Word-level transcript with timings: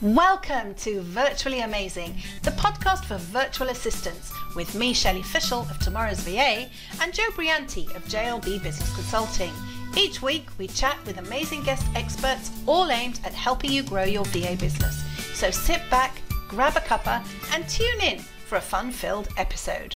Welcome 0.00 0.76
to 0.76 1.00
Virtually 1.00 1.62
Amazing, 1.62 2.14
the 2.44 2.52
podcast 2.52 3.04
for 3.06 3.16
virtual 3.16 3.70
assistants, 3.70 4.32
with 4.54 4.76
me, 4.76 4.94
Shelley 4.94 5.24
Fishel 5.24 5.62
of 5.62 5.80
Tomorrow's 5.80 6.20
VA, 6.20 6.68
and 7.02 7.12
Joe 7.12 7.28
Brianti 7.32 7.92
of 7.96 8.04
JLB 8.04 8.62
Business 8.62 8.94
Consulting. 8.94 9.50
Each 9.96 10.22
week, 10.22 10.46
we 10.56 10.68
chat 10.68 11.04
with 11.04 11.18
amazing 11.18 11.64
guest 11.64 11.84
experts, 11.96 12.52
all 12.64 12.92
aimed 12.92 13.18
at 13.24 13.34
helping 13.34 13.72
you 13.72 13.82
grow 13.82 14.04
your 14.04 14.24
VA 14.26 14.56
business. 14.56 15.02
So 15.36 15.50
sit 15.50 15.82
back, 15.90 16.22
grab 16.46 16.76
a 16.76 16.80
cuppa, 16.80 17.20
and 17.52 17.68
tune 17.68 18.00
in 18.00 18.20
for 18.20 18.54
a 18.54 18.60
fun 18.60 18.92
filled 18.92 19.26
episode. 19.36 19.97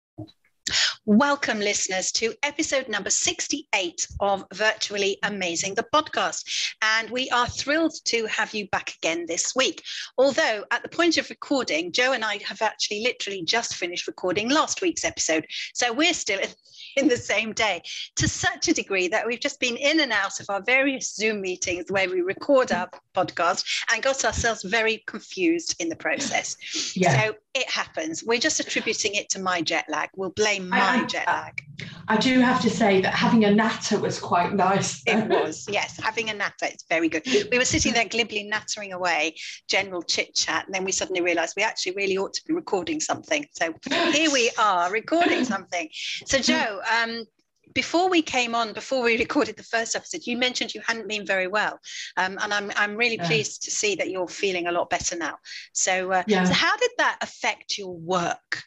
Welcome, 1.06 1.60
listeners, 1.60 2.12
to 2.14 2.34
episode 2.44 2.88
number 2.88 3.10
68 3.10 4.08
of 4.20 4.44
Virtually 4.54 5.18
Amazing, 5.24 5.76
the 5.76 5.86
podcast. 5.94 6.74
And 6.82 7.10
we 7.10 7.30
are 7.30 7.48
thrilled 7.48 7.94
to 8.06 8.26
have 8.28 8.54
you 8.54 8.68
back 8.70 8.94
again 8.98 9.26
this 9.28 9.54
week. 9.55 9.84
Although, 10.18 10.66
at 10.72 10.84
the 10.84 10.90
point 10.90 11.18
of 11.18 11.30
recording, 11.30 11.91
Joe 11.91 12.13
and 12.13 12.24
I 12.24 12.40
have 12.46 12.62
actually 12.62 13.04
literally 13.04 13.44
just 13.44 13.76
finished 13.76 14.08
recording 14.08 14.50
last 14.50 14.82
week's 14.82 15.04
episode. 15.05 15.46
So 15.74 15.94
we're 15.94 16.13
still 16.13 16.40
in 16.96 17.08
the 17.08 17.18
same 17.18 17.54
day 17.54 17.82
to 18.16 18.27
such 18.27 18.68
a 18.68 18.74
degree 18.74 19.08
that 19.08 19.26
we've 19.26 19.40
just 19.40 19.60
been 19.60 19.77
in 19.77 19.99
and 19.99 20.12
out 20.12 20.40
of 20.40 20.46
our 20.49 20.62
various 20.62 21.16
Zoom 21.16 21.41
meetings 21.41 21.86
where 21.90 22.10
we 22.10 22.22
record 22.22 22.72
our 22.72 22.90
podcast 23.16 23.66
and 23.91 24.02
got 24.02 24.24
ourselves 24.26 24.63
very 24.63 25.04
confused 25.08 25.76
in 25.80 25.90
the 25.90 25.96
process. 25.96 26.58
Yeah. 26.96 27.22
So 27.22 27.36
it 27.54 27.70
happens. 27.70 28.24
We're 28.24 28.40
just 28.40 28.60
attributing 28.60 29.16
it 29.16 29.30
to 29.30 29.40
my 29.40 29.62
jet 29.62 29.86
lag. 29.90 30.10
We'll 30.16 30.30
blame 30.32 30.59
my 30.68 30.80
I, 30.80 31.05
jet 31.05 31.27
lag. 31.27 31.63
I 32.08 32.18
do 32.18 32.40
have 32.40 32.62
to 32.62 32.70
say 32.70 33.02
that 33.02 33.13
having 33.13 33.45
a 33.45 33.52
natter 33.52 33.99
was 33.99 34.20
quite 34.20 34.54
nice. 34.54 35.02
it 35.05 35.27
was, 35.30 35.68
yes. 35.70 35.99
Having 36.02 36.30
a 36.30 36.34
natter, 36.34 36.66
it's 36.66 36.85
very 36.90 37.08
good. 37.09 37.26
We 37.52 37.58
were 37.58 37.66
sitting 37.66 37.94
there 37.94 38.05
glibly 38.05 38.44
nattering 38.44 38.94
away, 38.94 39.35
general 39.68 40.02
chit 40.02 40.35
chat, 40.35 40.66
and 40.66 40.73
then 40.73 40.84
we 40.84 40.91
suddenly 40.91 41.22
realised 41.22 41.54
we 41.55 41.63
actually 41.63 41.94
really 41.94 42.18
ought 42.18 42.34
to 42.34 42.41
be 42.45 42.54
recording 42.54 42.99
something. 42.99 43.45
So 43.54 43.74
here 44.12 44.32
we 44.32 44.52
are 44.60 44.91
recording 44.91 45.46
something. 45.46 45.90
So 46.26 46.40
Joe, 46.40 46.82
um, 46.91 47.26
before 47.74 48.10
we 48.10 48.21
came 48.21 48.55
on, 48.55 48.74
before 48.74 49.04
we 49.04 49.18
recorded 49.18 49.55
the 49.55 49.63
first 49.63 49.96
episode, 49.96 50.26
you 50.26 50.37
mentioned 50.37 50.74
you 50.74 50.82
hadn't 50.85 51.07
been 51.07 51.26
very 51.26 51.48
well, 51.48 51.80
um, 52.18 52.37
and 52.41 52.54
I'm 52.54 52.71
I'm 52.76 52.96
really 52.96 53.18
yeah. 53.18 53.27
pleased 53.27 53.63
to 53.63 53.71
see 53.71 53.96
that 53.96 54.10
you're 54.10 54.27
feeling 54.27 54.68
a 54.68 54.71
lot 54.71 54.90
better 54.90 55.15
now. 55.15 55.37
So, 55.74 56.12
uh, 56.12 56.24
yeah. 56.27 56.46
so 56.46 56.54
how 56.54 56.76
did 56.77 56.91
that 56.98 57.18
affect 57.21 57.77
your 57.77 57.96
work 57.96 58.63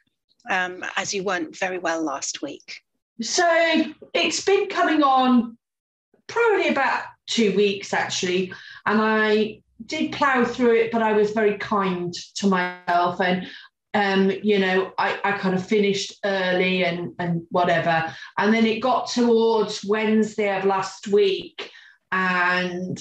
um, 0.51 0.85
as 0.97 1.13
you 1.15 1.23
weren't 1.23 1.57
very 1.57 1.79
well 1.79 2.03
last 2.03 2.43
week? 2.43 2.81
So 3.21 3.47
it's 4.15 4.45
been 4.45 4.69
coming 4.69 5.03
on 5.03 5.57
probably 6.27 6.69
about 6.69 7.05
two 7.27 7.55
weeks 7.55 7.93
actually, 7.93 8.53
and 8.87 9.01
I 9.01 9.61
did 9.87 10.13
plow 10.13 10.45
through 10.45 10.75
it, 10.77 10.93
but 10.93 11.03
I 11.03 11.13
was 11.13 11.33
very 11.33 11.59
kind 11.59 12.15
to 12.37 12.47
myself 12.47 13.21
and 13.21 13.47
um, 13.95 14.31
you 14.43 14.59
know, 14.59 14.93
I, 14.97 15.21
I 15.23 15.33
kind 15.33 15.55
of 15.55 15.67
finished 15.67 16.15
early 16.25 16.85
and 16.85 17.15
and 17.19 17.43
whatever. 17.51 18.15
And 18.39 18.53
then 18.55 18.65
it 18.65 18.81
got 18.81 19.09
towards 19.09 19.85
Wednesday 19.85 20.57
of 20.57 20.65
last 20.65 21.09
week, 21.09 21.71
and 22.11 22.99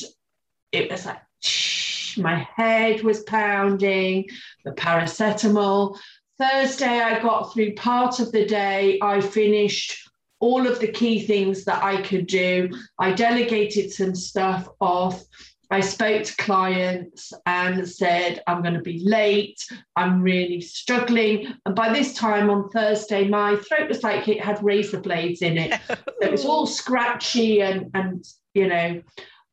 it 0.72 0.92
was 0.92 1.06
like 1.06 1.22
shh, 1.39 2.17
my 2.17 2.47
head 2.56 3.03
was 3.03 3.23
pounding, 3.23 4.28
the 4.66 4.72
paracetamol. 4.72 5.97
Thursday, 6.42 7.02
I 7.02 7.22
got 7.22 7.53
through 7.53 7.75
part 7.75 8.20
of 8.20 8.31
the 8.31 8.45
day. 8.45 8.97
I 9.02 9.22
finished 9.22 10.09
all 10.39 10.66
of 10.66 10.80
the 10.80 10.88
key 10.88 11.22
things 11.22 11.66
that 11.66 11.84
I 11.84 12.02
could 12.02 12.25
do. 12.25 12.70
I 12.97 13.11
delegated 13.11 13.92
some 13.92 14.16
stuff 14.16 14.67
off. 14.80 15.23
I 15.69 15.81
spoke 15.81 16.23
to 16.23 16.36
clients 16.38 17.31
and 17.45 17.88
said, 17.88 18.42
I'm 18.47 18.64
going 18.64 18.73
to 18.73 18.81
be 18.81 19.03
late. 19.06 19.62
I'm 19.95 20.23
really 20.23 20.62
struggling. 20.62 21.53
And 21.67 21.75
by 21.75 21.94
this 21.94 22.16
time 22.16 22.50
on 22.50 22.69
Thursday, 22.69 23.28
my 23.28 23.56
throat 23.58 23.88
was 23.88 24.02
like 24.02 24.28
it 24.28 24.44
had 24.44 24.64
razor 24.64 25.00
blades 25.00 25.44
in 25.44 25.59
it. 25.59 25.80
it 26.22 26.31
was 26.31 26.44
all 26.44 26.66
scratchy 26.66 27.62
and, 27.62 27.91
and, 27.94 28.25
you 28.56 28.68
know, 28.68 29.00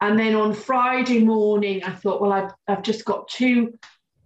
and 0.01 0.19
then 0.19 0.35
on 0.35 0.55
Friday 0.55 1.23
morning, 1.23 1.85
I 1.85 1.91
thought, 1.91 2.23
well, 2.23 2.33
I've, 2.33 2.53
I've 2.67 2.83
just 2.83 3.05
got 3.05 3.29
two 3.29 3.75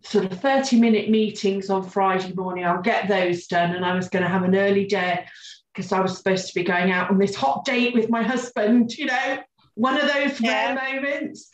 sort 0.05 0.25
of 0.25 0.41
30 0.41 0.81
minute 0.81 1.11
meetings 1.11 1.71
on 1.71 1.89
Friday 1.89 2.33
morning. 2.33 2.65
I'll 2.65 2.83
get 2.83 3.09
those 3.09 3.47
done. 3.47 3.75
And 3.75 3.85
I 3.85 3.95
was 3.95 4.09
going 4.09 4.23
to 4.23 4.29
have 4.29 4.43
an 4.43 4.57
early 4.57 4.87
day 4.87 5.25
because 5.75 5.93
I 5.93 6.01
was 6.01 6.17
supposed 6.17 6.49
to 6.49 6.55
be 6.55 6.65
going 6.65 6.91
out 6.91 7.11
on 7.11 7.19
this 7.19 7.35
hot 7.35 7.65
date 7.65 7.95
with 7.95 8.11
my 8.11 8.23
husband, 8.23 8.97
you 8.97 9.07
know 9.07 9.39
one 9.75 9.99
of 9.99 10.13
those 10.13 10.41
yeah. 10.41 10.75
rare 10.75 10.95
moments. 10.95 11.49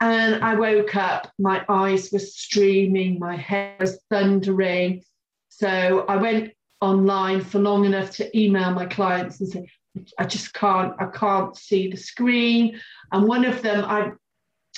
And 0.00 0.44
I 0.44 0.54
woke 0.54 0.96
up, 0.96 1.32
my 1.38 1.64
eyes 1.68 2.10
were 2.12 2.18
streaming, 2.18 3.18
my 3.18 3.36
hair 3.36 3.76
was 3.78 3.98
thundering. 4.10 5.02
So 5.48 6.04
I 6.08 6.16
went 6.16 6.52
online 6.80 7.40
for 7.42 7.58
long 7.58 7.84
enough 7.84 8.10
to 8.12 8.38
email 8.38 8.72
my 8.72 8.86
clients 8.86 9.40
and 9.40 9.48
say, 9.48 9.70
I 10.18 10.24
just 10.24 10.52
can't, 10.52 10.94
I 10.98 11.06
can't 11.06 11.56
see 11.56 11.88
the 11.88 11.96
screen. 11.96 12.80
And 13.12 13.26
one 13.26 13.44
of 13.44 13.62
them, 13.62 13.84
I 13.84 14.12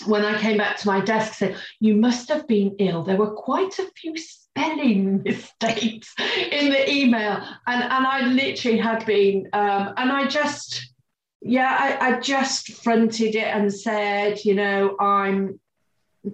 when 0.06 0.25
I 0.25 0.38
came 0.38 0.59
back 0.59 0.76
to 0.78 0.86
my 0.86 1.00
desk, 1.00 1.34
said, 1.34 1.56
You 1.81 1.97
must 1.97 2.28
have 2.28 2.47
been 2.47 2.76
ill. 2.78 3.03
There 3.03 3.16
were 3.16 3.31
quite 3.31 3.78
a 3.78 3.91
few 3.97 4.16
spelling 4.16 5.22
mistakes 5.25 6.14
in 6.50 6.70
the 6.70 6.91
email. 6.91 7.42
And, 7.66 7.82
and 7.82 8.06
I 8.06 8.26
literally 8.26 8.78
had 8.78 9.04
been, 9.06 9.48
um, 9.53 9.94
and 9.97 10.12
I 10.12 10.26
just, 10.26 10.92
yeah, 11.41 11.76
I, 11.78 12.08
I 12.08 12.20
just 12.20 12.72
fronted 12.82 13.34
it 13.34 13.47
and 13.47 13.72
said, 13.72 14.44
you 14.44 14.54
know, 14.54 14.97
I'm 14.98 15.60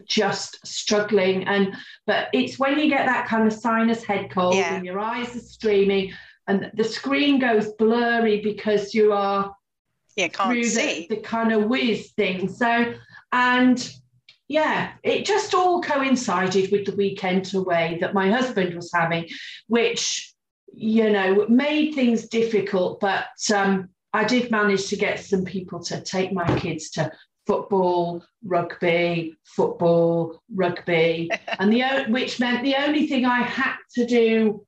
just 0.07 0.67
struggling. 0.67 1.47
And 1.47 1.75
but 2.07 2.29
it's 2.33 2.59
when 2.59 2.79
you 2.79 2.89
get 2.89 3.07
that 3.07 3.29
kind 3.29 3.47
of 3.47 3.53
sinus 3.53 4.05
head 4.05 4.31
cold 4.31 4.57
yeah. 4.57 4.75
and 4.75 4.85
your 4.85 4.99
eyes 4.99 5.37
are 5.37 5.41
streaming 5.41 6.13
and 6.47 6.71
the 6.75 6.85
screen 6.85 7.39
goes 7.39 7.73
blurry 7.73 8.41
because 8.41 8.95
you 8.95 9.13
are 9.13 9.55
yeah, 10.17 10.29
can't 10.29 10.65
see. 10.65 11.07
The, 11.09 11.17
the 11.17 11.23
kind 11.23 11.53
of 11.53 11.69
whiz 11.69 12.13
thing. 12.13 12.49
So 12.49 12.95
and 13.35 13.93
yeah, 14.47 14.93
it 15.03 15.25
just 15.25 15.55
all 15.55 15.83
coincided 15.83 16.71
with 16.71 16.87
the 16.87 16.95
weekend 16.95 17.53
away 17.53 17.99
that 18.01 18.15
my 18.15 18.31
husband 18.31 18.75
was 18.75 18.93
having, 18.95 19.29
which 19.67 20.33
you 20.73 21.11
know 21.11 21.47
made 21.49 21.95
things 21.95 22.29
difficult, 22.29 23.01
but 23.01 23.27
um 23.53 23.89
I 24.13 24.23
did 24.23 24.53
manage 24.53 24.87
to 24.89 24.97
get 24.97 25.19
some 25.19 25.45
people 25.45 25.81
to 25.85 26.01
take 26.01 26.33
my 26.33 26.47
kids 26.61 26.91
to 26.91 27.11
football, 27.49 28.25
rugby, 28.45 29.37
football, 29.45 30.41
rugby, 30.55 31.29
and 31.59 31.73
the 31.73 32.05
which 32.09 32.39
meant 32.39 32.63
the 32.63 32.77
only 32.77 33.09
thing 33.09 33.25
I 33.25 33.43
had 33.43 33.75
to 33.97 34.07
do, 34.07 34.65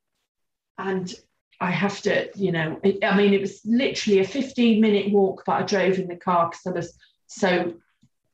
and 0.76 1.14
I 1.60 1.70
have 1.70 2.02
to, 2.02 2.28
you 2.34 2.50
know, 2.50 2.80
it, 2.82 3.04
I 3.04 3.16
mean, 3.16 3.32
it 3.32 3.40
was 3.40 3.60
literally 3.64 4.18
a 4.18 4.24
15 4.24 4.80
minute 4.80 5.12
walk, 5.12 5.44
but 5.46 5.62
I 5.62 5.62
drove 5.62 5.98
in 5.98 6.08
the 6.08 6.16
car 6.16 6.50
because 6.50 6.66
I 6.66 6.70
was 6.70 6.98
so 7.28 7.74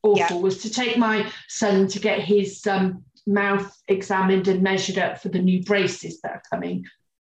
awful, 0.03 0.37
yeah. 0.37 0.41
was 0.41 0.61
to 0.63 0.69
take 0.69 0.97
my 0.97 1.31
son 1.47 1.87
to 1.87 1.99
get 1.99 2.19
his 2.19 2.65
um, 2.67 3.03
mouth 3.25 3.75
examined 3.87 4.47
and 4.47 4.61
measured 4.61 4.97
up 4.97 5.21
for 5.21 5.29
the 5.29 5.39
new 5.39 5.63
braces 5.63 6.19
that 6.21 6.31
are 6.31 6.43
coming. 6.51 6.85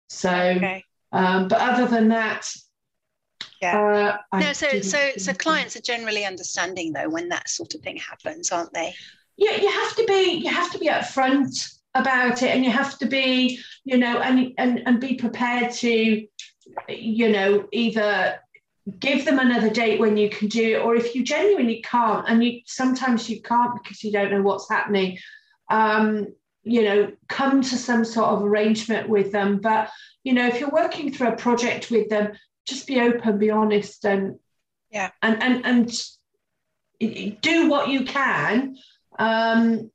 So, 0.10 0.30
okay. 0.30 0.84
um, 1.12 1.48
but 1.48 1.60
other 1.60 1.88
than 1.88 2.10
that, 2.10 2.48
yeah. 3.62 4.18
Uh, 4.32 4.40
no, 4.40 4.54
so 4.54 4.82
so 4.82 5.12
so 5.18 5.34
clients 5.34 5.76
are 5.76 5.82
generally 5.82 6.26
understanding 6.26 6.94
though 6.94 7.10
when 7.10 7.30
that 7.30 7.50
sort 7.50 7.74
of 7.74 7.82
thing 7.82 7.98
happens, 7.98 8.52
aren't 8.52 8.74
they? 8.74 8.94
Yeah, 9.36 9.60
you 9.60 9.70
have 9.70 9.96
to 9.96 10.06
be 10.06 10.42
you 10.44 10.50
have 10.50 10.72
to 10.72 10.80
be 10.80 10.88
upfront 10.88 11.74
about 11.96 12.44
it, 12.44 12.52
and 12.52 12.64
you 12.64 12.72
have 12.72 12.98
to 13.00 13.06
be 13.08 13.60
you 13.84 13.98
know 13.98 14.20
and 14.20 14.54
and 14.58 14.84
and 14.86 15.00
be 15.00 15.16
prepared 15.16 15.72
to 15.74 16.28
you 16.88 17.30
know 17.30 17.68
either 17.72 18.40
give 19.00 19.26
them 19.26 19.40
another 19.40 19.70
date 19.70 20.00
when 20.00 20.18
you 20.18 20.30
can 20.30 20.48
do 20.48 20.78
it, 20.78 20.82
or 20.82 20.96
if 20.96 21.14
you 21.16 21.24
genuinely 21.24 21.82
can't, 21.82 22.28
and 22.28 22.44
you 22.44 22.62
sometimes 22.66 23.30
you 23.30 23.42
can't 23.42 23.82
because 23.82 24.04
you 24.04 24.12
don't 24.12 24.32
know 24.32 24.42
what's 24.42 24.70
happening. 24.70 25.18
Um, 25.70 26.28
you 26.64 26.84
know, 26.84 27.12
come 27.30 27.62
to 27.62 27.76
some 27.78 28.04
sort 28.04 28.28
of 28.28 28.44
arrangement 28.44 29.10
with 29.10 29.32
them. 29.32 29.60
But 29.60 29.90
you 30.24 30.34
know, 30.34 30.48
if 30.48 30.60
you're 30.60 30.70
working 30.70 31.12
through 31.12 31.30
a 31.30 31.36
project 31.36 31.92
with 31.92 32.10
them, 32.10 32.34
just 32.66 32.88
be 32.88 33.00
open, 33.00 33.38
be 33.38 33.50
honest, 33.50 34.06
and 34.06 34.40
yeah, 34.92 35.12
and 35.22 35.42
and 35.42 35.66
and 37.00 37.42
do 37.42 37.70
what 37.70 37.90
you 37.90 38.06
can. 38.06 38.78
Um, 39.20 39.92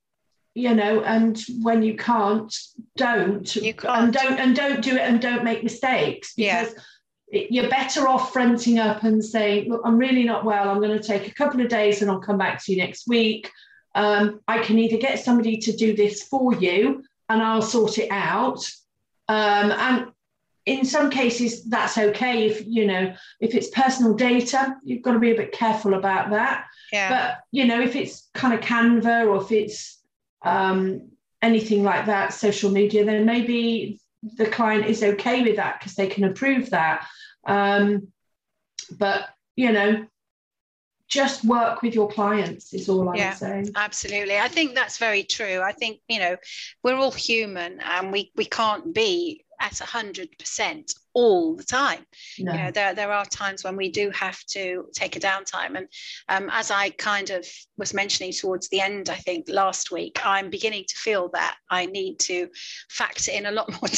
you 0.54 0.74
know, 0.74 1.02
and 1.02 1.42
when 1.62 1.82
you 1.82 1.96
can't, 1.96 2.54
don't. 2.96 3.56
You 3.56 3.72
can't. 3.72 4.04
And 4.04 4.12
don't 4.12 4.38
and 4.38 4.56
don't 4.56 4.82
do 4.82 4.96
it 4.96 5.00
and 5.00 5.20
don't 5.20 5.44
make 5.44 5.62
mistakes 5.64 6.34
because 6.34 6.74
yeah. 6.74 6.82
You're 7.32 7.68
better 7.68 8.08
off 8.08 8.32
fronting 8.32 8.78
up 8.78 9.02
and 9.04 9.24
saying, 9.24 9.68
look, 9.68 9.82
I'm 9.84 9.98
really 9.98 10.24
not 10.24 10.44
well. 10.44 10.68
I'm 10.68 10.80
going 10.80 10.98
to 10.98 11.06
take 11.06 11.26
a 11.26 11.34
couple 11.34 11.60
of 11.60 11.68
days 11.68 12.02
and 12.02 12.10
I'll 12.10 12.20
come 12.20 12.38
back 12.38 12.62
to 12.64 12.72
you 12.72 12.78
next 12.78 13.08
week. 13.08 13.50
Um, 13.94 14.40
I 14.46 14.58
can 14.58 14.78
either 14.78 14.98
get 14.98 15.18
somebody 15.18 15.56
to 15.58 15.72
do 15.72 15.96
this 15.96 16.22
for 16.22 16.54
you 16.54 17.04
and 17.28 17.42
I'll 17.42 17.62
sort 17.62 17.98
it 17.98 18.08
out. 18.10 18.64
Um, 19.28 19.72
and 19.72 20.06
in 20.64 20.84
some 20.84 21.10
cases 21.10 21.64
that's 21.64 21.98
okay 21.98 22.46
if 22.46 22.64
you 22.64 22.86
know 22.86 23.12
if 23.40 23.52
it's 23.52 23.68
personal 23.70 24.14
data 24.14 24.76
you've 24.84 25.02
got 25.02 25.12
to 25.12 25.18
be 25.18 25.32
a 25.32 25.36
bit 25.36 25.50
careful 25.50 25.94
about 25.94 26.30
that 26.30 26.66
yeah. 26.92 27.08
but 27.08 27.40
you 27.50 27.64
know 27.64 27.80
if 27.80 27.96
it's 27.96 28.30
kind 28.32 28.54
of 28.54 28.60
canva 28.60 29.26
or 29.26 29.42
if 29.42 29.50
it's 29.50 30.00
um, 30.44 31.10
anything 31.42 31.82
like 31.82 32.06
that, 32.06 32.32
social 32.32 32.70
media, 32.70 33.04
then 33.04 33.26
maybe 33.26 34.00
the 34.22 34.46
client 34.46 34.86
is 34.86 35.02
okay 35.02 35.42
with 35.42 35.56
that 35.56 35.80
because 35.80 35.94
they 35.94 36.06
can 36.06 36.24
approve 36.24 36.70
that. 36.70 37.06
Um, 37.46 38.08
but 38.98 39.28
you 39.56 39.72
know, 39.72 40.06
just 41.12 41.44
work 41.44 41.82
with 41.82 41.94
your 41.94 42.08
clients 42.08 42.72
is 42.72 42.88
all 42.88 43.10
I 43.10 43.16
yeah, 43.16 43.28
would 43.30 43.38
say. 43.38 43.72
Absolutely. 43.76 44.38
I 44.38 44.48
think 44.48 44.74
that's 44.74 44.96
very 44.96 45.24
true. 45.24 45.60
I 45.60 45.72
think, 45.72 46.00
you 46.08 46.18
know, 46.18 46.36
we're 46.82 46.96
all 46.96 47.10
human 47.10 47.80
and 47.80 48.10
we, 48.10 48.32
we 48.34 48.46
can't 48.46 48.94
be 48.94 49.44
at 49.60 49.74
100% 49.74 50.94
all 51.12 51.54
the 51.54 51.64
time. 51.64 52.06
No. 52.38 52.52
You 52.52 52.58
know, 52.58 52.70
there, 52.70 52.94
there 52.94 53.12
are 53.12 53.26
times 53.26 53.62
when 53.62 53.76
we 53.76 53.90
do 53.90 54.10
have 54.10 54.42
to 54.46 54.86
take 54.94 55.14
a 55.14 55.20
downtime. 55.20 55.76
And 55.76 55.86
um, 56.30 56.48
as 56.50 56.70
I 56.70 56.88
kind 56.90 57.28
of 57.28 57.46
was 57.76 57.92
mentioning 57.92 58.32
towards 58.32 58.70
the 58.70 58.80
end, 58.80 59.10
I 59.10 59.16
think 59.16 59.50
last 59.50 59.92
week, 59.92 60.18
I'm 60.24 60.48
beginning 60.48 60.84
to 60.88 60.96
feel 60.96 61.28
that 61.34 61.56
I 61.70 61.84
need 61.84 62.20
to 62.20 62.48
factor 62.88 63.32
in 63.32 63.44
a 63.44 63.52
lot 63.52 63.70
more 63.82 63.88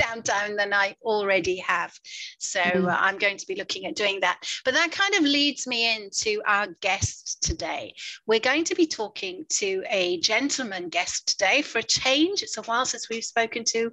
downtime 0.00 0.56
than 0.56 0.72
I 0.72 0.96
already 1.02 1.56
have. 1.56 1.98
So 2.38 2.60
mm. 2.60 2.88
uh, 2.88 2.96
I'm 2.98 3.18
going 3.18 3.36
to 3.36 3.46
be 3.46 3.56
looking 3.56 3.86
at 3.86 3.96
doing 3.96 4.20
that. 4.20 4.38
But 4.64 4.74
that 4.74 4.90
kind 4.92 5.14
of 5.14 5.22
leads 5.22 5.66
me 5.66 5.94
into 5.94 6.42
our 6.46 6.68
guest 6.80 7.42
today. 7.42 7.94
We're 8.26 8.40
going 8.40 8.64
to 8.64 8.74
be 8.74 8.86
talking 8.86 9.44
to 9.50 9.84
a 9.90 10.18
gentleman 10.20 10.88
guest 10.88 11.28
today 11.28 11.62
for 11.62 11.78
a 11.78 11.82
change. 11.82 12.42
It's 12.42 12.58
a 12.58 12.62
while 12.62 12.86
since 12.86 13.08
we've 13.08 13.24
spoken 13.24 13.64
to 13.64 13.92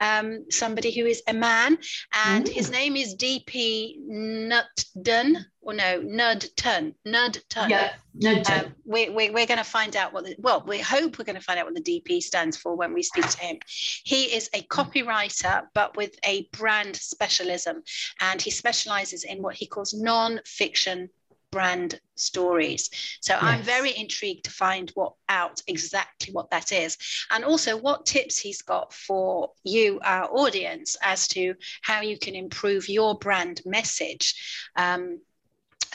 um, 0.00 0.44
somebody 0.50 0.92
who 0.92 1.06
is 1.06 1.22
a 1.26 1.34
man, 1.34 1.78
and 2.12 2.44
mm. 2.44 2.52
his 2.52 2.70
name 2.70 2.96
is 2.96 3.16
DP 3.16 3.98
Nutdun 4.08 5.44
or 5.60 5.74
no, 5.74 6.00
Nudton, 6.00 6.94
Turn. 7.48 7.70
Yeah, 7.70 7.92
Nudton. 8.16 8.66
Um, 8.66 8.74
we, 8.84 9.08
we, 9.08 9.30
we're 9.30 9.46
going 9.46 9.58
to 9.58 9.64
find 9.64 9.96
out 9.96 10.12
what 10.12 10.24
the, 10.24 10.36
well, 10.38 10.64
we 10.66 10.78
hope 10.78 11.18
we're 11.18 11.24
going 11.24 11.36
to 11.36 11.42
find 11.42 11.58
out 11.58 11.66
what 11.66 11.74
the 11.74 11.82
DP 12.00 12.22
stands 12.22 12.56
for 12.56 12.74
when 12.76 12.92
we 12.92 13.02
speak 13.02 13.28
to 13.28 13.38
him. 13.38 13.58
He 14.04 14.24
is 14.24 14.48
a 14.54 14.62
copywriter, 14.62 15.66
but 15.74 15.96
with 15.96 16.18
a 16.24 16.48
brand 16.52 16.96
specialism, 16.96 17.82
and 18.20 18.40
he 18.40 18.50
specializes 18.50 19.24
in 19.24 19.42
what 19.42 19.54
he 19.54 19.66
calls 19.66 19.94
non-fiction 19.94 21.10
brand 21.50 22.00
stories. 22.14 22.90
So 23.20 23.34
yes. 23.34 23.42
I'm 23.42 23.62
very 23.62 23.96
intrigued 23.96 24.44
to 24.44 24.50
find 24.50 24.90
what 24.94 25.14
out 25.28 25.62
exactly 25.66 26.32
what 26.32 26.50
that 26.50 26.72
is, 26.72 26.96
and 27.30 27.44
also 27.44 27.76
what 27.76 28.06
tips 28.06 28.38
he's 28.38 28.62
got 28.62 28.92
for 28.92 29.52
you, 29.64 30.00
our 30.04 30.28
audience, 30.30 30.96
as 31.02 31.28
to 31.28 31.54
how 31.82 32.00
you 32.00 32.18
can 32.18 32.34
improve 32.34 32.88
your 32.88 33.16
brand 33.18 33.62
message. 33.64 34.70
Um, 34.76 35.20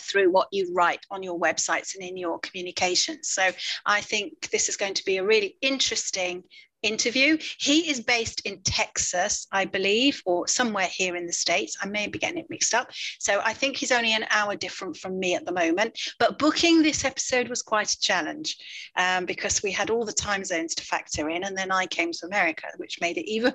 through 0.03 0.31
what 0.31 0.47
you 0.51 0.71
write 0.73 1.05
on 1.09 1.23
your 1.23 1.39
websites 1.39 1.95
and 1.95 2.03
in 2.03 2.17
your 2.17 2.39
communications. 2.39 3.29
So 3.29 3.51
I 3.85 4.01
think 4.01 4.50
this 4.51 4.69
is 4.69 4.77
going 4.77 4.94
to 4.95 5.05
be 5.05 5.17
a 5.17 5.23
really 5.23 5.57
interesting 5.61 6.44
interview. 6.83 7.38
He 7.57 7.89
is 7.89 8.01
based 8.01 8.41
in 8.45 8.61
Texas, 8.61 9.47
I 9.51 9.65
believe, 9.65 10.21
or 10.25 10.47
somewhere 10.47 10.88
here 10.88 11.15
in 11.15 11.25
the 11.25 11.33
States. 11.33 11.77
I 11.81 11.88
may 11.88 12.07
be 12.07 12.19
getting 12.19 12.38
it 12.38 12.50
mixed 12.50 12.73
up. 12.73 12.89
So 13.19 13.41
I 13.44 13.53
think 13.53 13.77
he's 13.77 13.91
only 13.91 14.13
an 14.13 14.25
hour 14.29 14.55
different 14.55 14.97
from 14.97 15.17
me 15.17 15.33
at 15.35 15.45
the 15.45 15.53
moment. 15.53 15.97
But 16.19 16.38
booking 16.38 16.83
this 16.83 17.05
episode 17.05 17.47
was 17.47 17.61
quite 17.61 17.91
a 17.91 18.00
challenge 18.00 18.57
um, 18.97 19.25
because 19.25 19.63
we 19.63 19.71
had 19.71 19.89
all 19.89 20.05
the 20.05 20.13
time 20.13 20.44
zones 20.44 20.75
to 20.75 20.83
factor 20.83 21.29
in. 21.29 21.45
And 21.45 21.57
then 21.57 21.71
I 21.71 21.85
came 21.88 22.11
to 22.11 22.25
America, 22.25 22.67
which 22.77 23.01
made 23.01 23.17
it 23.17 23.29
even 23.29 23.53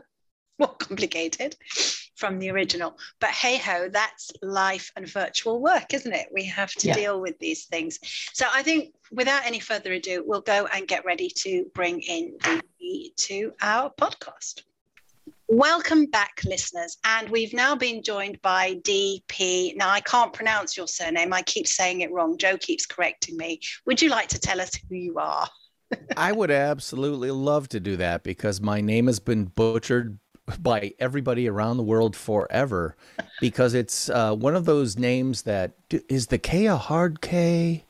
more 0.58 0.74
complicated 0.74 1.56
from 2.16 2.38
the 2.38 2.50
original. 2.50 2.98
But 3.20 3.30
hey 3.30 3.58
ho, 3.58 3.88
that's 3.88 4.30
life 4.42 4.90
and 4.96 5.08
virtual 5.08 5.60
work, 5.60 5.94
isn't 5.94 6.12
it? 6.12 6.28
We 6.32 6.44
have 6.44 6.72
to 6.72 6.88
yeah. 6.88 6.94
deal 6.94 7.20
with 7.20 7.38
these 7.38 7.66
things. 7.66 7.98
So 8.32 8.46
I 8.52 8.62
think 8.62 8.94
without 9.12 9.46
any 9.46 9.60
further 9.60 9.92
ado, 9.92 10.24
we'll 10.26 10.40
go 10.40 10.66
and 10.72 10.86
get 10.88 11.04
ready 11.04 11.30
to 11.36 11.66
bring 11.74 12.00
in 12.00 12.36
DP 12.40 13.14
to 13.16 13.52
our 13.62 13.90
podcast. 13.90 14.62
Welcome 15.50 16.06
back, 16.06 16.40
listeners. 16.44 16.98
And 17.04 17.30
we've 17.30 17.54
now 17.54 17.74
been 17.74 18.02
joined 18.02 18.42
by 18.42 18.74
DP. 18.74 19.76
Now, 19.76 19.88
I 19.88 20.00
can't 20.00 20.30
pronounce 20.30 20.76
your 20.76 20.86
surname. 20.86 21.32
I 21.32 21.40
keep 21.40 21.66
saying 21.66 22.02
it 22.02 22.12
wrong. 22.12 22.36
Joe 22.36 22.58
keeps 22.58 22.84
correcting 22.84 23.36
me. 23.38 23.60
Would 23.86 24.02
you 24.02 24.10
like 24.10 24.28
to 24.28 24.38
tell 24.38 24.60
us 24.60 24.72
who 24.74 24.96
you 24.96 25.18
are? 25.18 25.48
I 26.18 26.32
would 26.32 26.50
absolutely 26.50 27.30
love 27.30 27.68
to 27.70 27.80
do 27.80 27.96
that 27.96 28.24
because 28.24 28.60
my 28.60 28.82
name 28.82 29.06
has 29.06 29.20
been 29.20 29.46
butchered 29.46 30.18
by 30.58 30.94
everybody 30.98 31.48
around 31.48 31.76
the 31.76 31.82
world 31.82 32.16
forever 32.16 32.96
because 33.40 33.74
it's 33.74 34.08
uh, 34.08 34.34
one 34.34 34.56
of 34.56 34.64
those 34.64 34.98
names 34.98 35.42
that 35.42 35.72
is 36.08 36.28
the 36.28 36.38
K 36.38 36.66
a 36.66 36.76
hard 36.76 37.20
K? 37.20 37.84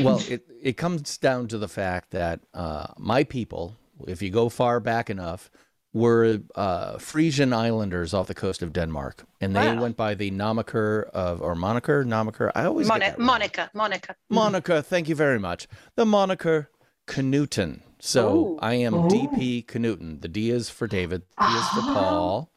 Well, 0.00 0.20
it, 0.28 0.46
it 0.60 0.76
comes 0.76 1.16
down 1.18 1.48
to 1.48 1.58
the 1.58 1.68
fact 1.68 2.10
that 2.10 2.40
uh, 2.52 2.88
my 2.98 3.24
people, 3.24 3.76
if 4.06 4.20
you 4.20 4.30
go 4.30 4.48
far 4.48 4.80
back 4.80 5.08
enough, 5.08 5.50
were 5.92 6.40
uh, 6.54 6.98
Frisian 6.98 7.52
islanders 7.52 8.12
off 8.12 8.26
the 8.26 8.34
coast 8.34 8.62
of 8.62 8.72
Denmark, 8.72 9.24
and 9.40 9.56
they 9.56 9.74
wow. 9.74 9.80
went 9.80 9.96
by 9.96 10.14
the 10.14 10.30
moniker 10.30 11.08
of 11.14 11.40
or 11.40 11.54
moniker, 11.54 12.04
moniker. 12.04 12.52
I 12.54 12.64
always 12.64 12.88
Mon- 12.88 13.14
Monica, 13.18 13.70
Monica, 13.72 14.16
Monica. 14.28 14.82
Thank 14.82 15.08
you 15.08 15.14
very 15.14 15.38
much. 15.38 15.66
The 15.94 16.04
moniker 16.04 16.68
Knudten. 17.06 17.80
So 17.98 18.36
Ooh. 18.36 18.58
I 18.60 18.74
am 18.74 18.94
Ooh. 18.94 19.08
DP 19.08 19.66
Knudten. 19.66 20.20
The 20.20 20.28
D 20.28 20.50
is 20.50 20.68
for 20.68 20.86
David, 20.86 21.22
the 21.38 21.46
P 21.46 21.52
is 21.54 21.68
for 21.68 21.80
ah. 21.80 21.94
Paul, 21.94 22.52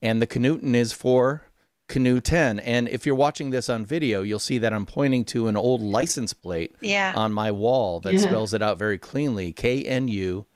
and 0.00 0.20
the 0.20 0.26
Knudten 0.26 0.74
is 0.74 0.92
for 0.92 1.44
Canoe 1.88 2.20
10. 2.20 2.58
And 2.60 2.88
if 2.88 3.04
you're 3.04 3.14
watching 3.14 3.50
this 3.50 3.68
on 3.68 3.84
video, 3.84 4.22
you'll 4.22 4.38
see 4.38 4.58
that 4.58 4.72
I'm 4.72 4.86
pointing 4.86 5.24
to 5.26 5.48
an 5.48 5.56
old 5.56 5.82
license 5.82 6.32
plate 6.32 6.74
yeah. 6.80 7.12
on 7.14 7.32
my 7.32 7.50
wall 7.50 8.00
that 8.00 8.14
yeah. 8.14 8.20
spells 8.20 8.54
it 8.54 8.62
out 8.62 8.78
very 8.78 8.98
cleanly 8.98 9.52
K 9.52 9.82
N 9.82 10.08
U 10.08 10.46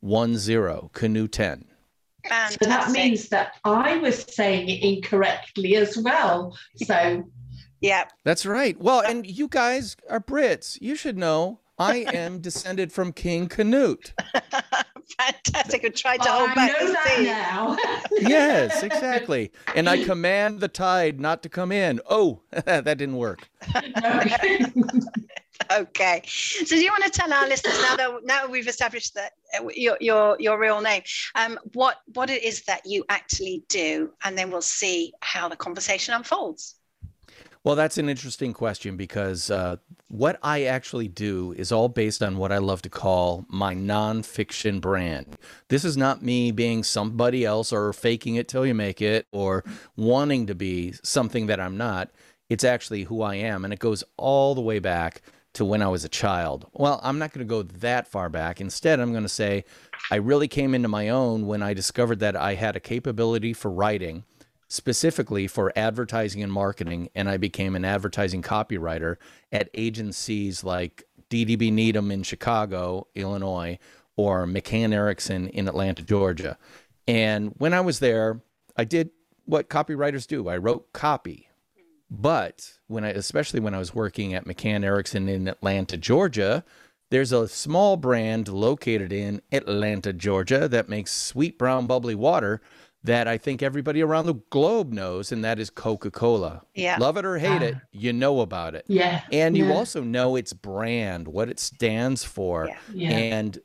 1 0.00 0.36
0, 0.36 0.90
Canoe 0.92 1.26
10. 1.26 1.64
Fantastic. 2.22 2.62
So 2.62 2.68
that 2.68 2.90
means 2.90 3.28
that 3.28 3.56
I 3.64 3.96
was 3.98 4.24
saying 4.34 4.68
it 4.68 4.82
incorrectly 4.82 5.76
as 5.76 5.98
well. 5.98 6.56
So, 6.76 7.24
yeah. 7.80 8.04
That's 8.24 8.46
right. 8.46 8.78
Well, 8.80 9.00
and 9.00 9.26
you 9.26 9.48
guys 9.48 9.96
are 10.08 10.20
Brits. 10.20 10.78
You 10.80 10.94
should 10.96 11.18
know 11.18 11.60
I 11.78 12.06
am 12.12 12.40
descended 12.40 12.92
from 12.92 13.12
King 13.12 13.48
Canute. 13.48 14.12
Fantastic. 15.18 15.84
I 15.84 15.88
tried 15.88 16.22
to 16.22 16.30
hold 16.30 16.50
I 16.50 16.54
back 16.54 16.72
know 16.80 16.92
that 16.92 17.20
now. 17.22 17.76
yes, 18.28 18.82
exactly. 18.82 19.52
And 19.74 19.88
I 19.88 20.04
command 20.04 20.60
the 20.60 20.68
tide 20.68 21.20
not 21.20 21.42
to 21.42 21.48
come 21.48 21.72
in. 21.72 22.00
Oh, 22.08 22.40
that 22.50 22.84
didn't 22.84 23.16
work. 23.16 23.48
okay. 25.72 26.22
So 26.26 26.76
do 26.76 26.82
you 26.82 26.90
want 26.90 27.04
to 27.04 27.10
tell 27.10 27.32
our 27.32 27.48
listeners 27.48 27.80
now 27.82 27.96
that 27.96 28.10
now 28.24 28.46
we've 28.46 28.68
established 28.68 29.14
that 29.14 29.32
uh, 29.58 29.68
your 29.74 29.96
your 30.00 30.36
your 30.40 30.58
real 30.58 30.80
name, 30.80 31.02
um, 31.34 31.58
what 31.74 31.98
what 32.14 32.30
it 32.30 32.42
is 32.42 32.64
that 32.64 32.82
you 32.86 33.04
actually 33.08 33.64
do, 33.68 34.10
and 34.24 34.38
then 34.38 34.50
we'll 34.50 34.62
see 34.62 35.12
how 35.20 35.48
the 35.48 35.56
conversation 35.56 36.14
unfolds. 36.14 36.76
Well, 37.64 37.76
that's 37.76 37.96
an 37.96 38.10
interesting 38.10 38.52
question 38.52 38.98
because 38.98 39.50
uh, 39.50 39.76
what 40.08 40.38
I 40.42 40.64
actually 40.64 41.08
do 41.08 41.54
is 41.56 41.72
all 41.72 41.88
based 41.88 42.22
on 42.22 42.36
what 42.36 42.52
I 42.52 42.58
love 42.58 42.82
to 42.82 42.90
call 42.90 43.46
my 43.48 43.74
nonfiction 43.74 44.82
brand. 44.82 45.38
This 45.68 45.82
is 45.82 45.96
not 45.96 46.22
me 46.22 46.52
being 46.52 46.82
somebody 46.82 47.42
else 47.42 47.72
or 47.72 47.94
faking 47.94 48.34
it 48.34 48.48
till 48.48 48.66
you 48.66 48.74
make 48.74 49.00
it 49.00 49.26
or 49.32 49.64
wanting 49.96 50.46
to 50.48 50.54
be 50.54 50.92
something 51.02 51.46
that 51.46 51.58
I'm 51.58 51.78
not. 51.78 52.10
It's 52.50 52.64
actually 52.64 53.04
who 53.04 53.22
I 53.22 53.36
am. 53.36 53.64
And 53.64 53.72
it 53.72 53.78
goes 53.78 54.04
all 54.18 54.54
the 54.54 54.60
way 54.60 54.78
back 54.78 55.22
to 55.54 55.64
when 55.64 55.80
I 55.80 55.88
was 55.88 56.04
a 56.04 56.08
child. 56.10 56.66
Well, 56.74 57.00
I'm 57.02 57.18
not 57.18 57.32
going 57.32 57.46
to 57.46 57.50
go 57.50 57.62
that 57.62 58.06
far 58.06 58.28
back. 58.28 58.60
Instead, 58.60 59.00
I'm 59.00 59.12
going 59.12 59.22
to 59.22 59.28
say 59.28 59.64
I 60.10 60.16
really 60.16 60.48
came 60.48 60.74
into 60.74 60.88
my 60.88 61.08
own 61.08 61.46
when 61.46 61.62
I 61.62 61.72
discovered 61.72 62.18
that 62.18 62.36
I 62.36 62.56
had 62.56 62.76
a 62.76 62.80
capability 62.80 63.54
for 63.54 63.70
writing 63.70 64.24
specifically 64.68 65.46
for 65.46 65.72
advertising 65.76 66.42
and 66.42 66.52
marketing, 66.52 67.08
and 67.14 67.28
I 67.28 67.36
became 67.36 67.76
an 67.76 67.84
advertising 67.84 68.42
copywriter 68.42 69.16
at 69.52 69.70
agencies 69.74 70.64
like 70.64 71.04
DDB 71.30 71.72
Needham 71.72 72.10
in 72.10 72.22
Chicago, 72.22 73.06
Illinois, 73.14 73.78
or 74.16 74.46
McCann 74.46 74.92
Erickson 74.92 75.48
in 75.48 75.68
Atlanta, 75.68 76.02
Georgia. 76.02 76.58
And 77.06 77.52
when 77.58 77.74
I 77.74 77.80
was 77.80 77.98
there, 77.98 78.40
I 78.76 78.84
did 78.84 79.10
what 79.44 79.68
copywriters 79.68 80.26
do. 80.26 80.48
I 80.48 80.56
wrote 80.56 80.92
copy. 80.92 81.48
But 82.10 82.74
when 82.86 83.04
I, 83.04 83.10
especially 83.10 83.60
when 83.60 83.74
I 83.74 83.78
was 83.78 83.94
working 83.94 84.34
at 84.34 84.44
McCann 84.44 84.84
Erickson 84.84 85.28
in 85.28 85.48
Atlanta, 85.48 85.96
Georgia, 85.96 86.64
there's 87.10 87.32
a 87.32 87.48
small 87.48 87.96
brand 87.96 88.48
located 88.48 89.12
in 89.12 89.42
Atlanta, 89.52 90.12
Georgia 90.12 90.68
that 90.68 90.88
makes 90.88 91.12
sweet 91.12 91.58
brown 91.58 91.86
bubbly 91.86 92.14
water 92.14 92.60
that 93.04 93.28
I 93.28 93.36
think 93.36 93.62
everybody 93.62 94.02
around 94.02 94.26
the 94.26 94.40
globe 94.50 94.92
knows, 94.92 95.30
and 95.30 95.44
that 95.44 95.58
is 95.58 95.68
Coca 95.68 96.10
Cola. 96.10 96.62
Yeah. 96.74 96.96
Love 96.98 97.18
it 97.18 97.26
or 97.26 97.36
hate 97.36 97.60
it, 97.60 97.74
ah. 97.76 97.82
you 97.92 98.14
know 98.14 98.40
about 98.40 98.74
it. 98.74 98.86
Yeah. 98.88 99.22
And 99.30 99.56
you 99.56 99.66
yeah. 99.66 99.74
also 99.74 100.02
know 100.02 100.36
its 100.36 100.54
brand, 100.54 101.28
what 101.28 101.50
it 101.50 101.60
stands 101.60 102.24
for. 102.24 102.66
Yeah. 102.66 102.78
yeah. 103.10 103.10
And 103.10 103.58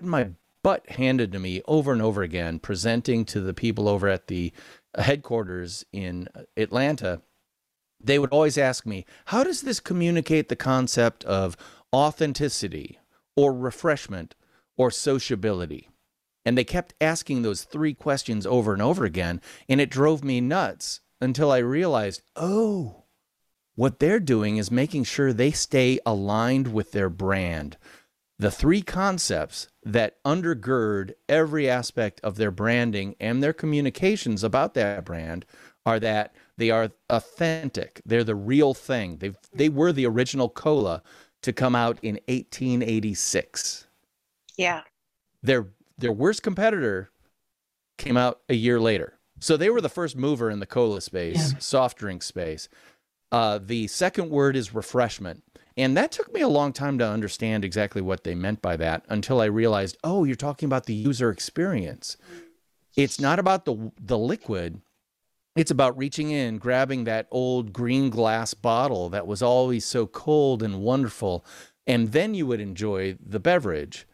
my 0.00 0.28
butt 0.62 0.88
handed 0.90 1.32
to 1.32 1.38
me 1.38 1.62
over 1.66 1.90
and 1.92 2.02
over 2.02 2.22
again, 2.22 2.58
presenting 2.58 3.24
to 3.24 3.40
the 3.40 3.54
people 3.54 3.88
over 3.88 4.08
at 4.08 4.26
the 4.26 4.52
uh, 4.94 5.02
headquarters 5.02 5.86
in 5.92 6.28
uh, 6.34 6.42
Atlanta. 6.56 7.22
They 7.98 8.18
would 8.18 8.30
always 8.30 8.58
ask 8.58 8.84
me, 8.84 9.06
How 9.26 9.42
does 9.42 9.62
this 9.62 9.80
communicate 9.80 10.50
the 10.50 10.56
concept 10.56 11.24
of 11.24 11.56
authenticity 11.94 12.98
or 13.34 13.54
refreshment 13.54 14.34
or 14.76 14.90
sociability? 14.90 15.88
And 16.46 16.56
they 16.56 16.64
kept 16.64 16.94
asking 17.00 17.42
those 17.42 17.64
three 17.64 17.92
questions 17.92 18.46
over 18.46 18.72
and 18.72 18.80
over 18.80 19.04
again. 19.04 19.42
And 19.68 19.80
it 19.80 19.90
drove 19.90 20.24
me 20.24 20.40
nuts 20.40 21.00
until 21.20 21.50
I 21.50 21.58
realized, 21.58 22.22
oh, 22.36 23.02
what 23.74 23.98
they're 23.98 24.20
doing 24.20 24.56
is 24.56 24.70
making 24.70 25.04
sure 25.04 25.32
they 25.32 25.50
stay 25.50 25.98
aligned 26.06 26.72
with 26.72 26.92
their 26.92 27.10
brand. 27.10 27.76
The 28.38 28.50
three 28.50 28.80
concepts 28.82 29.68
that 29.82 30.22
undergird 30.24 31.12
every 31.28 31.68
aspect 31.68 32.20
of 32.22 32.36
their 32.36 32.50
branding 32.50 33.16
and 33.18 33.42
their 33.42 33.52
communications 33.52 34.44
about 34.44 34.74
that 34.74 35.04
brand 35.04 35.46
are 35.84 35.98
that 36.00 36.34
they 36.56 36.70
are 36.70 36.90
authentic. 37.10 38.00
They're 38.04 38.24
the 38.24 38.34
real 38.34 38.72
thing. 38.74 39.18
They 39.18 39.32
they 39.52 39.68
were 39.68 39.92
the 39.92 40.06
original 40.06 40.48
cola 40.48 41.02
to 41.42 41.52
come 41.52 41.74
out 41.74 41.98
in 42.02 42.14
1886. 42.28 43.86
Yeah. 44.56 44.82
Their 45.42 45.68
their 45.98 46.12
worst 46.12 46.42
competitor 46.42 47.10
came 47.98 48.16
out 48.16 48.40
a 48.48 48.54
year 48.54 48.80
later. 48.80 49.18
So 49.40 49.56
they 49.56 49.70
were 49.70 49.80
the 49.80 49.88
first 49.88 50.16
mover 50.16 50.50
in 50.50 50.60
the 50.60 50.66
cola 50.66 51.00
space, 51.00 51.52
yeah. 51.52 51.58
soft 51.58 51.98
drink 51.98 52.22
space. 52.22 52.68
Uh, 53.30 53.58
the 53.62 53.86
second 53.88 54.30
word 54.30 54.56
is 54.56 54.74
refreshment. 54.74 55.42
And 55.76 55.96
that 55.96 56.10
took 56.10 56.32
me 56.32 56.40
a 56.40 56.48
long 56.48 56.72
time 56.72 56.98
to 56.98 57.06
understand 57.06 57.64
exactly 57.64 58.00
what 58.00 58.24
they 58.24 58.34
meant 58.34 58.62
by 58.62 58.76
that 58.76 59.04
until 59.08 59.40
I 59.40 59.46
realized, 59.46 59.98
oh, 60.02 60.24
you're 60.24 60.34
talking 60.36 60.66
about 60.66 60.86
the 60.86 60.94
user 60.94 61.30
experience. 61.30 62.16
It's 62.96 63.20
not 63.20 63.38
about 63.38 63.66
the 63.66 63.92
the 64.00 64.16
liquid. 64.16 64.80
It's 65.54 65.70
about 65.70 65.96
reaching 65.96 66.30
in, 66.30 66.58
grabbing 66.58 67.04
that 67.04 67.28
old 67.30 67.72
green 67.72 68.08
glass 68.08 68.54
bottle 68.54 69.10
that 69.10 69.26
was 69.26 69.42
always 69.42 69.84
so 69.84 70.06
cold 70.06 70.62
and 70.62 70.80
wonderful, 70.80 71.44
and 71.86 72.12
then 72.12 72.34
you 72.34 72.46
would 72.46 72.60
enjoy 72.60 73.16
the 73.24 73.40
beverage. 73.40 74.06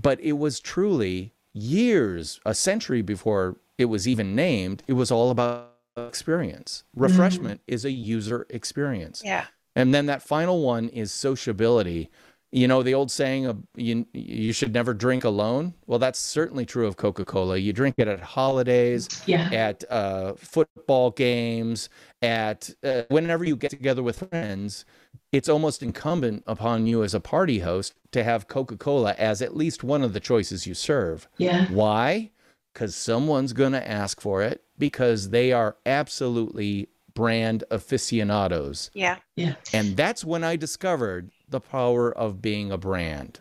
But 0.00 0.20
it 0.20 0.32
was 0.32 0.60
truly 0.60 1.32
years, 1.52 2.40
a 2.44 2.54
century 2.54 3.02
before 3.02 3.56
it 3.78 3.86
was 3.86 4.08
even 4.08 4.34
named, 4.34 4.82
it 4.86 4.94
was 4.94 5.10
all 5.10 5.30
about 5.30 5.70
experience. 5.96 6.84
Mm-hmm. 6.94 7.02
Refreshment 7.04 7.60
mm-hmm. 7.62 7.74
is 7.74 7.84
a 7.84 7.90
user 7.90 8.46
experience. 8.50 9.22
Yeah. 9.24 9.46
And 9.76 9.94
then 9.94 10.06
that 10.06 10.22
final 10.22 10.62
one 10.62 10.88
is 10.88 11.12
sociability. 11.12 12.10
You 12.54 12.68
know, 12.68 12.84
the 12.84 12.94
old 12.94 13.10
saying 13.10 13.46
of 13.46 13.58
you, 13.74 14.06
you 14.12 14.52
should 14.52 14.72
never 14.72 14.94
drink 14.94 15.24
alone. 15.24 15.74
Well, 15.88 15.98
that's 15.98 16.20
certainly 16.20 16.64
true 16.64 16.86
of 16.86 16.96
Coca 16.96 17.24
Cola. 17.24 17.56
You 17.56 17.72
drink 17.72 17.96
it 17.98 18.06
at 18.06 18.20
holidays, 18.20 19.08
yeah. 19.26 19.50
at 19.52 19.82
uh, 19.90 20.34
football 20.34 21.10
games, 21.10 21.88
at 22.22 22.70
uh, 22.84 23.02
whenever 23.08 23.44
you 23.44 23.56
get 23.56 23.70
together 23.70 24.04
with 24.04 24.20
friends. 24.30 24.84
It's 25.32 25.48
almost 25.48 25.82
incumbent 25.82 26.44
upon 26.46 26.86
you 26.86 27.02
as 27.02 27.12
a 27.12 27.18
party 27.18 27.58
host 27.58 27.94
to 28.12 28.22
have 28.22 28.46
Coca 28.46 28.76
Cola 28.76 29.14
as 29.18 29.42
at 29.42 29.56
least 29.56 29.82
one 29.82 30.02
of 30.02 30.12
the 30.12 30.20
choices 30.20 30.64
you 30.64 30.74
serve. 30.74 31.26
Yeah. 31.38 31.66
Why? 31.72 32.30
Because 32.72 32.94
someone's 32.94 33.52
going 33.52 33.72
to 33.72 33.88
ask 33.88 34.20
for 34.20 34.42
it 34.42 34.62
because 34.78 35.30
they 35.30 35.50
are 35.50 35.76
absolutely 35.86 36.88
brand 37.14 37.64
aficionados. 37.72 38.90
Yeah. 38.94 39.16
Yeah. 39.34 39.54
And 39.72 39.96
that's 39.96 40.24
when 40.24 40.44
I 40.44 40.54
discovered 40.54 41.30
the 41.48 41.60
power 41.60 42.12
of 42.12 42.42
being 42.42 42.72
a 42.72 42.78
brand. 42.78 43.40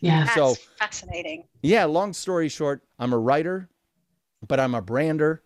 Yeah. 0.00 0.24
That's 0.24 0.34
so 0.34 0.54
fascinating. 0.78 1.44
Yeah, 1.62 1.84
long 1.84 2.12
story 2.12 2.48
short, 2.48 2.82
I'm 2.98 3.12
a 3.12 3.18
writer, 3.18 3.68
but 4.46 4.58
I'm 4.58 4.74
a 4.74 4.82
brander. 4.82 5.42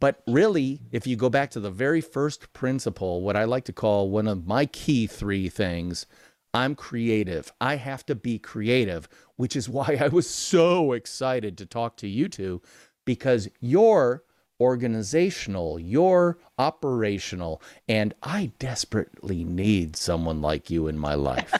But 0.00 0.20
really, 0.26 0.80
if 0.90 1.06
you 1.06 1.14
go 1.14 1.30
back 1.30 1.52
to 1.52 1.60
the 1.60 1.70
very 1.70 2.00
first 2.00 2.52
principle, 2.52 3.22
what 3.22 3.36
I 3.36 3.44
like 3.44 3.64
to 3.66 3.72
call 3.72 4.10
one 4.10 4.26
of 4.26 4.46
my 4.46 4.66
key 4.66 5.06
three 5.06 5.48
things, 5.48 6.06
I'm 6.52 6.74
creative. 6.74 7.52
I 7.60 7.76
have 7.76 8.04
to 8.06 8.16
be 8.16 8.38
creative, 8.38 9.08
which 9.36 9.54
is 9.54 9.68
why 9.68 9.98
I 10.00 10.08
was 10.08 10.28
so 10.28 10.92
excited 10.92 11.56
to 11.58 11.66
talk 11.66 11.96
to 11.98 12.08
you 12.08 12.28
two 12.28 12.60
because 13.04 13.48
you're 13.60 14.24
organizational, 14.62 15.80
you're 15.80 16.38
operational, 16.56 17.60
and 17.88 18.14
I 18.22 18.52
desperately 18.60 19.42
need 19.42 19.96
someone 19.96 20.40
like 20.40 20.70
you 20.70 20.86
in 20.86 20.96
my 20.96 21.14
life. 21.14 21.52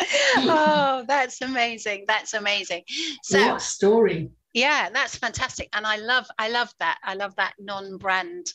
oh, 0.38 1.04
that's 1.06 1.40
amazing. 1.42 2.06
That's 2.08 2.34
amazing. 2.34 2.82
So 3.22 3.52
what 3.52 3.62
story. 3.62 4.30
Yeah, 4.52 4.88
that's 4.92 5.16
fantastic. 5.16 5.68
And 5.72 5.86
I 5.86 5.96
love 5.96 6.26
I 6.38 6.48
love 6.48 6.74
that. 6.80 6.98
I 7.04 7.14
love 7.14 7.36
that 7.36 7.54
non-brand 7.60 8.46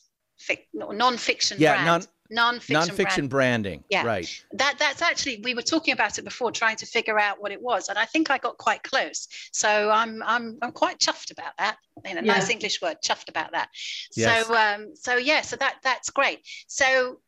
non-fiction 0.73 1.57
yeah, 1.59 1.73
brand. 1.73 1.85
Non- 1.85 2.01
non-fiction, 2.31 2.73
non-fiction 2.73 3.27
brand. 3.27 3.63
branding 3.63 3.83
yeah 3.89 4.05
right 4.05 4.43
that 4.53 4.75
that's 4.79 5.01
actually 5.01 5.41
we 5.43 5.53
were 5.53 5.61
talking 5.61 5.93
about 5.93 6.17
it 6.17 6.23
before 6.23 6.51
trying 6.51 6.77
to 6.77 6.85
figure 6.85 7.19
out 7.19 7.41
what 7.41 7.51
it 7.51 7.61
was 7.61 7.89
and 7.89 7.99
i 7.99 8.05
think 8.05 8.31
i 8.31 8.37
got 8.37 8.57
quite 8.57 8.81
close 8.83 9.27
so 9.51 9.91
i'm 9.91 10.23
i'm, 10.25 10.57
I'm 10.61 10.71
quite 10.71 10.97
chuffed 10.97 11.31
about 11.31 11.51
that 11.57 11.77
in 12.05 12.17
a 12.17 12.21
yeah. 12.21 12.33
nice 12.33 12.49
english 12.49 12.81
word 12.81 12.97
chuffed 13.03 13.29
about 13.29 13.51
that 13.51 13.69
yes. 14.15 14.47
so 14.47 14.55
um 14.55 14.95
so 14.95 15.17
yeah 15.17 15.41
so 15.41 15.57
that 15.57 15.75
that's 15.83 16.09
great 16.09 16.39
so 16.67 17.19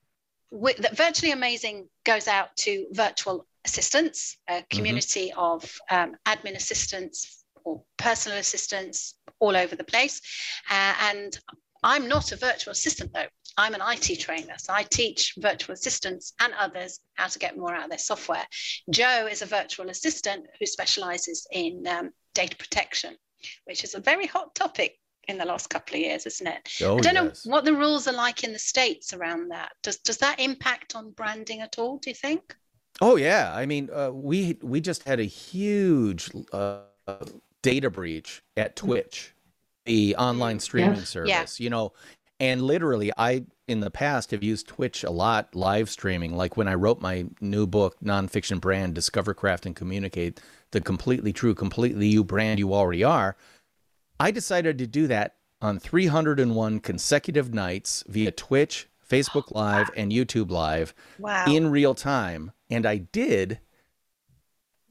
that 0.79 0.95
virtually 0.95 1.31
amazing 1.31 1.89
goes 2.05 2.27
out 2.27 2.55
to 2.55 2.87
virtual 2.91 3.45
assistants 3.65 4.37
a 4.47 4.53
mm-hmm. 4.53 4.75
community 4.75 5.29
mm-hmm. 5.29 5.39
of 5.39 5.79
um, 5.89 6.15
admin 6.25 6.55
assistants 6.55 7.43
or 7.65 7.81
personal 7.97 8.37
assistants 8.37 9.15
all 9.39 9.55
over 9.55 9.75
the 9.75 9.83
place 9.83 10.21
uh, 10.69 10.93
and 11.11 11.39
i'm 11.81 12.07
not 12.07 12.31
a 12.31 12.35
virtual 12.37 12.71
assistant 12.71 13.11
though 13.13 13.27
I'm 13.57 13.73
an 13.73 13.81
IT 13.81 14.19
trainer, 14.19 14.55
so 14.57 14.73
I 14.73 14.83
teach 14.83 15.33
virtual 15.37 15.73
assistants 15.73 16.33
and 16.39 16.53
others 16.57 16.99
how 17.15 17.27
to 17.27 17.39
get 17.39 17.57
more 17.57 17.73
out 17.73 17.85
of 17.85 17.89
their 17.89 17.99
software. 17.99 18.45
Joe 18.89 19.27
is 19.29 19.41
a 19.41 19.45
virtual 19.45 19.89
assistant 19.89 20.45
who 20.59 20.65
specializes 20.65 21.47
in 21.51 21.85
um, 21.87 22.11
data 22.33 22.55
protection, 22.55 23.15
which 23.65 23.83
is 23.83 23.95
a 23.95 23.99
very 23.99 24.25
hot 24.25 24.55
topic 24.55 24.97
in 25.27 25.37
the 25.37 25.45
last 25.45 25.69
couple 25.69 25.95
of 25.95 26.01
years, 26.01 26.25
isn't 26.25 26.47
it? 26.47 26.69
Oh, 26.81 26.97
I 26.97 27.01
don't 27.01 27.13
yes. 27.13 27.45
know 27.45 27.51
what 27.51 27.65
the 27.65 27.73
rules 27.73 28.07
are 28.07 28.13
like 28.13 28.43
in 28.43 28.53
the 28.53 28.59
States 28.59 29.13
around 29.13 29.49
that. 29.49 29.71
Does, 29.83 29.97
does 29.97 30.17
that 30.17 30.39
impact 30.39 30.95
on 30.95 31.11
branding 31.11 31.61
at 31.61 31.77
all, 31.77 31.97
do 31.97 32.09
you 32.09 32.15
think? 32.15 32.55
Oh, 33.01 33.15
yeah. 33.15 33.53
I 33.53 33.65
mean, 33.65 33.89
uh, 33.93 34.09
we, 34.11 34.57
we 34.61 34.81
just 34.81 35.03
had 35.03 35.19
a 35.19 35.25
huge 35.25 36.29
uh, 36.51 36.81
data 37.61 37.89
breach 37.89 38.41
at 38.57 38.75
Twitch 38.75 39.33
the 39.85 40.15
online 40.15 40.59
streaming 40.59 40.95
yeah. 40.95 41.03
service. 41.03 41.59
Yeah. 41.59 41.63
You 41.63 41.69
know, 41.69 41.93
and 42.39 42.61
literally, 42.61 43.11
I 43.17 43.45
in 43.67 43.79
the 43.79 43.91
past 43.91 44.31
have 44.31 44.43
used 44.43 44.67
Twitch 44.67 45.03
a 45.03 45.11
lot, 45.11 45.55
live 45.55 45.89
streaming. 45.89 46.35
Like 46.35 46.57
when 46.57 46.67
I 46.67 46.73
wrote 46.73 47.01
my 47.01 47.25
new 47.39 47.65
book, 47.65 47.95
nonfiction 48.03 48.59
brand, 48.59 48.93
Discover, 48.93 49.33
Craft, 49.33 49.65
and 49.65 49.75
Communicate, 49.75 50.41
the 50.71 50.81
completely 50.81 51.31
true, 51.31 51.55
completely 51.55 52.07
you 52.07 52.23
brand 52.23 52.59
you 52.59 52.73
already 52.73 53.03
are. 53.03 53.37
I 54.19 54.31
decided 54.31 54.77
to 54.79 54.87
do 54.87 55.07
that 55.07 55.35
on 55.61 55.79
301 55.79 56.79
consecutive 56.81 57.53
nights 57.53 58.03
via 58.07 58.31
Twitch, 58.31 58.89
Facebook 59.09 59.51
Live, 59.51 59.89
and 59.95 60.11
YouTube 60.11 60.51
Live 60.51 60.93
wow. 61.17 61.45
in 61.47 61.71
real 61.71 61.95
time. 61.95 62.51
And 62.69 62.85
I 62.85 62.97
did 62.97 63.59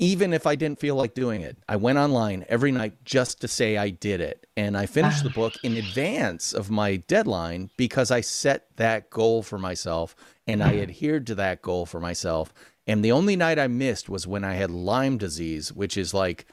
even 0.02 0.32
if 0.32 0.48
I 0.48 0.56
didn't 0.56 0.80
feel 0.80 0.96
like 0.96 1.14
doing 1.14 1.42
it. 1.42 1.56
I 1.68 1.76
went 1.76 1.96
online 1.96 2.44
every 2.48 2.72
night 2.72 3.04
just 3.04 3.40
to 3.42 3.48
say 3.48 3.76
I 3.76 3.90
did 3.90 4.20
it. 4.20 4.48
And 4.56 4.76
I 4.76 4.86
finished 4.86 5.22
the 5.22 5.30
book 5.30 5.54
in 5.62 5.76
advance 5.76 6.52
of 6.52 6.70
my 6.70 6.96
deadline 6.96 7.70
because 7.76 8.10
I 8.10 8.20
set 8.20 8.66
that 8.78 9.10
goal 9.10 9.44
for 9.44 9.58
myself 9.58 10.16
and 10.48 10.60
I 10.60 10.78
adhered 10.78 11.28
to 11.28 11.36
that 11.36 11.62
goal 11.62 11.86
for 11.86 12.00
myself. 12.00 12.52
And 12.84 13.04
the 13.04 13.12
only 13.12 13.36
night 13.36 13.60
I 13.60 13.68
missed 13.68 14.08
was 14.08 14.26
when 14.26 14.42
I 14.42 14.54
had 14.54 14.72
Lyme 14.72 15.18
disease, 15.18 15.72
which 15.72 15.96
is 15.96 16.12
like 16.12 16.46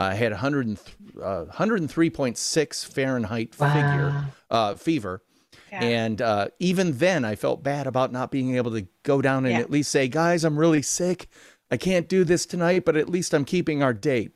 I 0.00 0.14
had 0.14 0.32
100, 0.32 0.76
uh, 1.22 1.44
103.6 1.54 2.86
Fahrenheit 2.92 3.54
wow. 3.60 3.72
figure 3.72 4.26
uh, 4.50 4.74
fever. 4.74 5.22
Yeah. 5.70 5.82
And 5.82 6.22
uh, 6.22 6.48
even 6.58 6.98
then, 6.98 7.24
I 7.24 7.34
felt 7.36 7.62
bad 7.62 7.86
about 7.86 8.12
not 8.12 8.30
being 8.30 8.56
able 8.56 8.72
to 8.72 8.86
go 9.02 9.20
down 9.20 9.44
and 9.44 9.54
yeah. 9.54 9.60
at 9.60 9.70
least 9.70 9.90
say, 9.90 10.08
guys, 10.08 10.44
I'm 10.44 10.58
really 10.58 10.82
sick. 10.82 11.28
I 11.70 11.76
can't 11.76 12.08
do 12.08 12.24
this 12.24 12.46
tonight, 12.46 12.84
but 12.84 12.96
at 12.96 13.08
least 13.08 13.34
I'm 13.34 13.44
keeping 13.44 13.82
our 13.82 13.92
date. 13.92 14.32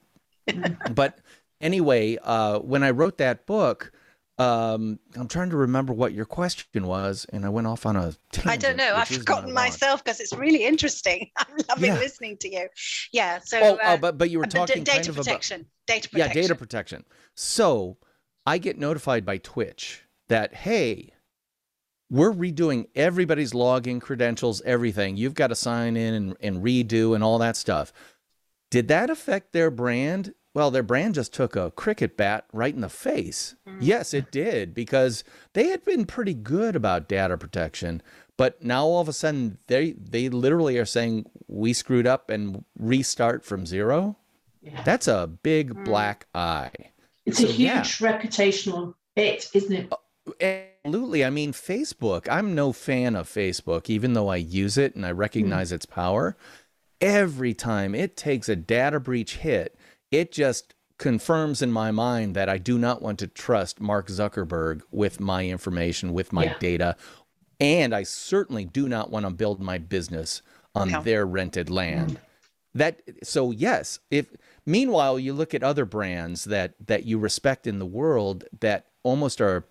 but 0.94 1.18
anyway, 1.60 2.18
uh, 2.22 2.58
when 2.58 2.82
I 2.82 2.90
wrote 2.90 3.18
that 3.18 3.46
book, 3.46 3.92
um, 4.38 4.98
I'm 5.16 5.28
trying 5.28 5.50
to 5.50 5.56
remember 5.56 5.92
what 5.92 6.14
your 6.14 6.24
question 6.24 6.86
was, 6.86 7.26
and 7.30 7.44
I 7.44 7.50
went 7.50 7.66
off 7.66 7.84
on 7.84 7.96
a. 7.96 8.14
Tangent, 8.32 8.46
I 8.46 8.56
don't 8.56 8.76
know. 8.76 8.94
I've 8.96 9.08
forgotten 9.08 9.52
myself 9.52 10.02
because 10.02 10.18
it's 10.18 10.32
really 10.32 10.64
interesting. 10.64 11.30
I'm 11.36 11.56
loving 11.68 11.92
yeah. 11.92 11.98
listening 11.98 12.38
to 12.38 12.50
you. 12.50 12.68
Yeah. 13.12 13.40
So. 13.44 13.60
Oh, 13.60 13.74
uh, 13.74 13.78
oh, 13.82 13.96
but 13.98 14.16
but 14.16 14.30
you 14.30 14.38
were 14.38 14.46
talking 14.46 14.82
data 14.82 14.98
kind 14.98 15.08
of 15.10 15.16
protection. 15.16 15.60
About, 15.60 15.86
data 15.86 16.08
protection. 16.08 16.36
Yeah, 16.36 16.42
data 16.42 16.54
protection. 16.54 17.04
So, 17.34 17.98
I 18.46 18.56
get 18.56 18.78
notified 18.78 19.26
by 19.26 19.36
Twitch 19.36 20.04
that 20.30 20.54
hey, 20.54 21.12
we're 22.10 22.32
redoing 22.32 22.86
everybody's 22.94 23.52
login 23.52 24.00
credentials, 24.00 24.60
everything. 24.62 25.16
You've 25.16 25.34
got 25.34 25.48
to 25.48 25.54
sign 25.54 25.96
in 25.96 26.14
and, 26.14 26.36
and 26.40 26.62
redo 26.62 27.14
and 27.14 27.22
all 27.22 27.38
that 27.38 27.56
stuff. 27.56 27.92
Did 28.70 28.88
that 28.88 29.10
affect 29.10 29.52
their 29.52 29.70
brand? 29.70 30.34
Well, 30.52 30.72
their 30.72 30.82
brand 30.82 31.14
just 31.14 31.32
took 31.32 31.54
a 31.54 31.70
cricket 31.70 32.16
bat 32.16 32.46
right 32.52 32.74
in 32.74 32.80
the 32.80 32.88
face. 32.88 33.54
Mm. 33.68 33.78
Yes, 33.80 34.12
it 34.12 34.32
did, 34.32 34.74
because 34.74 35.22
they 35.52 35.68
had 35.68 35.84
been 35.84 36.04
pretty 36.06 36.34
good 36.34 36.74
about 36.74 37.08
data 37.08 37.38
protection. 37.38 38.02
But 38.36 38.62
now 38.64 38.84
all 38.84 39.00
of 39.00 39.08
a 39.08 39.12
sudden 39.12 39.58
they 39.68 39.92
they 39.92 40.28
literally 40.28 40.78
are 40.78 40.84
saying 40.86 41.26
we 41.46 41.72
screwed 41.72 42.06
up 42.06 42.30
and 42.30 42.64
restart 42.78 43.44
from 43.44 43.66
zero. 43.66 44.16
Yeah. 44.62 44.82
That's 44.82 45.06
a 45.08 45.26
big 45.42 45.74
Mm. 45.74 45.84
black 45.84 46.26
eye. 46.34 46.72
It's 47.26 47.38
So, 47.38 47.44
a 47.44 47.52
huge 47.52 47.60
yeah. 47.68 47.82
reputational 47.82 48.94
hit, 49.14 49.48
isn't 49.54 49.72
it? 49.72 49.92
Absolutely. 50.40 51.24
I 51.24 51.30
mean, 51.30 51.52
Facebook, 51.52 52.28
I'm 52.30 52.54
no 52.54 52.72
fan 52.72 53.16
of 53.16 53.28
Facebook, 53.28 53.90
even 53.90 54.12
though 54.12 54.28
I 54.28 54.36
use 54.36 54.78
it 54.78 54.94
and 54.94 55.04
I 55.04 55.12
hmm. 55.12 55.18
recognize 55.18 55.72
its 55.72 55.86
power. 55.86 56.36
Every 57.00 57.54
time 57.54 57.94
it 57.94 58.16
takes 58.16 58.48
a 58.48 58.56
data 58.56 59.00
breach 59.00 59.36
hit, 59.36 59.76
it 60.10 60.32
just 60.32 60.74
confirms 60.98 61.62
in 61.62 61.72
my 61.72 61.90
mind 61.90 62.36
that 62.36 62.48
I 62.48 62.58
do 62.58 62.78
not 62.78 63.00
want 63.00 63.18
to 63.20 63.26
trust 63.26 63.80
Mark 63.80 64.08
Zuckerberg 64.08 64.82
with 64.90 65.18
my 65.18 65.46
information, 65.46 66.12
with 66.12 66.32
my 66.32 66.44
Yeah. 66.44 66.58
data. 66.58 66.96
And 67.58 67.94
I 67.94 68.02
certainly 68.02 68.66
do 68.66 68.88
not 68.88 69.10
want 69.10 69.24
to 69.24 69.30
build 69.30 69.60
my 69.60 69.78
business 69.78 70.42
on 70.74 70.90
No. 70.90 71.02
their 71.02 71.26
rented 71.26 71.70
land. 71.70 72.12
Hmm. 72.12 72.16
That 72.74 73.02
so 73.24 73.50
yes, 73.50 73.98
if 74.10 74.26
meanwhile 74.64 75.18
you 75.18 75.32
look 75.32 75.54
at 75.54 75.62
other 75.62 75.84
brands 75.84 76.44
that 76.44 76.74
that 76.86 77.04
you 77.04 77.18
respect 77.18 77.66
in 77.66 77.78
the 77.78 77.86
world 77.86 78.44
that 78.60 78.86
almost 79.02 79.40
are 79.40 79.64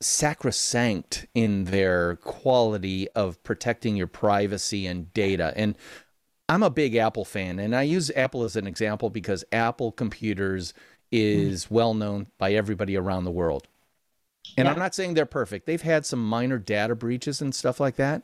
sacrosanct 0.00 1.26
in 1.34 1.64
their 1.64 2.16
quality 2.16 3.08
of 3.10 3.42
protecting 3.42 3.96
your 3.96 4.06
privacy 4.06 4.86
and 4.86 5.12
data. 5.12 5.52
And 5.56 5.76
I'm 6.48 6.62
a 6.62 6.70
big 6.70 6.96
Apple 6.96 7.24
fan, 7.24 7.58
and 7.58 7.76
I 7.76 7.82
use 7.82 8.10
Apple 8.16 8.42
as 8.44 8.56
an 8.56 8.66
example 8.66 9.10
because 9.10 9.44
Apple 9.52 9.92
computers 9.92 10.74
is 11.12 11.66
mm. 11.66 11.70
well 11.70 11.94
known 11.94 12.26
by 12.38 12.52
everybody 12.52 12.96
around 12.96 13.24
the 13.24 13.30
world. 13.30 13.68
And 14.56 14.66
Yeah. 14.66 14.72
I'm 14.72 14.78
not 14.78 14.94
saying 14.94 15.14
they're 15.14 15.26
perfect. 15.26 15.66
They've 15.66 15.80
had 15.80 16.06
some 16.06 16.24
minor 16.24 16.58
data 16.58 16.94
breaches 16.94 17.40
and 17.40 17.54
stuff 17.54 17.78
like 17.78 17.96
that. 17.96 18.22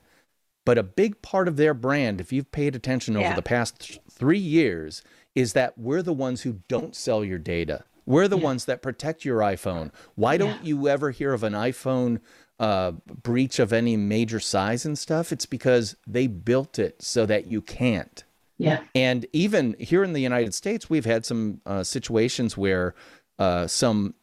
But 0.64 0.78
a 0.78 0.82
big 0.82 1.22
part 1.22 1.46
of 1.46 1.56
their 1.56 1.74
brand, 1.74 2.20
if 2.20 2.32
you've 2.32 2.50
paid 2.50 2.74
attention 2.74 3.16
over 3.16 3.26
Yeah. 3.26 3.36
the 3.36 3.42
past 3.42 3.78
th- 3.80 4.00
three 4.10 4.38
years, 4.38 5.02
is 5.36 5.52
that 5.52 5.78
we're 5.78 6.02
the 6.02 6.12
ones 6.12 6.42
who 6.42 6.60
don't 6.68 6.96
sell 6.96 7.24
your 7.24 7.38
data. 7.38 7.84
We're 8.06 8.28
the 8.28 8.38
Yeah. 8.38 8.44
ones 8.44 8.64
that 8.66 8.82
protect 8.82 9.24
your 9.24 9.40
iPhone. 9.40 9.90
Why 10.14 10.36
don't 10.36 10.64
you 10.64 10.88
ever 10.88 11.10
hear 11.10 11.32
of 11.32 11.42
an 11.42 11.52
iPhone 11.52 12.20
uh, 12.58 12.92
breach 13.22 13.58
of 13.58 13.72
any 13.72 13.96
major 13.96 14.40
size 14.40 14.86
and 14.86 14.98
stuff? 14.98 15.32
It's 15.32 15.44
because 15.46 15.96
they 16.06 16.26
built 16.26 16.78
it 16.78 17.02
so 17.02 17.26
that 17.26 17.48
you 17.48 17.60
can't. 17.60 18.24
Yeah. 18.58 18.84
And 18.94 19.26
even 19.34 19.76
here 19.78 20.02
in 20.02 20.14
the 20.14 20.22
United 20.22 20.54
States, 20.54 20.88
we've 20.88 21.04
had 21.04 21.26
some 21.26 21.60
uh, 21.66 21.82
situations 21.82 22.56
where 22.56 22.94
uh, 23.38 23.66
some 23.66 24.14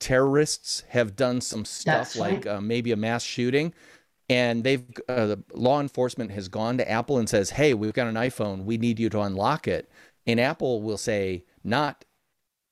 terrorists 0.00 0.84
have 0.88 1.14
done 1.16 1.40
some 1.40 1.64
stuff 1.64 2.14
That's 2.14 2.16
like 2.16 2.44
right. 2.44 2.46
uh, 2.46 2.60
maybe 2.60 2.92
a 2.92 2.96
mass 2.96 3.22
shooting. 3.22 3.74
And 4.30 4.64
they've 4.64 4.84
uh, 5.08 5.26
the 5.26 5.42
law 5.52 5.80
enforcement 5.80 6.30
has 6.30 6.48
gone 6.48 6.78
to 6.78 6.90
Apple 6.90 7.18
and 7.18 7.28
says, 7.28 7.50
"Hey, 7.50 7.74
we've 7.74 7.92
got 7.92 8.06
an 8.06 8.14
iPhone. 8.14 8.64
We 8.64 8.78
need 8.78 8.98
you 8.98 9.10
to 9.10 9.20
unlock 9.20 9.68
it." 9.68 9.90
And 10.26 10.40
Apple 10.40 10.80
will 10.80 10.96
say, 10.96 11.44
"Not, 11.62 12.04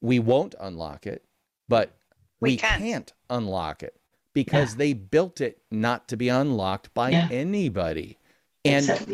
we 0.00 0.19
won't 0.19 0.54
unlock 0.61 1.07
it, 1.07 1.25
but 1.69 1.92
We 2.40 2.50
we, 2.50 2.57
can." 2.57 2.78
can't 2.80 3.12
unlock 3.28 3.83
it 3.83 3.95
because 4.33 4.76
they 4.76 4.92
built 4.92 5.40
it 5.40 5.59
not 5.71 6.09
to 6.09 6.16
be 6.16 6.28
unlocked 6.28 6.92
by 6.95 7.11
Yeah. 7.11 7.28
anybody." 7.30 8.19
And 8.64 8.88
Except, 8.88 9.09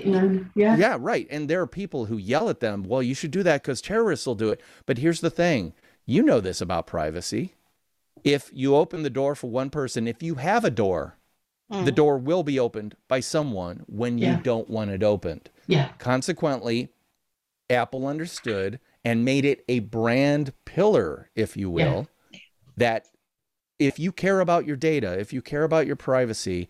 yeah. 0.57 0.77
yeah, 0.77 0.97
right. 0.99 1.29
And 1.31 1.49
there 1.49 1.61
are 1.61 1.69
people 1.69 2.07
who 2.07 2.17
yell 2.17 2.49
at 2.49 2.59
them, 2.59 2.83
well, 2.83 3.01
you 3.01 3.15
should 3.15 3.31
do 3.31 3.45
that 3.45 3.63
because 3.63 3.81
terrorists 3.81 4.27
will 4.27 4.35
do 4.35 4.51
it. 4.51 4.61
But 4.87 4.99
here's 4.99 5.21
the 5.21 5.31
thing 5.31 5.73
you 6.05 6.23
know 6.23 6.41
this 6.41 6.61
about 6.61 6.87
privacy. 6.89 7.55
If 8.25 8.51
you 8.53 8.75
open 8.75 9.03
the 9.05 9.11
door 9.11 9.37
for 9.37 9.49
one 9.49 9.71
person, 9.71 10.09
if 10.09 10.21
you 10.21 10.35
have 10.37 10.65
a 10.65 10.71
door, 10.71 11.17
the 11.69 11.77
mm. 11.93 11.95
door 11.95 12.19
will 12.19 12.43
be 12.43 12.59
opened 12.59 12.97
by 13.07 13.21
someone 13.21 13.85
when 13.87 14.19
you 14.19 14.27
Yeah. 14.27 14.41
don't 14.43 14.69
want 14.69 14.91
it 14.91 15.03
opened. 15.05 15.51
Yeah. 15.69 15.91
Consequently, 15.99 16.89
Apple 17.71 18.07
understood 18.07 18.81
and 19.07 19.25
made 19.25 19.45
it 19.45 19.65
a 19.69 19.79
brand 19.79 20.53
pillar, 20.65 21.31
if 21.37 21.57
you 21.57 21.69
Yeah. 21.71 21.75
will, 21.87 22.09
that 22.77 23.07
if 23.79 23.99
you 23.99 24.11
care 24.11 24.41
about 24.41 24.67
your 24.67 24.77
data, 24.77 25.19
if 25.19 25.33
you 25.33 25.41
care 25.41 25.63
about 25.65 25.87
your 25.87 25.97
privacy, 25.97 26.69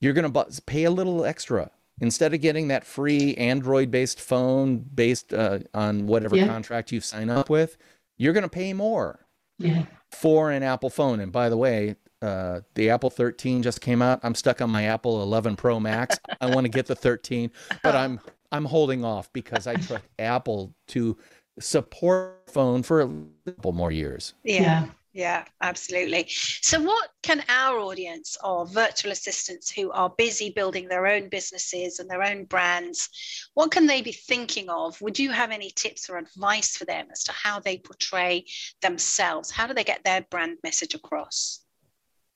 you're 0.00 0.12
going 0.12 0.30
to 0.30 0.62
pay 0.66 0.84
a 0.84 0.90
little 0.90 1.24
extra 1.24 1.70
instead 2.00 2.34
of 2.34 2.40
getting 2.40 2.68
that 2.68 2.84
free 2.84 3.34
Android 3.36 3.90
based 3.90 4.20
phone 4.20 4.78
based 4.78 5.32
uh, 5.32 5.60
on 5.72 6.06
whatever 6.06 6.36
Yeah. 6.36 6.46
contract 6.46 6.92
you 6.92 7.00
sign 7.00 7.30
up 7.30 7.48
with. 7.48 7.76
You're 8.18 8.32
going 8.34 8.42
to 8.42 8.48
pay 8.50 8.72
more 8.74 9.26
Yeah. 9.58 9.84
for 10.10 10.50
an 10.50 10.62
Apple 10.62 10.90
phone. 10.90 11.20
And 11.20 11.32
by 11.32 11.48
the 11.48 11.56
way, 11.56 11.96
uh, 12.20 12.60
the 12.74 12.90
Apple 12.90 13.10
13 13.10 13.62
just 13.62 13.80
came 13.80 14.02
out. 14.02 14.20
I'm 14.22 14.34
stuck 14.34 14.60
on 14.60 14.70
my 14.70 14.84
Apple 14.84 15.22
11 15.22 15.56
Pro 15.56 15.80
Max. 15.80 16.18
I 16.40 16.46
want 16.48 16.66
to 16.66 16.68
get 16.68 16.86
the 16.86 16.94
13, 16.94 17.50
but 17.82 17.96
I'm 17.96 18.20
I'm 18.52 18.66
holding 18.66 19.02
off 19.04 19.32
because 19.32 19.66
I 19.66 19.76
trust 19.76 20.04
Apple 20.18 20.74
to 20.88 21.16
support 21.58 22.42
phone 22.48 22.82
for 22.82 23.02
a 23.02 23.10
couple 23.46 23.72
more 23.72 23.90
years. 23.92 24.34
Yeah. 24.44 24.62
Yeah. 24.62 24.86
Yeah, 25.14 25.44
absolutely. 25.60 26.26
So, 26.62 26.80
what 26.80 27.10
can 27.22 27.44
our 27.48 27.78
audience 27.78 28.38
of 28.42 28.72
virtual 28.72 29.12
assistants 29.12 29.70
who 29.70 29.90
are 29.90 30.08
busy 30.16 30.48
building 30.48 30.88
their 30.88 31.06
own 31.06 31.28
businesses 31.28 31.98
and 31.98 32.08
their 32.08 32.22
own 32.22 32.46
brands, 32.46 33.10
what 33.52 33.70
can 33.70 33.86
they 33.86 34.00
be 34.00 34.12
thinking 34.12 34.70
of? 34.70 34.98
Would 35.02 35.18
you 35.18 35.30
have 35.30 35.50
any 35.50 35.70
tips 35.70 36.08
or 36.08 36.16
advice 36.16 36.78
for 36.78 36.86
them 36.86 37.08
as 37.12 37.24
to 37.24 37.32
how 37.32 37.60
they 37.60 37.76
portray 37.76 38.46
themselves? 38.80 39.50
How 39.50 39.66
do 39.66 39.74
they 39.74 39.84
get 39.84 40.02
their 40.02 40.22
brand 40.30 40.56
message 40.64 40.94
across? 40.94 41.60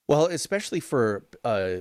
Well, 0.06 0.26
especially 0.26 0.80
for 0.80 1.24
uh, 1.44 1.78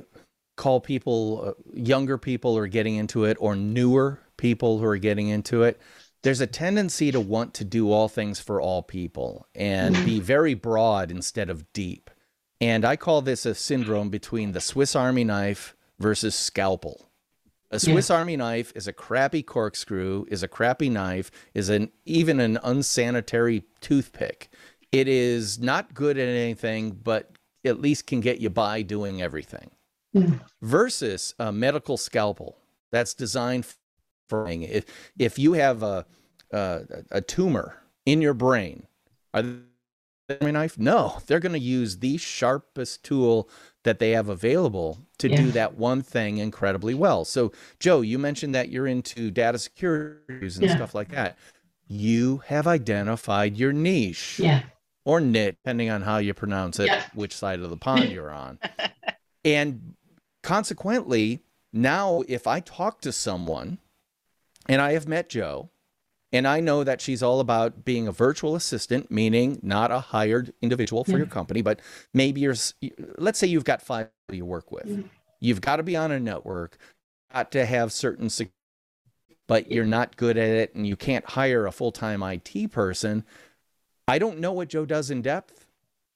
call 0.56 0.80
people, 0.80 1.44
uh, 1.46 1.54
younger 1.74 2.18
people 2.18 2.54
who 2.54 2.62
are 2.62 2.68
getting 2.68 2.96
into 2.96 3.26
it, 3.26 3.36
or 3.42 3.58
newer 3.58 4.22
people 4.38 4.80
who 4.80 4.86
are 4.86 4.98
getting 4.98 5.28
into 5.28 5.64
it. 5.64 5.80
There's 6.26 6.42
a 6.42 6.48
tendency 6.48 7.12
to 7.12 7.20
want 7.20 7.54
to 7.54 7.64
do 7.64 7.92
all 7.92 8.10
things 8.10 8.40
for 8.40 8.60
all 8.60 8.82
people 8.82 9.46
and 9.54 9.94
be 10.04 10.20
very 10.20 10.56
broad 10.56 11.12
instead 11.12 11.52
of 11.52 11.72
deep. 11.72 12.10
And 12.60 12.84
I 12.84 12.96
call 12.96 13.22
this 13.22 13.46
a 13.46 13.54
syndrome 13.54 14.10
between 14.10 14.52
the 14.52 14.60
Swiss 14.60 14.96
Army 14.96 15.24
knife 15.24 15.76
versus 16.00 16.34
scalpel. 16.34 17.12
A 17.70 17.80
Swiss 17.80 18.10
Army 18.10 18.38
knife 18.38 18.74
is 18.76 18.88
a 18.88 18.94
crappy 18.94 19.44
corkscrew, 19.44 20.26
is 20.28 20.42
a 20.42 20.48
crappy 20.48 20.90
knife, 20.90 21.30
is 21.54 21.70
an 21.70 21.92
even 22.06 22.40
an 22.40 22.58
unsanitary 22.64 23.64
toothpick. 23.80 24.50
It 24.92 25.08
is 25.08 25.60
not 25.60 25.94
good 25.94 26.18
at 26.18 26.28
anything, 26.28 26.90
but 26.90 27.38
at 27.64 27.80
least 27.80 28.08
can 28.08 28.20
get 28.20 28.40
you 28.40 28.50
by 28.50 28.82
doing 28.82 29.22
everything. 29.22 29.70
Mm. 30.16 30.40
Versus 30.60 31.36
a 31.38 31.52
medical 31.52 31.98
scalpel 31.98 32.58
that's 32.92 33.14
designed 33.14 33.68
for 33.68 33.76
if 34.32 34.86
if 35.18 35.40
you 35.40 35.54
have 35.54 35.84
a 35.84 36.06
a, 36.52 36.82
a 37.12 37.22
tumor 37.22 37.78
in 38.06 38.22
your 38.22 38.34
brain, 38.34 38.88
are 39.34 39.42
they 39.42 40.38
a 40.48 40.52
knife? 40.52 40.78
No, 40.78 41.20
they're 41.28 41.40
going 41.40 41.54
to 41.54 41.60
use 41.60 41.98
the 42.00 42.18
sharpest 42.18 43.04
tool 43.04 43.50
that 43.84 44.00
they 44.00 44.12
have 44.12 44.30
available 44.30 45.06
to 45.20 45.30
do 45.30 45.52
that 45.52 45.76
one 45.78 46.02
thing 46.02 46.38
incredibly 46.38 46.94
well. 46.94 47.26
So, 47.26 47.52
Joe, 47.80 48.02
you 48.02 48.18
mentioned 48.18 48.56
that 48.56 48.70
you're 48.70 48.88
into 48.88 49.30
data 49.32 49.60
security 49.60 50.24
and 50.42 50.52
Yeah. 50.64 50.76
stuff 50.76 50.96
like 50.96 51.10
that. 51.10 51.38
You 51.88 52.38
have 52.48 52.66
identified 52.68 53.58
your 53.58 53.74
niche 53.74 54.40
Yeah. 54.40 54.62
or 55.04 55.20
knit, 55.22 55.58
depending 55.64 55.90
on 55.92 56.02
how 56.02 56.18
you 56.18 56.34
pronounce 56.34 56.80
it, 56.80 56.92
Yeah. 56.92 57.04
which 57.14 57.36
side 57.36 57.60
of 57.60 57.70
the 57.70 57.78
pond 57.88 58.12
you're 58.12 58.32
on. 58.32 58.58
and 59.44 59.94
consequently, 60.42 61.42
now 61.74 62.24
if 62.28 62.48
I 62.48 62.60
talk 62.60 63.02
to 63.02 63.12
someone 63.12 63.78
and 64.68 64.82
I 64.82 64.94
have 64.94 65.08
met 65.08 65.30
Joe 65.30 65.70
and 66.32 66.48
I 66.48 66.60
know 66.60 66.84
that 66.84 67.02
she's 67.02 67.24
all 67.24 67.40
about 67.40 67.86
being 67.86 68.08
a 68.08 68.12
virtual 68.12 68.56
assistant, 68.56 69.10
meaning 69.10 69.60
not 69.62 69.92
a 69.92 70.00
hired 70.00 70.54
individual 70.62 71.04
for 71.04 71.12
Yeah. 71.12 71.18
your 71.18 71.28
company, 71.28 71.62
but 71.62 71.80
maybe 72.14 72.42
you're, 72.42 72.56
let's 73.18 73.40
say 73.40 73.48
you've 73.48 73.64
got 73.64 73.82
five 73.82 74.10
people 74.28 74.38
you 74.38 74.46
work 74.46 74.72
with. 74.72 74.86
Mm. 74.86 75.10
You've 75.40 75.62
got 75.62 75.78
to 75.78 75.84
be 75.84 75.96
on 75.96 76.12
a 76.12 76.20
network, 76.20 76.78
got 77.32 77.52
to 77.52 77.66
have 77.66 77.94
certain, 77.94 78.30
but 79.48 79.72
you're 79.72 79.86
not 79.86 80.18
good 80.18 80.38
at 80.38 80.50
it 80.50 80.76
and 80.76 80.86
you 80.88 80.96
can't 80.96 81.26
hire 81.26 81.68
a 81.68 81.72
full 81.72 81.92
time 81.92 82.24
IT 82.24 82.72
person. 82.72 83.24
I 84.08 84.20
don't 84.20 84.40
know 84.40 84.52
what 84.52 84.70
Joe 84.70 84.86
does 84.86 85.10
in 85.12 85.22
depth, 85.22 85.68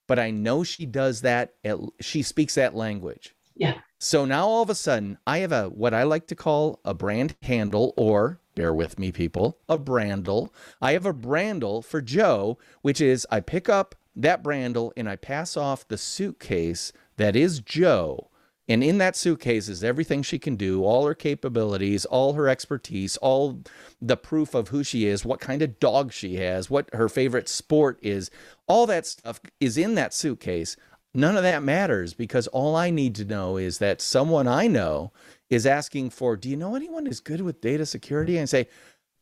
but 0.06 0.18
I 0.18 0.30
know 0.30 0.64
she 0.64 0.86
does 0.86 1.22
that. 1.22 1.54
At, 1.64 1.78
she 2.00 2.22
speaks 2.22 2.56
that 2.56 2.74
language. 2.74 3.34
Yeah. 3.54 3.80
So 3.98 4.24
now 4.24 4.46
all 4.46 4.62
of 4.62 4.70
a 4.70 4.74
sudden, 4.74 5.18
I 5.26 5.38
have 5.38 5.52
a 5.52 5.68
what 5.68 5.92
I 5.92 6.04
like 6.04 6.26
to 6.28 6.34
call 6.34 6.80
a 6.84 6.94
brand 6.94 7.36
handle, 7.42 7.92
or 7.96 8.40
bear 8.54 8.72
with 8.72 8.98
me, 8.98 9.12
people, 9.12 9.58
a 9.68 9.78
brandle. 9.78 10.50
I 10.80 10.92
have 10.92 11.06
a 11.06 11.14
brandle 11.14 11.84
for 11.84 12.00
Joe, 12.00 12.58
which 12.82 13.00
is 13.00 13.26
I 13.30 13.40
pick 13.40 13.68
up 13.68 13.94
that 14.16 14.42
brandle 14.42 14.92
and 14.96 15.08
I 15.08 15.16
pass 15.16 15.56
off 15.56 15.86
the 15.86 15.98
suitcase 15.98 16.92
that 17.16 17.36
is 17.36 17.60
Joe. 17.60 18.30
And 18.68 18.84
in 18.84 18.98
that 18.98 19.16
suitcase 19.16 19.68
is 19.68 19.82
everything 19.82 20.22
she 20.22 20.38
can 20.38 20.54
do, 20.54 20.84
all 20.84 21.04
her 21.04 21.14
capabilities, 21.14 22.04
all 22.04 22.34
her 22.34 22.48
expertise, 22.48 23.16
all 23.16 23.62
the 24.00 24.16
proof 24.16 24.54
of 24.54 24.68
who 24.68 24.84
she 24.84 25.06
is, 25.06 25.24
what 25.24 25.40
kind 25.40 25.60
of 25.60 25.80
dog 25.80 26.12
she 26.12 26.36
has, 26.36 26.70
what 26.70 26.88
her 26.94 27.08
favorite 27.08 27.48
sport 27.48 27.98
is. 28.00 28.30
All 28.68 28.86
that 28.86 29.08
stuff 29.08 29.40
is 29.58 29.76
in 29.76 29.96
that 29.96 30.14
suitcase. 30.14 30.76
None 31.12 31.36
of 31.36 31.42
that 31.42 31.62
matters 31.62 32.14
because 32.14 32.46
all 32.48 32.76
I 32.76 32.90
need 32.90 33.14
to 33.16 33.24
know 33.24 33.56
is 33.56 33.78
that 33.78 34.00
someone 34.00 34.46
I 34.46 34.68
know 34.68 35.12
is 35.48 35.66
asking 35.66 36.10
for, 36.10 36.36
do 36.36 36.48
you 36.48 36.56
know 36.56 36.76
anyone 36.76 37.06
who's 37.06 37.20
good 37.20 37.40
with 37.40 37.60
data 37.60 37.84
security? 37.84 38.38
And 38.38 38.48
say, 38.48 38.68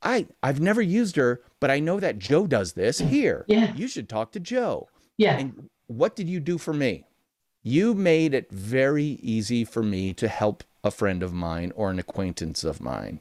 I, 0.03 0.27
I've 0.42 0.61
never 0.61 0.83
used 0.83 1.16
her, 1.16 1.40
but 1.61 1.70
I 1.70 1.81
know 1.81 1.98
that 1.98 2.18
Joe 2.18 2.46
does 2.46 2.74
this 2.74 2.98
here. 2.98 3.44
Yeah. 3.48 3.74
You 3.74 3.88
should 3.88 4.09
talk 4.09 4.33
to 4.33 4.40
Joe. 4.40 4.88
Yeah. 5.16 5.38
And 5.38 5.70
what 5.87 6.14
did 6.14 6.29
you 6.29 6.40
do 6.40 6.59
for 6.59 6.74
me? 6.74 7.05
You 7.62 7.94
made 7.94 8.35
it 8.35 8.51
very 8.53 9.05
easy 9.05 9.64
for 9.64 9.83
me 9.83 10.12
to 10.14 10.29
help 10.29 10.64
a 10.85 10.90
friend 10.90 11.22
of 11.22 11.33
mine 11.33 11.72
or 11.74 11.90
an 11.90 11.98
acquaintance 11.98 12.64
of 12.64 12.81
mine. 12.81 13.20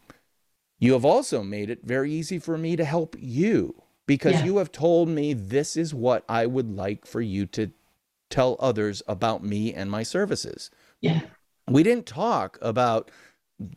You 0.77 0.93
have 0.93 1.05
also 1.05 1.41
made 1.41 1.69
it 1.69 1.79
very 1.83 2.11
easy 2.11 2.37
for 2.37 2.57
me 2.57 2.75
to 2.75 2.85
help 2.85 3.15
you 3.17 3.81
because 4.05 4.33
Yeah. 4.33 4.45
you 4.45 4.57
have 4.57 4.71
told 4.71 5.09
me 5.09 5.33
this 5.33 5.75
is 5.75 5.93
what 5.93 6.23
I 6.29 6.45
would 6.45 6.69
like 6.75 7.07
for 7.07 7.21
you 7.21 7.45
to 7.47 7.71
tell 8.29 8.55
others 8.59 9.01
about 9.07 9.43
me 9.43 9.73
and 9.73 9.89
my 9.89 10.03
services. 10.03 10.69
Yeah. 11.01 11.21
We 11.69 11.83
didn't 11.83 12.05
talk 12.05 12.57
about 12.61 13.11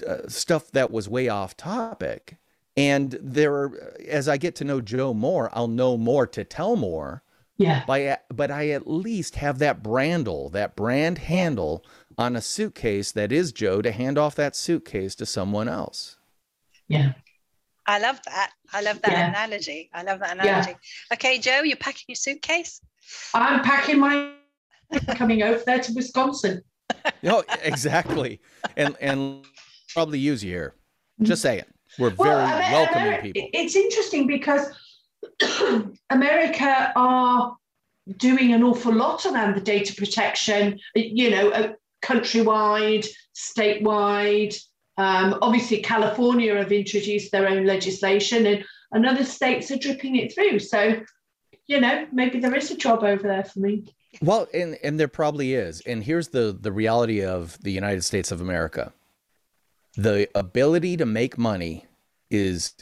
uh, 0.07 0.29
stuff 0.29 0.71
that 0.73 0.91
was 0.91 1.09
way 1.09 1.29
off 1.29 1.57
topic. 1.57 2.37
And 2.77 3.19
there 3.21 3.53
are, 3.55 3.97
as 4.09 4.29
I 4.29 4.37
get 4.37 4.55
to 4.57 4.65
know 4.65 4.81
Joe 4.81 5.13
more, 5.13 5.51
I'll 5.53 5.69
know 5.69 5.97
more 5.97 6.27
to 6.29 6.45
tell 6.45 6.77
more 6.77 7.23
Yeah. 7.57 7.85
by 7.87 8.19
but 8.33 8.51
I 8.51 8.71
at 8.71 8.87
least 8.87 9.37
have 9.37 9.59
that 9.59 9.83
brandle, 9.83 10.53
that 10.53 10.77
brand 10.77 11.19
handle 11.19 11.85
on 12.17 12.37
a 12.37 12.41
suitcase 12.41 13.13
that 13.13 13.33
is 13.33 13.53
Joe 13.53 13.83
to 13.83 13.91
hand 13.93 14.19
off 14.19 14.35
that 14.37 14.55
suitcase 14.55 15.15
to 15.17 15.27
someone 15.27 15.69
else. 15.69 16.17
Yeah. 16.89 17.13
I 17.87 17.99
love 17.99 18.21
that. 18.27 18.53
I 18.73 18.83
love 18.83 19.03
that 19.03 19.13
Yeah. 19.13 19.29
analogy. 19.31 19.91
I 19.93 20.03
love 20.03 20.21
that 20.21 20.37
Yeah. 20.37 20.43
analogy. 20.61 20.77
Okay, 21.13 21.39
Joe, 21.39 21.63
you're 21.63 21.77
packing 21.77 22.05
your 22.09 22.17
suitcase. 22.17 22.81
I'm 23.35 23.63
packing 23.63 23.99
my 23.99 24.33
coming 25.15 25.43
over 25.43 25.63
there 25.67 25.81
to 25.81 25.93
Wisconsin. 25.95 26.63
No, 27.23 27.43
exactly. 27.63 28.41
And 28.77 28.97
and 29.01 29.45
probably 29.93 30.19
use 30.19 30.43
you 30.43 30.51
here. 30.51 30.75
Just 31.23 31.43
saying. 31.43 31.65
We're 31.99 32.11
very 32.11 32.31
Amer- 32.31 32.73
welcoming 32.73 33.13
Amer- 33.13 33.23
people. 33.23 33.49
It's 33.53 33.77
interesting 33.77 34.27
because 34.27 34.67
America 36.11 36.93
are 36.97 37.57
doing 38.17 38.53
an 38.53 38.63
awful 38.63 38.95
lot 38.95 39.27
around 39.27 39.55
the 39.55 39.61
data 39.61 39.95
protection, 39.95 40.79
you 40.95 41.31
know, 41.31 41.51
uh, 41.51 41.73
countrywide, 42.03 43.07
statewide. 43.35 44.59
Um, 44.97 45.39
obviously, 45.43 45.83
California 45.83 46.57
have 46.57 46.73
introduced 46.73 47.33
their 47.33 47.49
own 47.49 47.67
legislation, 47.67 48.47
and, 48.47 48.65
and 48.93 49.07
other 49.07 49.25
states 49.25 49.71
are 49.71 49.79
dripping 49.79 50.17
it 50.17 50.35
through. 50.35 50.59
So, 50.59 51.01
you 51.67 51.81
know, 51.81 52.07
maybe 52.13 52.41
there 52.41 52.55
is 52.55 52.71
a 52.71 52.77
job 52.77 53.05
over 53.05 53.23
there 53.23 53.45
for 53.45 53.61
me. 53.61 53.85
Well, 54.21 54.49
and 54.53 54.77
and 54.83 54.99
there 54.99 55.09
probably 55.09 55.55
is. 55.55 55.81
And 55.83 56.03
here's 56.05 56.29
the 56.29 56.57
the 56.59 56.73
reality 56.73 57.25
of 57.25 57.59
the 57.63 57.71
United 57.73 58.03
States 58.03 58.33
of 58.33 58.41
America. 58.41 58.93
The 59.97 60.29
ability 60.35 60.97
to 60.99 61.07
make 61.07 61.39
money 61.39 61.87
is 62.31 62.75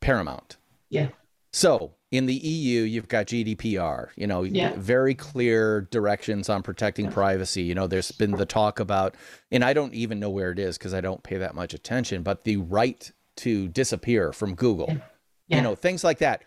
paramount. 0.00 0.56
Yeah. 0.88 1.08
So 1.52 1.92
in 2.10 2.26
the 2.26 2.34
EU, 2.34 2.82
you've 2.82 3.08
got 3.08 3.26
GDPR, 3.26 4.10
you 4.16 4.26
know, 4.26 4.42
Yeah. 4.42 4.74
very 4.76 5.14
clear 5.14 5.82
directions 5.90 6.48
on 6.48 6.62
protecting 6.62 7.10
privacy. 7.10 7.62
You 7.62 7.74
know, 7.74 7.86
there's 7.86 8.12
been 8.12 8.32
the 8.32 8.46
talk 8.46 8.78
about, 8.78 9.16
and 9.50 9.64
I 9.64 9.72
don't 9.72 9.92
even 9.92 10.20
know 10.20 10.30
where 10.30 10.50
it 10.52 10.58
is 10.58 10.78
because 10.78 10.94
I 10.94 11.00
don't 11.00 11.22
pay 11.22 11.36
that 11.38 11.54
much 11.54 11.74
attention, 11.74 12.22
but 12.22 12.44
the 12.44 12.58
right 12.58 13.10
to 13.38 13.68
disappear 13.68 14.32
from 14.32 14.54
Google, 14.54 14.86
Yeah. 15.48 15.56
you 15.56 15.62
know, 15.62 15.74
things 15.74 16.04
like 16.04 16.18
that. 16.18 16.42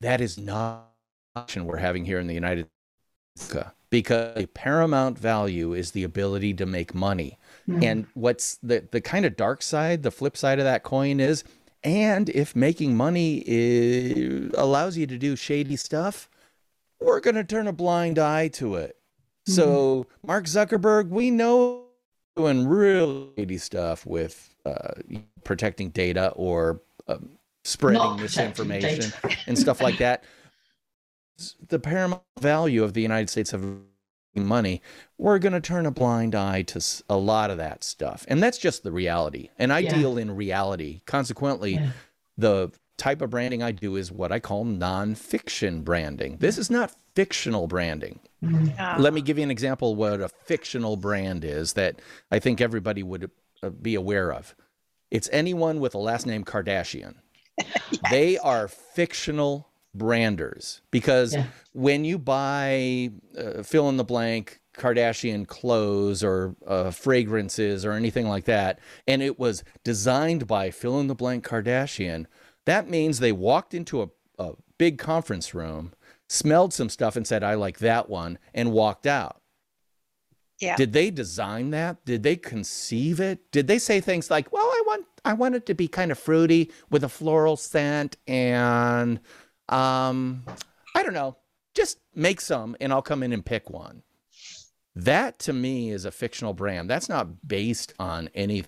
That 0.00 0.20
is 0.20 0.36
not 0.36 0.90
an 1.36 1.42
option 1.42 1.64
we're 1.64 1.76
having 1.76 2.04
here 2.04 2.18
in 2.18 2.26
the 2.26 2.34
United 2.34 2.62
States 2.64 2.72
because 3.90 4.34
the 4.36 4.46
paramount 4.46 5.18
value 5.18 5.74
is 5.74 5.90
the 5.90 6.02
ability 6.02 6.54
to 6.54 6.66
make 6.66 6.94
money. 6.94 7.38
Mm. 7.68 7.84
And 7.84 8.06
what's 8.14 8.56
the 8.56 8.86
the 8.90 9.00
kind 9.00 9.24
of 9.24 9.36
dark 9.36 9.62
side, 9.62 10.02
the 10.02 10.10
flip 10.10 10.36
side 10.36 10.58
of 10.58 10.64
that 10.64 10.82
coin 10.82 11.20
is, 11.20 11.44
and 11.84 12.28
if 12.30 12.56
making 12.56 12.96
money 12.96 13.44
is, 13.46 14.50
allows 14.56 14.96
you 14.96 15.06
to 15.06 15.18
do 15.18 15.36
shady 15.36 15.76
stuff, 15.76 16.28
we're 17.00 17.20
going 17.20 17.34
to 17.34 17.44
turn 17.44 17.68
a 17.68 17.72
blind 17.72 18.18
eye 18.18 18.48
to 18.48 18.76
it. 18.76 18.96
So 19.46 20.06
Mark 20.24 20.44
Zuckerberg, 20.46 21.08
we 21.08 21.30
know 21.30 21.84
doing 22.36 22.66
real 22.66 23.30
shady 23.36 23.58
stuff 23.58 24.06
with 24.06 24.54
uh, 24.64 24.94
protecting 25.44 25.90
data 25.90 26.28
or 26.30 26.80
um, 27.08 27.30
spreading 27.64 28.00
Not 28.00 28.20
misinformation 28.20 29.10
data. 29.22 29.36
and 29.46 29.58
stuff 29.58 29.80
like 29.80 29.98
that. 29.98 30.24
The 31.68 31.78
paramount 31.78 32.22
value 32.40 32.82
of 32.84 32.94
the 32.94 33.02
United 33.02 33.30
States 33.30 33.52
of 33.52 33.64
money, 34.34 34.80
we're 35.18 35.38
going 35.38 35.52
to 35.52 35.60
turn 35.60 35.86
a 35.86 35.90
blind 35.90 36.34
eye 36.34 36.62
to 36.62 36.80
a 37.08 37.16
lot 37.16 37.50
of 37.50 37.58
that 37.58 37.84
stuff. 37.84 38.24
And 38.28 38.42
that's 38.42 38.58
just 38.58 38.82
the 38.82 38.92
reality. 38.92 39.50
And 39.58 39.72
I 39.72 39.80
Yeah. 39.80 39.98
deal 39.98 40.16
in 40.18 40.30
reality. 40.34 41.02
Consequently, 41.06 41.74
Yeah. 41.74 41.90
the 42.38 42.72
type 42.96 43.20
of 43.20 43.30
branding 43.30 43.62
I 43.62 43.72
do 43.72 43.96
is 43.96 44.10
what 44.12 44.32
I 44.32 44.38
call 44.38 44.64
nonfiction 44.64 45.84
branding. 45.84 46.36
This 46.38 46.56
is 46.56 46.70
not 46.70 46.94
fictional 47.14 47.66
branding. 47.66 48.20
Mm. 48.42 48.74
Ah, 48.78 48.96
Let 48.98 49.12
me 49.12 49.20
give 49.20 49.38
you 49.38 49.44
an 49.44 49.50
example 49.50 49.92
of 49.92 49.98
what 49.98 50.20
a 50.20 50.28
fictional 50.28 50.96
brand 50.96 51.44
is 51.44 51.74
that 51.74 52.00
I 52.30 52.38
think 52.38 52.60
everybody 52.60 53.02
would 53.02 53.30
uh, 53.62 53.70
be 53.70 53.94
aware 53.94 54.32
of. 54.32 54.54
It's 55.10 55.28
anyone 55.32 55.78
with 55.80 55.94
a 55.94 55.98
last 55.98 56.26
name 56.26 56.44
Kardashian. 56.44 57.16
They 58.10 58.38
are 58.38 58.66
fictional 58.68 59.68
branders 59.94 60.80
because 60.90 61.34
Yeah. 61.34 61.46
when 61.72 62.04
you 62.04 62.18
buy 62.18 63.10
uh, 63.36 63.62
fill 63.62 63.88
in 63.88 63.96
the 63.96 64.04
blank 64.04 64.60
Kardashian 64.74 65.46
clothes 65.46 66.24
or 66.24 66.56
uh, 66.66 66.90
fragrances 66.90 67.84
or 67.84 67.92
anything 67.92 68.26
like 68.26 68.44
that, 68.46 68.78
and 69.06 69.22
it 69.22 69.38
was 69.38 69.62
designed 69.84 70.46
by 70.46 70.70
fill 70.70 70.98
in 71.00 71.08
the 71.08 71.14
blank 71.14 71.46
Kardashian, 71.46 72.26
that 72.64 72.88
means 72.88 73.18
they 73.18 73.32
walked 73.32 73.74
into 73.74 74.02
a, 74.02 74.08
a 74.38 74.52
big 74.78 74.96
conference 74.98 75.52
room, 75.54 75.92
smelled 76.28 76.72
some 76.72 76.88
stuff, 76.88 77.16
and 77.16 77.26
said, 77.26 77.42
I 77.44 77.54
like 77.54 77.80
that 77.80 78.08
one, 78.08 78.38
and 78.54 78.72
walked 78.72 79.06
out. 79.06 79.42
yeah. 80.58 80.76
Did 80.76 80.92
they 80.94 81.10
design 81.10 81.70
that? 81.70 82.02
Did 82.06 82.22
they 82.22 82.36
conceive 82.36 83.20
it? 83.20 83.50
Did 83.52 83.66
they 83.66 83.78
say 83.78 84.00
things 84.00 84.30
like, 84.30 84.52
"Well, 84.52 84.64
I 84.64 84.82
want 84.86 85.06
I 85.24 85.32
want 85.34 85.54
it 85.54 85.66
to 85.66 85.74
be 85.74 85.86
kind 85.88 86.10
of 86.10 86.18
fruity 86.18 86.70
with 86.90 87.04
a 87.04 87.08
floral 87.08 87.56
scent 87.56 88.16
and 88.26 89.20
um 89.72 90.44
I 90.94 91.02
don't 91.02 91.14
know, 91.14 91.36
just 91.74 91.98
make 92.14 92.40
some 92.40 92.76
and 92.80 92.92
I'll 92.92 93.02
come 93.02 93.22
in 93.22 93.32
and 93.32 93.44
pick 93.44 93.70
one." 93.70 94.02
That 94.94 95.38
to 95.40 95.52
me 95.52 95.90
is 95.90 96.04
a 96.04 96.10
fictional 96.10 96.52
brand. 96.52 96.90
That's 96.90 97.08
not 97.08 97.48
based 97.48 97.94
on 97.98 98.28
any 98.34 98.64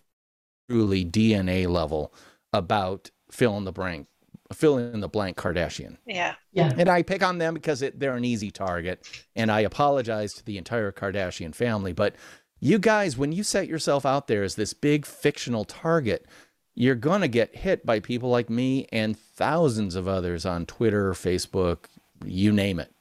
truly 0.68 1.04
DNA 1.04 1.68
level 1.68 2.14
about 2.52 3.10
fill 3.30 3.56
in 3.58 3.64
the 3.64 3.72
blank 3.72 4.06
fill 4.52 4.78
in 4.78 5.00
the 5.00 5.08
blank 5.08 5.36
Kardashian. 5.36 5.96
yeah. 6.06 6.34
Yeah. 6.52 6.72
And 6.76 6.88
I 6.88 7.02
pick 7.02 7.22
on 7.22 7.38
them 7.38 7.54
because 7.54 7.82
it, 7.82 7.98
they're 7.98 8.16
an 8.16 8.24
easy 8.24 8.50
target. 8.50 9.06
And 9.34 9.50
I 9.50 9.60
apologize 9.60 10.34
to 10.34 10.44
the 10.44 10.58
entire 10.58 10.92
Kardashian 10.92 11.54
family. 11.54 11.92
But 11.92 12.14
you 12.60 12.78
guys, 12.78 13.16
when 13.16 13.32
you 13.32 13.42
set 13.42 13.66
yourself 13.68 14.06
out 14.06 14.28
there 14.28 14.42
as 14.42 14.54
this 14.54 14.72
big 14.72 15.06
fictional 15.06 15.64
target, 15.64 16.26
you're 16.74 16.94
going 16.94 17.20
to 17.20 17.28
get 17.28 17.54
hit 17.54 17.86
by 17.86 18.00
people 18.00 18.30
like 18.30 18.50
me 18.50 18.86
and 18.92 19.18
thousands 19.18 19.94
of 19.94 20.08
others 20.08 20.44
on 20.44 20.66
Twitter, 20.66 21.12
Facebook, 21.12 21.86
you 22.24 22.52
name 22.52 22.80
it, 22.80 22.92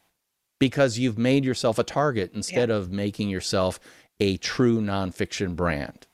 because 0.60 1.00
you've 1.00 1.18
made 1.18 1.44
yourself 1.44 1.80
a 1.80 1.84
target 1.84 2.32
instead 2.34 2.70
of 2.70 2.92
making 2.92 3.30
yourself 3.30 3.80
a 4.20 4.38
true 4.38 4.80
nonfiction 4.80 5.56
brand. 5.56 6.08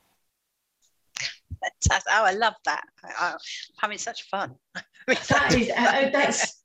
Fantastic. 1.61 2.13
Oh, 2.13 2.25
I 2.25 2.33
love 2.33 2.53
that. 2.65 2.83
I, 3.03 3.07
I, 3.19 3.31
I'm 3.31 3.37
having 3.77 3.97
such 3.97 4.23
fun. 4.29 4.55
that 5.07 5.53
is 5.53 5.69
uh, 5.69 5.73
uh, 5.77 6.09
that's 6.11 6.63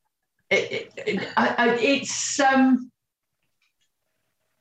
it, 0.51 0.93
it, 0.97 1.29
I, 1.37 1.55
I, 1.59 1.75
it's 1.77 2.39
um 2.39 2.91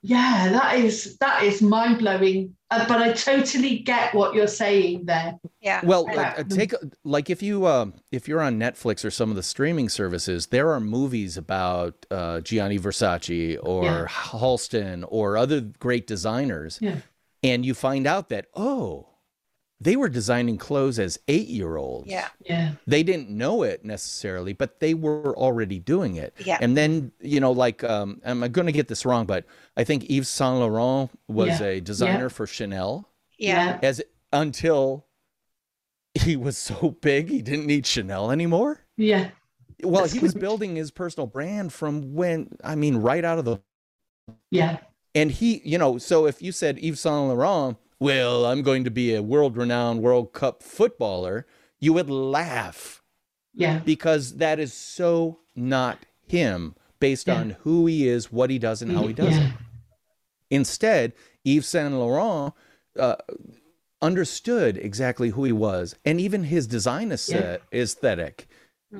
yeah 0.05 0.49
that 0.51 0.75
is 0.77 1.17
that 1.17 1.43
is 1.43 1.61
mind 1.61 1.97
blowing 1.99 2.53
uh, 2.71 2.85
but 2.87 3.01
I 3.01 3.13
totally 3.13 3.79
get 3.79 4.13
what 4.13 4.33
you're 4.35 4.47
saying 4.47 5.05
there 5.05 5.39
yeah. 5.61 5.79
Well, 5.85 6.05
I- 6.09 6.15
uh, 6.15 6.33
uh, 6.39 6.43
take 6.43 6.73
like 7.05 7.29
if 7.29 7.41
you 7.41 7.65
um 7.67 7.93
if 8.11 8.27
you're 8.27 8.41
on 8.41 8.59
Netflix 8.59 9.05
or 9.05 9.11
some 9.11 9.29
of 9.29 9.37
the 9.37 9.43
streaming 9.43 9.87
services, 9.87 10.47
there 10.47 10.71
are 10.73 10.81
movies 10.81 11.37
about 11.37 12.05
uh, 12.11 12.41
Gianni 12.41 12.77
Versace 12.79 13.57
or 13.63 13.85
Yeah. 13.85 14.07
Halston 14.09 15.05
or 15.07 15.37
other 15.37 15.61
great 15.61 16.05
designers, 16.05 16.79
yeah 16.81 16.97
and 17.41 17.65
you 17.65 17.73
find 17.73 18.05
out 18.07 18.27
that 18.29 18.47
oh, 18.55 19.07
they 19.83 19.95
were 19.95 20.09
designing 20.09 20.57
clothes 20.57 20.97
as 20.99 21.19
eight 21.27 21.47
year 21.47 21.75
olds. 21.77 22.09
yeah. 22.09 22.27
yeah 22.45 22.73
They 22.87 23.03
didn't 23.03 23.29
know 23.29 23.63
it 23.63 23.83
necessarily, 23.83 24.53
but 24.53 24.79
they 24.79 24.93
were 24.93 25.35
already 25.37 25.79
doing 25.79 26.15
it. 26.15 26.33
Yeah. 26.43 26.57
And 26.61 26.77
then, 26.77 27.11
you 27.19 27.39
know, 27.39 27.51
like, 27.51 27.83
um, 27.83 28.21
I'm 28.25 28.39
going 28.51 28.65
to 28.67 28.71
get 28.71 28.87
this 28.87 29.05
wrong, 29.05 29.25
but 29.25 29.45
I 29.75 29.83
think 29.83 30.09
Yves 30.09 30.29
Saint 30.29 30.59
Laurent 30.59 31.09
was 31.27 31.59
Yeah. 31.59 31.67
a 31.67 31.81
designer 31.81 32.29
for 32.29 32.47
Chanel 32.47 33.09
Yeah. 33.37 33.79
as 33.83 34.01
until 34.31 35.05
he 36.15 36.35
was 36.35 36.57
so 36.57 36.95
big 37.01 37.29
he 37.29 37.41
didn't 37.41 37.65
need 37.65 37.85
Chanel 37.85 38.31
anymore. 38.31 38.81
yeah 38.97 39.29
Well, 39.83 40.01
That's 40.03 40.13
he 40.13 40.19
was 40.19 40.33
building 40.45 40.75
his 40.75 40.91
personal 40.91 41.27
brand 41.27 41.73
from 41.73 42.13
when 42.13 42.49
I 42.63 42.75
mean 42.75 42.97
right 42.97 43.25
out 43.25 43.39
of 43.39 43.45
the 43.45 43.59
yeah 44.51 44.77
and 45.15 45.29
he, 45.29 45.61
you 45.63 45.77
know, 45.77 45.99
so 45.99 46.25
if 46.25 46.41
you 46.41 46.51
said 46.51 46.79
Yves 46.81 47.01
Saint 47.01 47.27
Laurent, 47.27 47.77
well, 47.99 48.45
I'm 48.45 48.61
going 48.61 48.83
to 48.83 48.91
be 48.91 49.13
a 49.13 49.21
world 49.21 49.57
renowned 49.57 50.01
World 50.01 50.33
Cup 50.33 50.63
footballer, 50.63 51.45
you 51.79 51.93
would 51.93 52.09
laugh. 52.09 53.01
Yeah. 53.53 53.79
Because 53.79 54.37
that 54.37 54.59
is 54.59 54.73
so 54.73 55.39
not 55.55 55.99
him 56.27 56.75
based 56.99 57.27
yeah. 57.27 57.35
on 57.35 57.49
who 57.61 57.85
he 57.85 58.07
is, 58.07 58.31
what 58.31 58.49
he 58.49 58.57
does, 58.57 58.81
and 58.81 58.91
how 58.91 59.05
he 59.05 59.13
does 59.13 59.37
yeah. 59.37 59.47
it. 59.47 59.53
Instead, 60.49 61.13
Yves 61.43 61.67
Saint 61.67 61.93
Laurent 61.93 62.53
uh, 62.97 63.15
understood 64.01 64.77
exactly 64.77 65.29
who 65.29 65.43
he 65.43 65.51
was 65.51 65.95
and 66.05 66.19
even 66.19 66.43
his 66.45 66.67
design 66.67 67.11
aesthetic. 67.11 68.47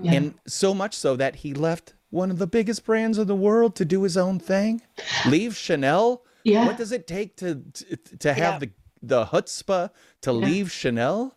And 0.06 0.34
so 0.47 0.73
much 0.73 0.95
so 0.95 1.15
that 1.17 1.38
he 1.38 1.53
left 1.53 1.93
one 2.10 2.32
of 2.32 2.39
the 2.39 2.47
biggest 2.47 2.84
brands 2.84 3.17
of 3.17 3.27
the 3.27 3.36
world 3.36 3.75
to 3.75 3.86
do 3.86 4.01
his 4.03 4.17
own 4.17 4.39
thing. 4.39 4.82
Leave 5.27 5.56
Chanel. 5.56 6.23
Yeah. 6.43 6.65
What 6.65 6.77
does 6.77 6.91
it 6.91 7.08
take 7.08 7.38
to 7.38 7.62
to, 7.73 7.95
to 8.17 8.34
have 8.34 8.60
the 8.60 8.71
the 9.03 9.25
chutzpah 9.25 9.91
to 10.21 10.33
leave 10.33 10.71
Chanel? 10.71 11.35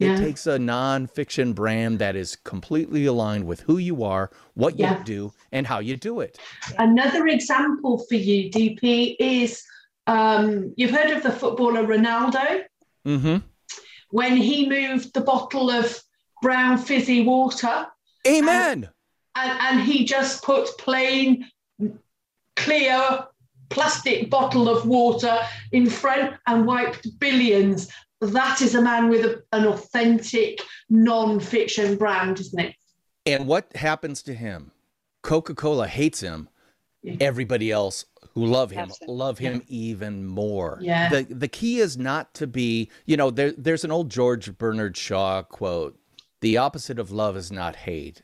It 0.00 0.18
takes 0.18 0.46
a 0.46 0.58
non-fiction 0.58 1.54
brand 1.54 1.98
that 2.00 2.14
is 2.14 2.36
completely 2.36 3.06
aligned 3.06 3.46
with 3.46 3.60
who 3.60 3.78
you 3.78 4.04
are, 4.04 4.30
what 4.52 4.78
you 4.78 4.94
do, 5.04 5.32
and 5.50 5.66
how 5.66 5.78
you 5.78 5.96
do 5.96 6.20
it. 6.20 6.38
Another 6.78 7.26
example 7.28 8.04
for 8.06 8.16
you, 8.16 8.50
DP, 8.50 9.16
is 9.18 9.62
um, 10.06 10.74
you've 10.76 10.90
heard 10.90 11.10
of 11.10 11.22
the 11.22 11.30
footballer 11.30 11.86
Ronaldo? 11.86 12.64
Mm-hmm. 13.06 13.36
When 14.10 14.36
he 14.36 14.68
moved 14.68 15.14
the 15.14 15.22
bottle 15.22 15.70
of 15.70 15.98
brown 16.42 16.76
fizzy 16.76 17.22
water. 17.22 17.86
Amen. 18.26 18.90
And, 19.36 19.50
and, 19.50 19.60
and 19.60 19.80
he 19.80 20.04
just 20.04 20.42
put 20.42 20.68
plain, 20.76 21.46
clear 22.56 23.26
plastic 23.74 24.30
bottle 24.30 24.68
of 24.68 24.86
water 24.86 25.38
in 25.72 25.90
front 25.90 26.34
and 26.46 26.66
wiped 26.66 27.06
billions. 27.18 27.90
That 28.20 28.62
is 28.62 28.74
a 28.74 28.82
man 28.82 29.10
with 29.10 29.24
a, 29.24 29.42
an 29.52 29.66
authentic 29.66 30.62
non-fiction 30.88 31.96
brand, 31.96 32.40
isn't 32.40 32.58
it? 32.58 32.74
And 33.26 33.46
what 33.46 33.74
happens 33.76 34.22
to 34.22 34.34
him? 34.34 34.70
Coca-Cola 35.22 35.86
hates 35.86 36.20
him. 36.20 36.48
Everybody 37.20 37.70
else 37.70 38.06
who 38.32 38.46
love 38.46 38.70
him 38.70 38.88
Absolutely. 38.88 39.14
love 39.14 39.38
him 39.38 39.56
yeah. 39.66 39.76
even 39.90 40.24
more. 40.24 40.78
Yeah. 40.80 41.10
The 41.10 41.22
the 41.28 41.48
key 41.48 41.80
is 41.80 41.98
not 41.98 42.32
to 42.34 42.46
be, 42.46 42.90
you 43.04 43.18
know, 43.18 43.30
there, 43.30 43.52
there's 43.58 43.84
an 43.84 43.90
old 43.90 44.10
George 44.10 44.56
Bernard 44.56 44.96
Shaw 44.96 45.42
quote. 45.42 45.98
The 46.40 46.56
opposite 46.56 46.98
of 46.98 47.10
love 47.10 47.36
is 47.36 47.52
not 47.52 47.76
hate. 47.76 48.22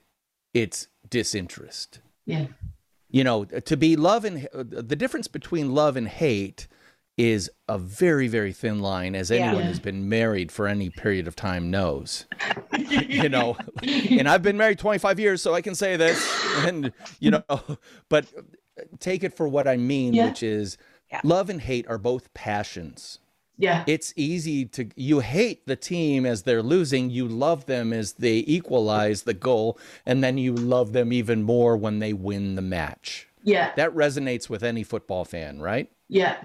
It's 0.55 0.89
disinterest. 1.11 2.01
Yeah. 2.25 2.47
You 3.11 3.25
know, 3.25 3.45
to 3.45 3.77
be 3.77 3.97
love 3.97 4.25
and 4.25 4.49
the 4.53 4.97
difference 4.97 5.27
between 5.27 5.75
love 5.75 5.97
and 5.97 6.07
hate 6.07 6.69
is 7.21 7.51
a 7.69 7.77
very 7.77 8.29
very 8.29 8.53
thin 8.53 8.81
line 8.81 9.15
as 9.15 9.31
anyone 9.31 9.57
yeah. 9.57 9.69
who's 9.69 9.79
been 9.79 10.09
married 10.09 10.51
for 10.51 10.67
any 10.67 10.89
period 10.89 11.29
of 11.29 11.37
time 11.37 11.71
knows 11.71 12.25
you 12.79 13.29
know 13.29 13.59
and 13.83 14.27
i've 14.27 14.43
been 14.43 14.57
married 14.57 14.79
25 14.79 15.21
years 15.21 15.43
so 15.43 15.53
i 15.53 15.61
can 15.61 15.75
say 15.75 15.97
this 15.97 16.27
and 16.67 16.93
you 17.19 17.31
know 17.31 17.45
but 18.09 18.27
take 19.01 19.23
it 19.23 19.35
for 19.35 19.47
what 19.47 19.69
i 19.69 19.77
mean 19.77 20.15
yeah. 20.15 20.29
which 20.29 20.43
is 20.43 20.79
yeah. 21.13 21.21
love 21.23 21.51
and 21.51 21.61
hate 21.61 21.87
are 21.89 21.99
both 21.99 22.33
passions 22.33 23.19
yeah 23.61 23.85
it's 23.87 24.13
easy 24.17 24.65
to 24.65 24.89
you 24.97 25.21
hate 25.21 25.67
the 25.67 25.77
team 25.77 26.27
as 26.27 26.43
they're 26.43 26.63
losing 26.63 27.11
you 27.11 27.27
love 27.27 27.67
them 27.67 27.93
as 27.93 28.15
they 28.15 28.45
equalize 28.47 29.23
the 29.23 29.35
goal 29.35 29.79
and 30.07 30.23
then 30.25 30.39
you 30.39 30.55
love 30.55 30.93
them 30.93 31.13
even 31.13 31.43
more 31.43 31.77
when 31.77 31.99
they 31.99 32.13
win 32.13 32.55
the 32.55 32.63
match 32.63 33.29
yeah 33.43 33.73
that 33.77 33.95
resonates 33.95 34.49
with 34.49 34.63
any 34.63 34.83
football 34.83 35.25
fan 35.25 35.61
right 35.61 35.91
yeah 36.09 36.37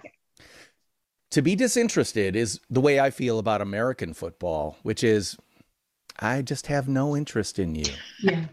to 1.36 1.41
be 1.41 1.54
disinterested 1.54 2.34
is 2.34 2.62
the 2.69 2.80
way 2.80 2.97
I 2.97 3.10
feel 3.10 3.39
about 3.39 3.60
American 3.60 4.13
football, 4.13 4.78
which 4.84 5.04
is 5.04 5.36
I 6.17 6.41
just 6.41 6.67
have 6.67 6.88
no 6.88 7.13
interest 7.13 7.60
in 7.60 7.75
you. 7.75 7.91
Yeah. 8.21 8.45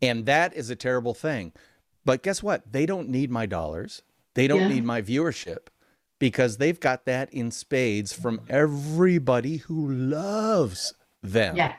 And 0.00 0.26
that 0.26 0.52
is 0.54 0.68
a 0.68 0.74
terrible 0.74 1.14
thing. 1.14 1.52
But 2.04 2.24
guess 2.24 2.42
what? 2.42 2.72
They 2.72 2.86
don't 2.86 3.08
need 3.08 3.30
my 3.30 3.46
dollars. 3.46 4.02
They 4.34 4.48
don't 4.48 4.62
yeah. 4.62 4.68
need 4.68 4.84
my 4.84 5.00
viewership 5.00 5.68
because 6.22 6.58
they've 6.58 6.78
got 6.78 7.04
that 7.04 7.34
in 7.34 7.50
spades 7.50 8.12
from 8.12 8.40
everybody 8.48 9.56
who 9.56 9.90
loves 9.90 10.94
them. 11.20 11.56
Yeah 11.56 11.74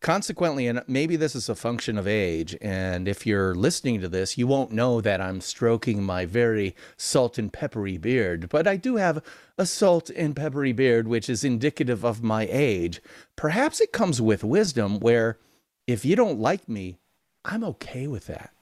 consequently, 0.00 0.66
and 0.66 0.82
maybe 0.86 1.14
this 1.14 1.34
is 1.34 1.48
a 1.48 1.54
function 1.54 1.98
of 1.98 2.08
age, 2.08 2.56
and 2.62 3.06
if 3.06 3.26
you're 3.26 3.54
listening 3.54 4.00
to 4.00 4.08
this, 4.08 4.38
you 4.38 4.46
won't 4.46 4.72
know 4.72 5.00
that 5.00 5.20
I'm 5.20 5.42
stroking 5.42 6.02
my 6.02 6.24
very 6.24 6.74
salt 6.96 7.36
and 7.36 7.52
peppery 7.52 7.98
beard, 7.98 8.48
but 8.48 8.66
I 8.66 8.76
do 8.76 8.96
have 8.96 9.22
a 9.58 9.66
salt 9.66 10.08
and 10.08 10.34
peppery 10.34 10.72
beard, 10.72 11.06
which 11.06 11.28
is 11.28 11.44
indicative 11.44 12.02
of 12.02 12.22
my 12.22 12.48
age. 12.50 13.02
Perhaps 13.36 13.80
it 13.80 13.92
comes 13.92 14.22
with 14.22 14.42
wisdom 14.42 15.00
where 15.00 15.38
if 15.86 16.02
you 16.04 16.16
don't 16.16 16.40
like 16.40 16.66
me, 16.66 16.98
I'm 17.44 17.62
okay 17.64 18.06
with 18.06 18.26
that. 18.26 18.54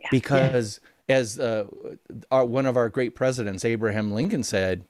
Yeah. 0.00 0.08
Because 0.10 0.80
yeah. 0.82 0.90
As 1.08 1.38
uh, 1.38 1.66
our, 2.30 2.44
one 2.44 2.66
of 2.66 2.76
our 2.76 2.88
great 2.88 3.14
presidents, 3.14 3.64
Abraham 3.64 4.12
Lincoln, 4.12 4.42
said, 4.42 4.84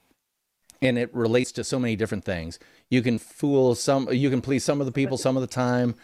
and 0.80 0.98
it 0.98 1.14
relates 1.14 1.52
to 1.52 1.64
so 1.64 1.78
many 1.78 1.96
different 1.96 2.24
things. 2.24 2.58
You 2.90 3.02
can 3.02 3.18
fool 3.18 3.74
some, 3.74 4.12
you 4.12 4.30
can 4.30 4.40
please 4.40 4.64
some 4.64 4.80
of 4.80 4.86
the 4.86 4.92
people 4.92 5.16
some 5.16 5.36
of 5.36 5.40
the 5.40 5.46
time, 5.46 5.94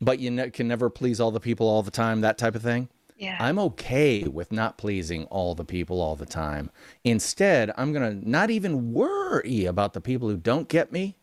but 0.00 0.18
you 0.18 0.30
ne- 0.30 0.50
can 0.50 0.68
never 0.68 0.90
please 0.90 1.20
all 1.20 1.30
the 1.30 1.40
people 1.40 1.68
all 1.68 1.82
the 1.82 1.90
time, 1.90 2.20
that 2.20 2.38
type 2.38 2.54
of 2.54 2.62
thing. 2.62 2.88
Yeah. 3.16 3.36
I'm 3.40 3.58
okay 3.58 4.22
with 4.24 4.52
not 4.52 4.78
pleasing 4.78 5.24
all 5.24 5.56
the 5.56 5.64
people 5.64 6.00
all 6.00 6.14
the 6.14 6.26
time. 6.26 6.70
Instead, 7.02 7.72
I'm 7.76 7.92
going 7.92 8.20
to 8.20 8.28
not 8.28 8.50
even 8.50 8.92
worry 8.92 9.64
about 9.64 9.92
the 9.92 10.00
people 10.00 10.28
who 10.28 10.36
don't 10.36 10.68
get 10.68 10.92
me. 10.92 11.16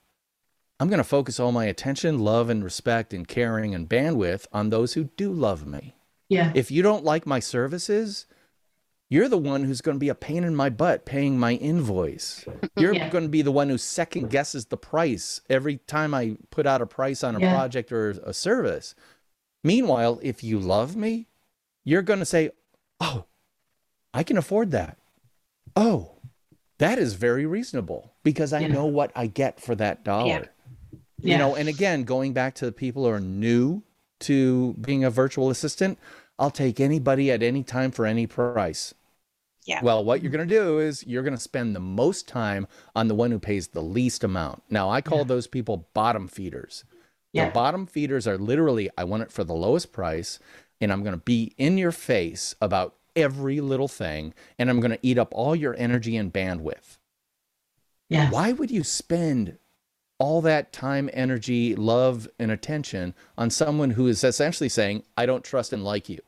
I'm 0.78 0.90
going 0.90 0.98
to 0.98 1.06
focus 1.06 1.40
all 1.40 1.54
my 1.54 1.66
attention, 1.66 2.20
love, 2.20 2.50
and 2.50 2.62
respect, 2.62 3.14
and 3.14 3.26
caring 3.26 3.74
and 3.74 3.88
bandwidth 3.88 4.46
on 4.52 4.70
those 4.72 4.94
who 4.94 5.06
do 5.16 5.32
love 5.32 5.66
me. 5.66 5.96
Yeah. 6.30 6.52
If 6.56 6.72
you 6.72 6.82
don't 6.82 7.04
like 7.04 7.26
my 7.26 7.40
services, 7.40 8.26
you're 9.10 9.30
the 9.30 9.38
one 9.38 9.64
who's 9.64 9.82
going 9.82 9.96
to 9.96 10.00
be 10.00 10.10
a 10.10 10.16
pain 10.16 10.44
in 10.44 10.56
my 10.56 10.70
butt 10.70 11.06
paying 11.06 11.38
my 11.38 11.54
invoice. 11.54 12.46
You're 12.78 12.96
yeah. 12.96 13.10
going 13.10 13.24
to 13.24 13.30
be 13.30 13.44
the 13.44 13.52
one 13.52 13.70
who 13.70 13.78
second 13.78 14.32
guesses 14.32 14.66
the 14.66 14.78
price 14.78 15.42
every 15.48 15.78
time 15.78 16.14
I 16.16 16.38
put 16.50 16.66
out 16.66 16.82
a 16.82 16.88
price 16.88 17.24
on 17.24 17.36
a 17.36 17.40
yeah. 17.40 17.54
project 17.54 17.92
or 17.92 18.10
a 18.10 18.34
service. 18.34 18.96
Meanwhile, 19.64 20.20
if 20.24 20.44
you 20.44 20.60
love 20.60 20.96
me, 20.96 21.28
you're 21.84 22.02
going 22.02 22.20
to 22.20 22.26
say, 22.26 22.50
Oh, 23.00 23.26
I 24.14 24.24
can 24.24 24.38
afford 24.38 24.72
that. 24.72 24.98
Oh, 25.76 26.14
that 26.80 26.98
is 26.98 27.14
very 27.14 27.46
reasonable 27.46 28.14
because 28.24 28.54
I 28.54 28.62
yeah. 28.62 28.68
know 28.70 28.86
what 28.86 29.12
I 29.16 29.28
get 29.28 29.62
for 29.62 29.76
that 29.76 30.04
dollar. 30.04 30.50
You 31.22 31.38
know, 31.38 31.56
and 31.56 31.68
again, 31.68 32.04
going 32.04 32.34
back 32.34 32.56
to 32.56 32.66
the 32.66 32.72
people 32.72 33.06
who 33.06 33.10
are 33.10 33.20
new 33.20 33.82
to 34.26 34.74
being 34.74 35.04
a 35.04 35.10
virtual 35.10 35.50
assistant, 35.50 35.98
I'll 36.38 36.52
take 36.52 36.80
anybody 36.80 37.32
at 37.32 37.42
any 37.42 37.64
time 37.64 37.92
for 37.92 38.06
any 38.06 38.28
price. 38.28 38.94
Yeah. 39.66 39.80
Well, 39.82 40.04
what 40.04 40.22
you're 40.22 40.32
going 40.32 40.48
to 40.48 40.56
do 40.56 40.80
is 40.80 41.06
you're 41.08 41.24
going 41.24 41.36
to 41.36 41.42
spend 41.42 41.76
the 41.76 41.80
most 41.80 42.28
time 42.28 42.68
on 42.96 43.08
the 43.08 43.16
one 43.16 43.32
who 43.32 43.40
pays 43.40 43.70
the 43.70 43.82
least 43.82 44.24
amount. 44.24 44.62
Now, 44.70 44.90
I 44.90 45.02
call 45.02 45.20
yeah. 45.20 45.24
those 45.26 45.48
people 45.48 45.88
bottom 45.94 46.28
feeders. 46.28 46.84
Yeah. 47.34 47.48
The 47.48 47.52
bottom 47.52 47.88
feeders 47.88 48.28
are 48.28 48.38
literally, 48.38 48.90
I 48.98 49.04
want 49.06 49.24
it 49.24 49.32
for 49.32 49.44
the 49.44 49.56
lowest 49.56 49.92
price, 49.92 50.40
and 50.80 50.92
I'm 50.92 51.02
going 51.02 51.16
to 51.16 51.24
be 51.24 51.54
in 51.58 51.78
your 51.78 51.92
face 51.92 52.56
about 52.62 52.96
every 53.16 53.60
little 53.60 53.88
thing, 53.88 54.34
and 54.60 54.70
I'm 54.70 54.80
going 54.80 54.92
to 54.92 55.00
eat 55.02 55.18
up 55.18 55.34
all 55.34 55.56
your 55.56 55.76
energy 55.78 56.16
and 56.16 56.32
bandwidth. 56.32 56.98
Yeah. 58.08 58.30
Why 58.30 58.52
would 58.52 58.70
you 58.70 58.84
spend 58.84 59.58
all 60.18 60.42
that 60.42 60.72
time, 60.72 61.10
energy, 61.14 61.76
love, 61.76 62.28
and 62.40 62.52
attention 62.52 63.14
on 63.38 63.50
someone 63.50 63.92
who 63.92 64.08
is 64.08 64.24
essentially 64.24 64.70
saying, 64.70 65.04
I 65.18 65.26
don't 65.26 65.44
trust 65.44 65.74
and 65.74 65.84
like 65.84 66.08
you. 66.10 66.20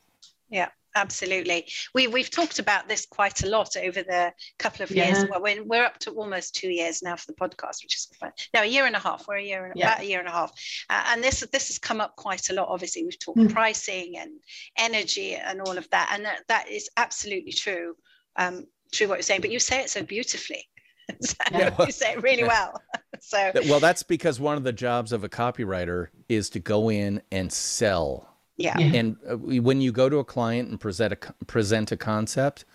Yeah, 0.49 0.69
absolutely. 0.95 1.67
We, 1.93 2.07
we've 2.07 2.29
talked 2.29 2.59
about 2.59 2.87
this 2.87 3.05
quite 3.05 3.43
a 3.43 3.47
lot 3.47 3.77
over 3.77 4.03
the 4.03 4.33
couple 4.59 4.83
of 4.83 4.91
years. 4.91 5.19
Yeah. 5.19 5.25
Well, 5.29 5.41
we're, 5.41 5.63
we're 5.63 5.85
up 5.85 5.99
to 5.99 6.11
almost 6.11 6.55
two 6.55 6.69
years 6.69 7.01
now 7.01 7.15
for 7.15 7.27
the 7.27 7.33
podcast, 7.33 7.83
which 7.83 7.95
is 7.95 8.09
fun. 8.19 8.31
No, 8.53 8.61
a 8.61 8.65
year 8.65 8.85
and 8.85 8.95
a 8.95 8.99
half. 8.99 9.25
We're 9.27 9.37
a 9.37 9.43
year 9.43 9.65
and 9.65 9.73
yeah. 9.75 9.93
about 9.93 10.01
a 10.01 10.05
year 10.05 10.19
and 10.19 10.27
a 10.27 10.31
half. 10.31 10.51
Uh, 10.89 11.03
and 11.07 11.23
this, 11.23 11.45
this 11.51 11.67
has 11.67 11.79
come 11.79 12.01
up 12.01 12.15
quite 12.15 12.49
a 12.49 12.53
lot. 12.53 12.67
Obviously, 12.69 13.03
we've 13.03 13.19
talked 13.19 13.39
mm. 13.39 13.53
pricing 13.53 14.17
and 14.17 14.31
energy 14.77 15.35
and 15.35 15.61
all 15.61 15.77
of 15.77 15.89
that. 15.91 16.11
And 16.13 16.25
that, 16.25 16.39
that 16.47 16.69
is 16.69 16.89
absolutely 16.97 17.53
true. 17.53 17.95
Um, 18.35 18.65
true 18.91 19.07
what 19.07 19.15
you're 19.15 19.23
saying, 19.23 19.41
but 19.41 19.51
you 19.51 19.59
say 19.59 19.81
it 19.81 19.89
so 19.89 20.03
beautifully. 20.03 20.67
so 21.21 21.35
yeah. 21.51 21.75
you 21.85 21.91
say 21.91 22.13
it 22.13 22.21
really 22.21 22.43
well. 22.43 22.81
so 23.19 23.51
well, 23.67 23.79
that's 23.79 24.03
because 24.03 24.39
one 24.39 24.57
of 24.57 24.63
the 24.63 24.73
jobs 24.73 25.11
of 25.11 25.23
a 25.23 25.29
copywriter 25.29 26.07
is 26.29 26.49
to 26.51 26.59
go 26.59 26.89
in 26.89 27.21
and 27.31 27.51
sell. 27.51 28.33
Yeah. 28.57 28.77
And 28.79 29.17
uh, 29.29 29.37
when 29.37 29.81
you 29.81 29.91
go 29.91 30.09
to 30.09 30.17
a 30.17 30.23
client 30.23 30.69
and 30.69 30.79
present 30.79 31.13
a 31.13 31.45
present 31.45 31.91
a 31.91 31.97
concept, 31.97 32.65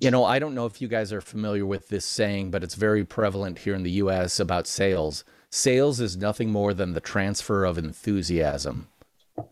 you 0.00 0.10
know, 0.10 0.24
I 0.24 0.38
don't 0.38 0.54
know 0.54 0.66
if 0.66 0.80
you 0.80 0.88
guys 0.88 1.12
are 1.12 1.20
familiar 1.20 1.66
with 1.66 1.88
this 1.88 2.04
saying, 2.04 2.50
but 2.50 2.64
it's 2.64 2.74
very 2.74 3.04
prevalent 3.04 3.58
here 3.58 3.74
in 3.74 3.82
the 3.82 3.90
U.S. 3.92 4.40
about 4.40 4.66
sales. 4.66 5.24
Sales 5.50 6.00
is 6.00 6.16
nothing 6.16 6.50
more 6.50 6.72
than 6.72 6.94
the 6.94 7.00
transfer 7.00 7.64
of 7.64 7.76
enthusiasm. 7.76 8.88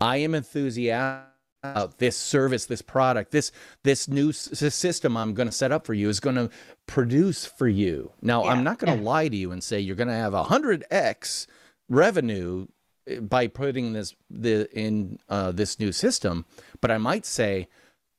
I 0.00 0.18
am 0.18 0.34
enthusiastic 0.34 1.27
out 1.64 1.98
this 1.98 2.16
service, 2.16 2.66
this 2.66 2.82
product, 2.82 3.30
this 3.32 3.50
this 3.82 4.08
new 4.08 4.30
s- 4.30 4.74
system 4.74 5.16
I'm 5.16 5.34
going 5.34 5.48
to 5.48 5.54
set 5.54 5.72
up 5.72 5.86
for 5.86 5.94
you 5.94 6.08
is 6.08 6.20
going 6.20 6.36
to 6.36 6.50
produce 6.86 7.44
for 7.46 7.68
you. 7.68 8.12
Now, 8.22 8.44
Yeah, 8.44 8.50
I'm 8.52 8.64
not 8.64 8.78
going 8.78 8.96
to 8.96 9.02
yeah. 9.02 9.08
lie 9.08 9.28
to 9.28 9.36
you 9.36 9.50
and 9.52 9.62
say 9.62 9.80
you're 9.80 9.96
going 9.96 10.08
to 10.08 10.14
have 10.14 10.34
a 10.34 10.44
hundred 10.44 10.84
x 10.90 11.46
revenue 11.88 12.66
eh, 13.06 13.20
by 13.20 13.46
putting 13.48 13.92
this 13.92 14.14
the 14.30 14.68
in 14.76 15.18
uh, 15.28 15.52
this 15.52 15.78
new 15.80 15.92
system, 15.92 16.44
but 16.80 16.90
I 16.90 16.98
might 16.98 17.26
say 17.26 17.68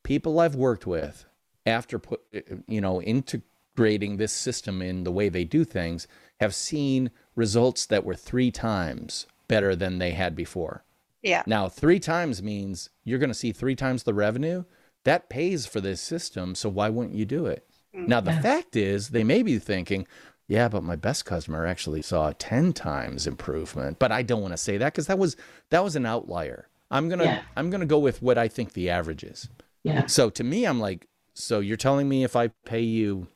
people 0.04 0.39
I've 0.39 0.56
worked 0.56 0.86
with 0.86 1.25
after 1.65 1.99
put 1.99 2.21
eh, 2.34 2.41
you 2.67 2.82
know 2.82 3.02
integrating 3.02 4.17
this 4.17 4.34
system 4.34 4.82
in 4.82 5.04
the 5.06 5.12
way 5.12 5.30
they 5.30 5.45
do 5.45 5.63
things 5.63 6.08
have 6.41 6.54
seen 6.54 7.12
results 7.36 7.86
that 7.86 8.04
were 8.04 8.15
three 8.15 8.52
times 8.52 9.28
better 9.47 9.75
than 9.75 9.97
they 9.99 10.12
had 10.12 10.36
before. 10.36 10.84
Yeah. 11.21 11.43
Now, 11.45 11.67
three 11.69 11.99
times 11.99 12.41
means 12.41 12.89
you're 13.03 13.19
going 13.19 13.29
to 13.29 13.34
see 13.34 13.51
three 13.51 13.75
times 13.75 14.03
the 14.03 14.13
revenue. 14.13 14.63
That 15.05 15.29
pays 15.29 15.65
for 15.65 15.82
this 15.82 16.01
system. 16.01 16.55
So 16.55 16.69
why 16.69 16.89
wouldn't 16.89 17.15
you 17.15 17.25
do 17.25 17.45
it? 17.45 17.65
Now, 17.93 18.19
the 18.21 18.32
Yeah. 18.32 18.41
fact 18.41 18.75
is, 18.75 19.10
they 19.10 19.23
may 19.23 19.41
be 19.43 19.58
thinking, 19.60 20.05
yeah, 20.47 20.67
but 20.69 20.84
my 20.84 20.95
best 20.95 21.25
customer 21.25 21.65
actually 21.65 22.01
saw 22.01 22.34
10 22.38 22.73
times 22.73 23.25
improvement. 23.27 23.97
But 23.99 24.12
I 24.12 24.21
don't 24.23 24.41
want 24.41 24.53
to 24.53 24.58
say 24.58 24.77
that 24.77 24.93
because 24.93 25.08
that 25.08 25.17
was 25.19 25.36
that 25.69 25.84
was 25.84 25.95
an 25.95 26.05
outlier. 26.05 26.67
I'm 26.91 27.08
gonna 27.10 27.23
Yeah. 27.25 27.41
I'm 27.55 27.69
gonna 27.69 27.86
go 27.86 27.99
with 27.99 28.21
what 28.21 28.38
I 28.38 28.47
think 28.47 28.73
the 28.73 28.89
average 28.89 29.23
is. 29.23 29.49
Yeah. 29.84 30.05
So 30.08 30.29
to 30.32 30.43
me, 30.43 30.65
I'm 30.65 30.79
like, 30.79 31.08
so 31.34 31.60
you're 31.60 31.77
telling 31.77 32.08
me 32.10 32.23
if 32.23 32.36
I 32.36 32.47
pay 32.65 32.82
you 32.82 33.27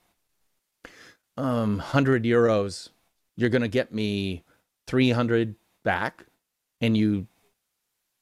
um 1.37 1.77
100 1.77 2.23
euros, 2.23 2.89
you're 3.35 3.49
gonna 3.49 3.67
get 3.67 3.93
me 3.93 4.43
300 4.87 5.55
back, 5.83 6.25
and 6.81 6.95
you 6.97 7.27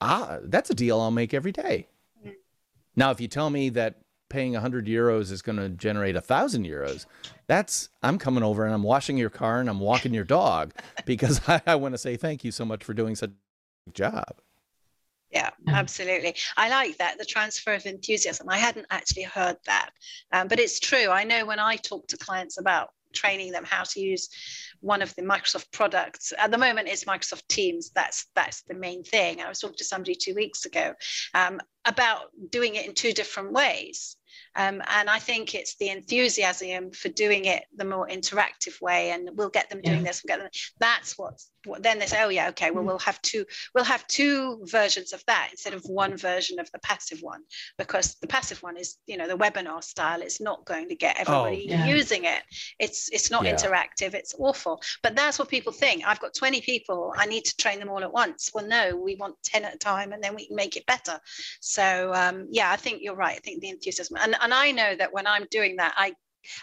ah, 0.02 0.40
that's 0.44 0.70
a 0.70 0.74
deal 0.74 1.00
I'll 1.00 1.12
make 1.12 1.34
every 1.34 1.52
day. 1.52 1.88
Mm. 2.26 2.34
Now, 2.96 3.12
if 3.12 3.22
you 3.22 3.28
tell 3.28 3.50
me 3.50 3.70
that 3.70 4.02
paying 4.30 4.54
100 4.54 4.86
euros 4.88 5.32
is 5.32 5.42
going 5.42 5.58
to 5.58 5.70
generate 5.70 6.16
a 6.16 6.22
thousand 6.22 6.66
euros, 6.66 7.06
that's 7.48 7.90
I'm 8.02 8.18
coming 8.18 8.44
over 8.44 8.66
and 8.66 8.74
I'm 8.74 8.84
washing 8.84 9.18
your 9.18 9.30
car 9.30 9.60
and 9.60 9.70
I'm 9.70 9.80
walking 9.80 10.14
your 10.14 10.24
dog 10.24 10.74
because 11.06 11.42
I, 11.48 11.62
I 11.68 11.76
want 11.76 11.94
to 11.94 11.98
say 11.98 12.18
thank 12.18 12.44
you 12.44 12.52
so 12.52 12.66
much 12.66 12.84
for 12.84 12.94
doing 12.94 13.16
such 13.16 13.30
a 13.30 13.90
good 13.90 13.96
job. 13.96 14.42
Yeah, 15.32 15.50
Yeah. 15.66 15.76
absolutely. 15.76 16.36
I 16.58 16.70
like 16.70 16.98
that 16.98 17.18
the 17.18 17.26
transfer 17.26 17.74
of 17.74 17.86
enthusiasm. 17.86 18.50
I 18.50 18.58
hadn't 18.58 18.88
actually 18.90 19.24
heard 19.24 19.58
that, 19.66 19.92
um, 20.34 20.48
but 20.48 20.60
it's 20.60 20.80
true. 20.80 21.08
I 21.10 21.24
know 21.24 21.46
when 21.46 21.60
I 21.60 21.78
talk 21.78 22.08
to 22.08 22.18
clients 22.18 22.58
about 22.58 22.90
training 23.14 23.52
them 23.52 23.64
how 23.66 23.84
to 23.84 24.00
use 24.00 24.30
one 24.80 25.02
of 25.02 25.14
the 25.16 25.22
Microsoft 25.22 25.72
products. 25.72 26.34
At 26.38 26.52
the 26.52 26.58
moment, 26.58 26.88
it's 26.88 27.06
Microsoft 27.06 27.48
Teams. 27.48 27.92
That's 27.94 28.26
that's 28.36 28.64
the 28.64 28.74
main 28.74 29.04
thing. 29.04 29.42
I 29.42 29.50
was 29.50 29.60
talking 29.60 29.78
to 29.78 29.86
somebody 29.86 30.16
two 30.16 30.34
weeks 30.36 30.66
ago 30.66 30.94
um, 31.34 31.60
about 31.86 32.26
doing 32.50 32.76
it 32.76 32.86
in 32.88 32.94
two 32.94 33.14
different 33.14 33.52
ways. 33.52 34.18
Um, 34.56 34.82
and 34.88 35.10
I 35.10 35.20
think 35.20 35.54
it's 35.56 35.76
the 35.78 35.90
enthusiasm 35.90 36.92
for 36.92 37.10
doing 37.10 37.46
it 37.46 37.64
the 37.76 37.86
more 37.86 38.08
interactive 38.08 38.82
way, 38.82 39.12
and 39.12 39.30
we'll 39.34 39.50
get 39.50 39.70
them 39.70 39.82
doing 39.82 39.98
Yeah. 39.98 40.04
this. 40.04 40.24
We'll 40.24 40.38
get 40.38 40.44
them. 40.44 40.52
That's 40.80 41.18
what. 41.18 41.40
Then 41.80 42.00
they 42.00 42.06
say, 42.08 42.24
oh 42.24 42.30
yeah, 42.30 42.50
okay. 42.50 42.72
Well, 42.72 42.84
Mm. 42.84 42.88
we'll 42.88 43.00
have 43.00 43.22
two. 43.22 43.46
We'll 43.76 43.84
have 43.84 44.08
two 44.08 44.62
versions 44.66 45.14
of 45.14 45.24
that 45.26 45.50
instead 45.52 45.74
of 45.74 45.84
one 45.86 46.18
version 46.18 46.60
of 46.60 46.72
the 46.72 46.80
passive 46.80 47.22
one, 47.22 47.44
because 47.78 48.16
the 48.16 48.28
passive 48.28 48.62
one 48.64 48.78
is, 48.78 48.98
you 49.08 49.18
know, 49.18 49.28
the 49.28 49.38
webinar 49.38 49.84
style. 49.84 50.22
It's 50.22 50.42
not 50.42 50.66
going 50.66 50.90
to 50.90 50.96
get 50.96 51.20
everybody 51.20 51.66
yeah. 51.70 51.86
using 51.86 52.26
it. 52.26 52.44
It's 52.80 53.10
it's 53.10 53.30
not 53.30 53.44
Yeah. 53.46 53.54
interactive. 53.56 54.14
It's 54.14 54.34
awful. 54.40 54.82
But 55.04 55.16
that's 55.16 55.38
what 55.40 55.50
people 55.50 55.72
think. 55.72 56.04
I've 56.06 56.20
got 56.20 56.34
20 56.34 56.62
people. 56.62 57.14
I 57.18 57.26
need 57.26 57.46
to 57.46 57.56
train 57.58 57.80
them 57.80 57.90
all 57.90 58.04
at 58.04 58.12
once. 58.12 58.50
Well, 58.54 58.66
no, 58.66 58.96
we 58.96 59.16
want 59.16 59.36
10 59.44 59.64
at 59.66 59.76
a 59.76 59.78
time, 59.78 60.12
and 60.14 60.24
then 60.24 60.36
we 60.36 60.48
can 60.48 60.56
make 60.56 60.76
it 60.78 60.86
better. 60.86 61.20
So 61.60 62.14
um, 62.14 62.48
yeah, 62.50 62.72
I 62.72 62.76
think 62.76 63.02
you're 63.02 63.16
right. 63.16 63.36
I 63.38 63.40
think 63.40 63.62
the 63.62 63.70
enthusiasm, 63.70 64.18
and 64.20 64.36
and 64.42 64.54
I 64.54 64.72
know 64.72 64.96
that 64.96 65.14
when 65.14 65.28
I'm 65.28 65.46
doing 65.52 65.76
that, 65.78 65.94
I 65.98 66.14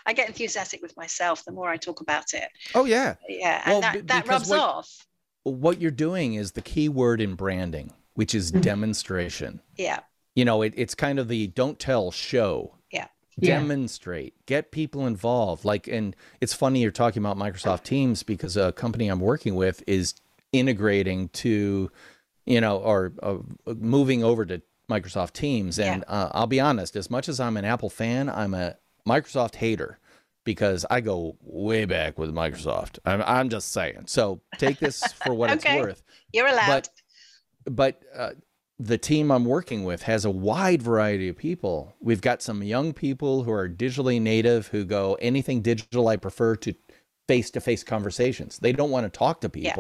I 0.07 0.13
get 0.13 0.29
enthusiastic 0.29 0.83
with 0.83 0.97
myself 0.97 1.45
the 1.45 1.53
more 1.53 1.69
I 1.69 1.77
talk 1.77 2.01
about 2.01 2.35
it. 2.35 2.49
Oh 2.75 2.85
yeah. 2.85 3.15
Yeah, 3.29 3.63
and 3.65 3.73
Well, 3.73 3.81
that, 3.81 4.07
that 4.09 4.29
rubs 4.29 4.49
what- 4.49 4.61
off. 4.61 5.07
What 5.45 5.81
you're 5.81 5.91
doing 5.91 6.35
is 6.35 6.53
the 6.53 6.61
key 6.61 6.89
word 6.91 7.21
in 7.23 7.35
branding, 7.35 7.93
which 8.15 8.35
is 8.35 8.53
Mhm. 8.53 8.61
demonstration. 8.63 9.61
Yeah, 9.77 10.01
You 10.35 10.45
know, 10.45 10.61
it, 10.63 10.75
it's 10.77 10.95
kind 10.95 11.19
of 11.19 11.29
the 11.29 11.47
don't 11.49 11.79
tell, 11.79 12.11
show. 12.11 12.75
Yeah. 12.93 13.07
Yeah. 13.39 13.59
Demonstrate, 13.61 14.35
get 14.47 14.73
people 14.73 15.07
involved. 15.07 15.65
Like, 15.65 15.87
and 15.87 16.15
it's 16.41 16.53
funny 16.53 16.83
you're 16.83 16.91
talking 16.91 17.23
about 17.25 17.37
Microsoft 17.39 17.85
Teams 17.85 18.23
because 18.25 18.57
a 18.57 18.73
company 18.73 19.09
I'm 19.09 19.21
working 19.21 19.55
with 19.55 19.83
is 19.87 20.15
integrating 20.53 21.29
to, 21.31 21.91
you 22.47 22.61
know, 22.61 22.79
or 22.79 23.13
uh, 23.23 23.37
moving 23.75 24.23
over 24.25 24.45
to 24.45 24.61
Microsoft 24.91 25.33
Teams. 25.33 25.79
And 25.79 26.05
uh, 26.09 26.31
I'll 26.33 26.47
be 26.47 26.61
honest, 26.61 26.97
as 26.97 27.11
much 27.11 27.29
as 27.29 27.39
I'm 27.41 27.57
an 27.57 27.65
Apple 27.65 27.91
fan, 27.91 28.29
I'm 28.29 28.55
a 28.55 28.77
Microsoft 29.09 29.57
hater 29.57 29.99
because 30.45 30.85
I 30.91 31.01
go 31.01 31.37
way 31.43 31.85
back 31.85 32.19
with 32.19 32.33
Microsoft. 32.35 32.99
I'm, 33.05 33.23
I'm 33.23 33.49
just 33.49 33.73
saying. 33.73 34.05
So 34.07 34.41
take 34.59 34.79
this 34.79 35.03
for 35.13 35.35
what 35.35 35.51
Okay. 35.57 35.75
it's 35.77 35.85
worth 35.85 36.03
you're 36.33 36.47
allowed. 36.47 36.67
but 36.69 36.89
but 37.67 38.03
uh, 38.17 38.31
the 38.79 38.97
team 38.99 39.31
I'm 39.31 39.45
working 39.45 39.85
with 39.85 40.03
has 40.03 40.25
a 40.25 40.31
wide 40.31 40.83
variety 40.83 41.29
of 41.29 41.37
people. 41.37 41.95
We've 42.01 42.21
got 42.21 42.43
some 42.43 42.63
young 42.63 42.93
people 42.93 43.43
who 43.43 43.53
are 43.53 43.69
digitally 43.69 44.21
native 44.23 44.69
who 44.69 44.85
go 44.85 45.15
anything 45.21 45.63
digital 45.63 46.09
I 46.09 46.17
prefer 46.17 46.57
to 46.57 46.75
face-to-face 47.27 47.85
conversations. 47.85 48.59
They 48.59 48.73
don't 48.73 48.91
want 48.91 49.05
to 49.13 49.19
talk 49.19 49.41
to 49.43 49.51
Yeah. 49.55 49.77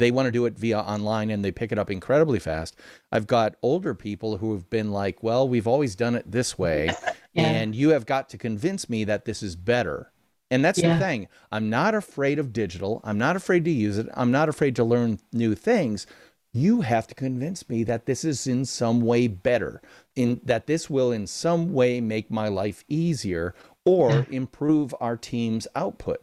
People. 0.00 0.06
They 0.06 0.10
want 0.10 0.26
to 0.26 0.32
do 0.32 0.46
it 0.46 0.58
via 0.58 0.78
online 0.80 1.30
and 1.30 1.44
they 1.44 1.52
pick 1.52 1.72
it 1.72 1.78
up 1.78 1.90
incredibly 1.90 2.38
fast. 2.38 2.76
I've 3.12 3.26
got 3.26 3.54
older 3.62 3.94
people 3.94 4.38
who 4.38 4.52
have 4.52 4.68
been 4.70 4.90
like, 4.90 5.22
"Well, 5.22 5.48
we've 5.48 5.66
always 5.66 5.94
done 5.94 6.14
it 6.14 6.30
this 6.30 6.58
way 6.58 6.90
Yeah. 7.32 7.44
and 7.44 7.74
you 7.74 7.90
have 7.90 8.06
got 8.06 8.28
to 8.30 8.38
convince 8.38 8.88
me 8.90 9.04
that 9.04 9.24
this 9.24 9.42
is 9.42 9.56
better." 9.56 10.10
And 10.50 10.64
that's 10.64 10.80
Yeah. 10.80 10.94
the 10.94 11.00
thing. 11.04 11.28
I'm 11.52 11.70
not 11.70 11.94
afraid 11.94 12.38
of 12.40 12.52
digital. 12.52 13.00
I'm 13.04 13.18
not 13.18 13.36
afraid 13.36 13.64
to 13.66 13.70
use 13.70 13.98
it. 13.98 14.08
I'm 14.14 14.32
not 14.32 14.48
afraid 14.48 14.74
to 14.76 14.84
learn 14.84 15.20
new 15.32 15.54
things. 15.54 16.06
You 16.52 16.80
have 16.80 17.06
to 17.06 17.14
convince 17.14 17.68
me 17.68 17.84
that 17.84 18.06
this 18.06 18.24
is 18.24 18.48
in 18.48 18.64
some 18.64 19.00
way 19.00 19.28
better, 19.28 19.80
in 20.16 20.40
that 20.44 20.66
this 20.66 20.90
will 20.90 21.12
in 21.12 21.28
some 21.28 21.72
way 21.72 22.00
make 22.00 22.28
my 22.28 22.48
life 22.48 22.82
easier 22.88 23.54
or 23.84 24.26
improve 24.30 24.92
our 24.98 25.16
team's 25.16 25.68
output. 25.76 26.18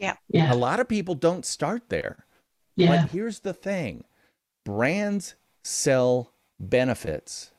A 0.00 0.16
Yeah. 0.28 0.52
A 0.52 0.54
lot 0.54 0.78
of 0.78 0.86
people 0.86 1.16
don't 1.16 1.44
start 1.44 1.88
there. 1.88 2.24
Yeah. 2.76 3.02
But 3.02 3.10
here's 3.10 3.40
the 3.40 3.52
thing. 3.54 4.04
Brands 4.64 5.34
sell 5.62 6.32
benefits 6.58 7.50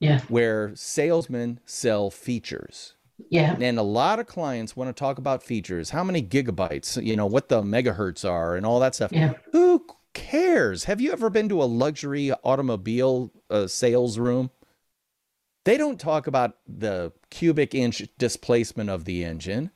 Yeah. 0.00 0.20
where 0.28 0.74
salesmen 0.74 1.60
sell 1.64 2.10
features. 2.10 2.94
Yeah. 3.30 3.56
And 3.60 3.78
a 3.78 3.82
lot 3.82 4.20
of 4.20 4.26
clients 4.26 4.76
want 4.76 4.88
to 4.94 4.98
talk 4.98 5.18
about 5.18 5.42
features, 5.42 5.90
how 5.90 6.04
many 6.04 6.22
gigabytes, 6.22 7.02
you 7.04 7.16
know, 7.16 7.26
what 7.26 7.48
the 7.48 7.62
megahertz 7.62 8.28
are 8.28 8.54
and 8.56 8.64
all 8.64 8.78
that 8.80 8.94
stuff. 8.94 9.12
Yeah. 9.12 9.34
Who 9.52 9.84
cares? 10.14 10.84
Have 10.84 11.00
you 11.00 11.12
ever 11.12 11.28
been 11.28 11.48
to 11.48 11.62
a 11.62 11.64
luxury 11.64 12.32
automobile 12.44 13.32
uh, 13.50 13.66
sales 13.66 14.18
room? 14.18 14.50
They 15.64 15.76
don't 15.76 16.00
talk 16.00 16.26
about 16.26 16.56
the 16.66 17.12
cubic 17.30 17.74
inch 17.74 18.02
displacement 18.18 18.88
of 18.88 19.04
the 19.04 19.24
engine. 19.24 19.70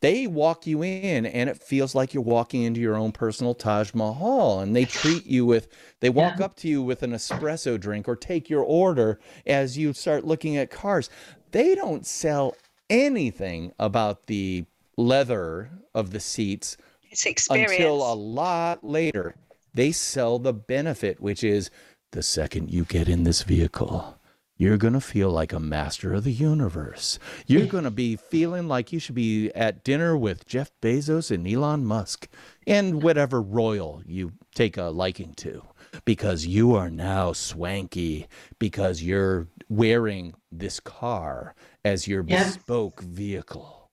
They 0.00 0.26
walk 0.28 0.66
you 0.66 0.82
in 0.82 1.26
and 1.26 1.50
it 1.50 1.60
feels 1.62 1.94
like 1.94 2.14
you're 2.14 2.22
walking 2.22 2.62
into 2.62 2.80
your 2.80 2.94
own 2.96 3.10
personal 3.12 3.54
Taj 3.54 3.92
Mahal 3.94 4.60
and 4.60 4.74
they 4.76 4.84
treat 4.84 5.26
you 5.26 5.44
with 5.44 5.68
they 6.00 6.08
walk 6.10 6.38
Yeah. 6.38 6.44
up 6.44 6.56
to 6.56 6.68
you 6.68 6.82
with 6.82 7.02
an 7.02 7.10
espresso 7.12 7.78
drink 7.80 8.06
or 8.08 8.14
take 8.14 8.48
your 8.48 8.62
order 8.62 9.18
as 9.46 9.76
you 9.76 9.92
start 9.92 10.24
looking 10.24 10.56
at 10.56 10.70
cars. 10.70 11.10
They 11.50 11.74
don't 11.74 12.06
sell 12.06 12.54
anything 12.88 13.72
about 13.78 14.26
the 14.28 14.64
leather 14.96 15.70
of 15.94 16.10
the 16.10 16.20
seats 16.20 16.76
It's 17.10 17.26
experience. 17.26 17.72
until 17.72 18.12
a 18.12 18.14
lot 18.14 18.84
later. 18.84 19.34
They 19.74 19.92
sell 19.92 20.38
the 20.38 20.52
benefit, 20.52 21.20
which 21.20 21.42
is 21.44 21.70
the 22.12 22.22
second 22.22 22.70
you 22.70 22.84
get 22.84 23.08
in 23.08 23.24
this 23.24 23.42
vehicle, 23.42 24.17
you're 24.58 24.76
going 24.76 24.92
to 24.92 25.00
feel 25.00 25.30
like 25.30 25.52
a 25.52 25.60
master 25.60 26.12
of 26.12 26.24
the 26.24 26.32
universe. 26.32 27.18
You're 27.46 27.66
going 27.66 27.84
to 27.84 27.90
be 27.90 28.16
feeling 28.16 28.66
like 28.68 28.92
you 28.92 28.98
should 28.98 29.14
be 29.14 29.50
at 29.54 29.84
dinner 29.84 30.16
with 30.16 30.46
Jeff 30.46 30.70
Bezos 30.82 31.30
and 31.30 31.46
Elon 31.46 31.84
Musk 31.86 32.28
and 32.66 33.02
whatever 33.02 33.40
royal 33.40 34.02
you 34.04 34.32
take 34.54 34.76
a 34.76 34.84
liking 34.84 35.32
to 35.34 35.62
because 36.04 36.44
you 36.44 36.74
are 36.74 36.90
now 36.90 37.32
swanky 37.32 38.26
because 38.58 39.00
you're 39.02 39.46
wearing 39.68 40.34
this 40.50 40.80
car 40.80 41.54
as 41.84 42.08
your 42.08 42.24
Yeah. 42.26 42.44
bespoke 42.44 43.00
vehicle. 43.00 43.88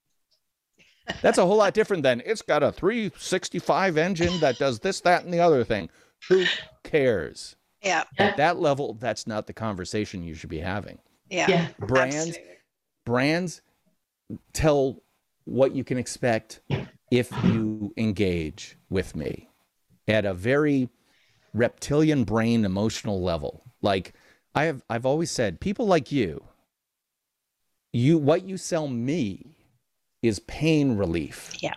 That's 1.22 1.38
a 1.38 1.46
whole 1.46 1.58
lot 1.58 1.76
different 1.76 2.02
than 2.02 2.24
it's 2.26 2.42
got 2.42 2.64
a 2.64 2.72
365 2.72 3.98
engine 3.98 4.40
that 4.40 4.58
does 4.58 4.80
this, 4.80 5.02
that, 5.02 5.24
and 5.24 5.32
the 5.32 5.40
other 5.40 5.64
thing. 5.64 5.90
Who 6.30 6.46
cares? 6.84 7.56
Yeah, 7.86 8.04
At 8.18 8.38
that 8.38 8.60
level, 8.60 8.96
that's 8.96 9.28
not 9.28 9.48
the 9.48 9.54
conversation 9.54 10.24
you 10.24 10.34
should 10.34 10.50
be 10.50 10.60
having. 10.60 10.98
yeah, 11.30 11.48
Yeah. 11.48 11.68
Brands, 11.80 12.16
absolutely. 12.16 12.56
brands 13.06 13.62
tell 14.54 15.02
what 15.46 15.76
you 15.76 15.84
can 15.84 15.98
expect 15.98 16.62
if 17.12 17.32
you 17.46 17.94
engage 17.98 18.78
with 18.90 19.16
me 19.16 19.50
at 20.08 20.26
a 20.26 20.34
very 20.34 20.90
reptilian 21.54 22.24
brain 22.24 22.66
emotional 22.66 23.22
level. 23.22 23.64
Like 23.82 24.14
I 24.56 24.64
have 24.66 24.84
I've 24.90 25.06
always 25.06 25.30
said 25.32 25.60
people 25.62 25.86
like 25.86 26.12
you, 26.12 26.44
you 27.94 28.18
what 28.18 28.44
you 28.44 28.58
sell 28.58 28.88
me 28.88 29.56
is 30.22 30.40
pain 30.40 30.98
relief. 30.98 31.54
Yeah. 31.60 31.76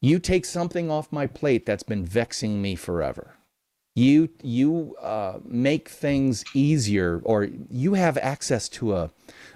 You 0.00 0.18
take 0.18 0.44
something 0.44 0.90
off 0.90 1.12
my 1.12 1.26
plate 1.26 1.66
that's 1.66 1.84
been 1.84 2.04
vexing 2.04 2.60
me 2.60 2.74
forever. 2.74 3.34
You 3.94 4.30
you 4.42 4.96
uh, 5.00 5.38
make 5.44 5.88
things 5.88 6.44
easier, 6.54 7.20
or 7.24 7.48
you 7.68 7.94
have 7.94 8.16
access 8.18 8.68
to 8.70 8.94
a, 8.96 9.10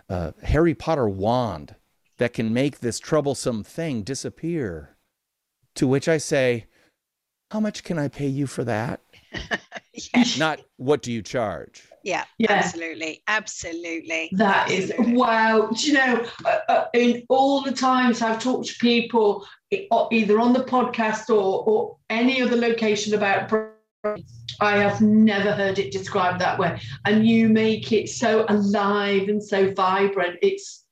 a 0.09 0.35
Harry 0.43 0.75
Potter 0.75 1.09
wand 1.09 1.75
that 2.19 2.35
can 2.35 2.53
make 2.53 2.81
this 2.81 2.99
troublesome 2.99 3.63
thing 3.65 4.03
disappear. 4.03 4.97
To 5.77 5.87
which 5.87 6.09
I 6.09 6.17
say, 6.19 6.67
how 7.51 7.61
much 7.61 7.85
can 7.85 7.99
I 7.99 8.09
pay 8.09 8.27
you 8.27 8.47
for 8.47 8.65
that? 8.65 9.01
yeah. 9.93 10.25
Not 10.39 10.61
what 10.77 11.03
do 11.03 11.13
you 11.13 11.23
charge? 11.23 11.85
Yeah, 12.03 12.25
Yeah. 12.39 12.53
absolutely. 12.53 13.23
Absolutely. 13.29 14.31
That 14.33 14.71
is 14.71 14.91
Absolutely. 14.91 15.17
wow. 15.17 15.71
Do 15.75 15.87
you 15.87 15.93
know, 15.95 16.27
uh, 16.45 16.59
uh, 16.69 16.85
in 16.95 17.25
all 17.29 17.63
the 17.63 17.73
times 17.73 18.23
I've 18.23 18.43
talked 18.43 18.69
to 18.69 18.75
people, 18.81 19.47
either 20.13 20.41
on 20.41 20.53
the 20.53 20.65
podcast 20.65 21.29
or, 21.31 21.65
or 21.65 21.97
any 22.09 22.41
other 22.41 22.57
location 22.57 23.15
about 23.15 23.49
Brighton, 23.49 23.73
I 24.61 24.77
have 24.79 25.01
never 25.01 25.53
heard 25.53 25.79
it 25.79 25.93
described 25.93 26.41
that 26.41 26.59
way. 26.59 26.81
And 27.05 27.27
you 27.27 27.49
make 27.49 27.93
it 27.93 28.09
so 28.09 28.47
alive 28.49 29.29
and 29.29 29.43
so 29.43 29.73
vibrant. 29.73 30.39
It's, 30.43 30.85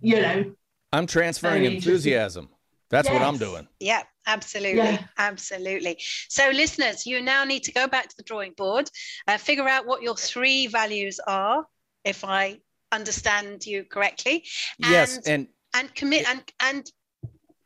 you 0.00 0.20
know, 0.20 0.52
I'm 0.92 1.06
transferring 1.06 1.64
enthusiasm. 1.64 2.48
That's 2.88 3.08
what 3.08 3.22
I'm 3.22 3.38
doing. 3.38 3.68
Yeah, 3.78 4.02
absolutely. 4.26 4.82
Yeah. 4.82 5.04
Absolutely. 5.16 5.98
So, 6.28 6.50
listeners, 6.50 7.06
you 7.06 7.20
now 7.20 7.44
need 7.44 7.62
to 7.64 7.72
go 7.72 7.86
back 7.86 8.08
to 8.08 8.16
the 8.16 8.24
drawing 8.24 8.52
board, 8.56 8.90
uh, 9.28 9.38
figure 9.38 9.68
out 9.68 9.86
what 9.86 10.02
your 10.02 10.16
three 10.16 10.66
values 10.66 11.20
are, 11.26 11.66
if 12.04 12.24
I 12.24 12.58
understand 12.90 13.64
you 13.64 13.84
correctly, 13.84 14.44
yes, 14.78 15.18
and, 15.18 15.28
and 15.28 15.48
and 15.74 15.94
commit 15.94 16.28
and, 16.28 16.42
and 16.60 16.90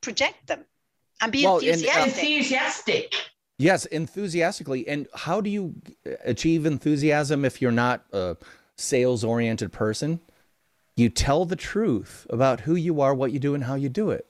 project 0.00 0.46
them 0.46 0.64
and 1.20 1.32
be 1.32 1.44
Well, 1.44 1.58
and, 1.58 1.86
uh, 1.86 2.04
enthusiastic. 2.04 3.14
Yes, 3.58 3.86
enthusiastically. 3.86 4.86
And 4.88 5.08
how 5.14 5.40
do 5.40 5.50
you 5.50 5.74
achieve 6.24 6.66
enthusiasm 6.66 7.44
if 7.44 7.60
you're 7.62 7.72
not 7.72 8.04
a 8.12 8.36
sales 8.76 9.24
oriented 9.24 9.72
person? 9.72 10.20
You 10.96 11.08
tell 11.08 11.44
the 11.44 11.56
truth 11.56 12.26
about 12.30 12.60
who 12.60 12.74
you 12.74 13.00
are, 13.00 13.14
what 13.14 13.32
you 13.32 13.38
do, 13.38 13.54
and 13.54 13.64
how 13.64 13.74
you 13.74 13.88
do 13.88 14.10
it. 14.10 14.26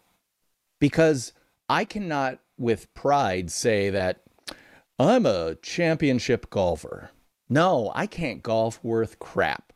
Because 0.81 1.33
I 1.69 1.85
cannot, 1.85 2.39
with 2.59 2.93
pride, 2.95 3.51
say 3.51 3.91
that 3.91 4.23
I'm 4.99 5.27
a 5.27 5.57
championship 5.57 6.51
golfer. 6.51 7.11
No, 7.49 7.93
I 7.95 8.07
can't 8.07 8.43
golf 8.43 8.81
worth 8.83 9.19
crap. 9.19 9.73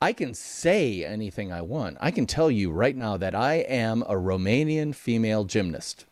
I 0.00 0.12
can 0.12 0.34
say 0.34 1.04
anything 1.04 1.52
I 1.52 1.62
want. 1.62 1.96
I 2.00 2.10
can 2.10 2.26
tell 2.26 2.50
you 2.50 2.72
right 2.72 2.96
now 2.96 3.16
that 3.16 3.36
I 3.36 3.54
am 3.54 4.02
a 4.02 4.14
Romanian 4.14 4.94
female 4.94 5.44
gymnast. 5.44 6.06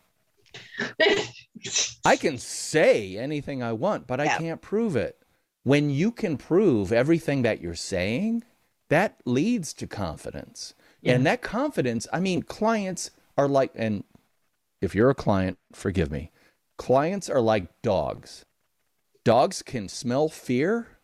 I 2.05 2.15
can 2.15 2.37
say 2.37 3.17
anything 3.17 3.61
I 3.61 3.73
want, 3.73 4.07
but 4.07 4.19
I 4.19 4.25
Yeah. 4.25 4.37
can't 4.37 4.61
prove 4.61 4.95
it. 4.95 5.17
When 5.63 5.89
you 5.89 6.11
can 6.11 6.37
prove 6.37 6.91
everything 6.91 7.43
that 7.43 7.61
you're 7.61 7.75
saying, 7.75 8.43
that 8.89 9.21
leads 9.25 9.73
to 9.75 9.87
confidence. 9.87 10.73
And 11.03 11.25
that 11.25 11.41
confidence, 11.41 12.07
I 12.13 12.19
mean, 12.19 12.43
clients 12.43 13.11
are 13.37 13.47
like, 13.47 13.71
and 13.75 14.03
if 14.81 14.93
you're 14.93 15.09
a 15.09 15.15
client, 15.15 15.57
forgive 15.73 16.11
me, 16.11 16.31
clients 16.77 17.29
are 17.29 17.41
like 17.41 17.81
dogs. 17.81 18.45
Dogs 19.23 19.61
can 19.61 19.87
smell 19.87 20.29
fear 20.29 20.99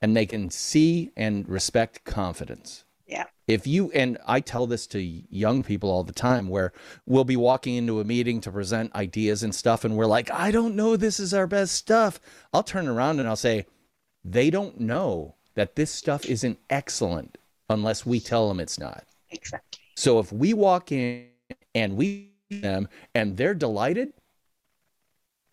and 0.00 0.16
they 0.16 0.26
can 0.26 0.50
see 0.50 1.12
and 1.16 1.48
respect 1.48 2.04
confidence 2.04 2.84
yeah. 3.12 3.24
if 3.46 3.66
you 3.66 3.90
and 3.92 4.18
I 4.26 4.40
tell 4.40 4.66
this 4.66 4.86
to 4.88 5.00
young 5.00 5.62
people 5.62 5.90
all 5.90 6.02
the 6.04 6.12
time 6.12 6.48
where 6.48 6.72
we'll 7.06 7.24
be 7.24 7.36
walking 7.36 7.74
into 7.76 8.00
a 8.00 8.04
meeting 8.04 8.40
to 8.42 8.50
present 8.50 8.94
ideas 8.94 9.42
and 9.42 9.54
stuff 9.54 9.84
and 9.84 9.96
we're 9.96 10.06
like 10.06 10.30
I 10.30 10.50
don't 10.50 10.74
know 10.74 10.96
this 10.96 11.20
is 11.20 11.32
our 11.34 11.46
best 11.46 11.74
stuff 11.74 12.18
I'll 12.52 12.62
turn 12.62 12.88
around 12.88 13.20
and 13.20 13.28
I'll 13.28 13.36
say 13.36 13.66
they 14.24 14.50
don't 14.50 14.80
know 14.80 15.34
that 15.54 15.76
this 15.76 15.90
stuff 15.90 16.24
isn't 16.26 16.58
excellent 16.70 17.36
unless 17.68 18.06
we 18.06 18.18
tell 18.20 18.48
them 18.48 18.58
it's 18.60 18.78
not 18.78 19.04
Exactly. 19.30 19.82
so 19.96 20.18
if 20.18 20.32
we 20.32 20.54
walk 20.54 20.90
in 20.92 21.26
and 21.74 21.96
we 21.96 22.30
them 22.50 22.88
and 23.14 23.36
they're 23.36 23.54
delighted 23.54 24.12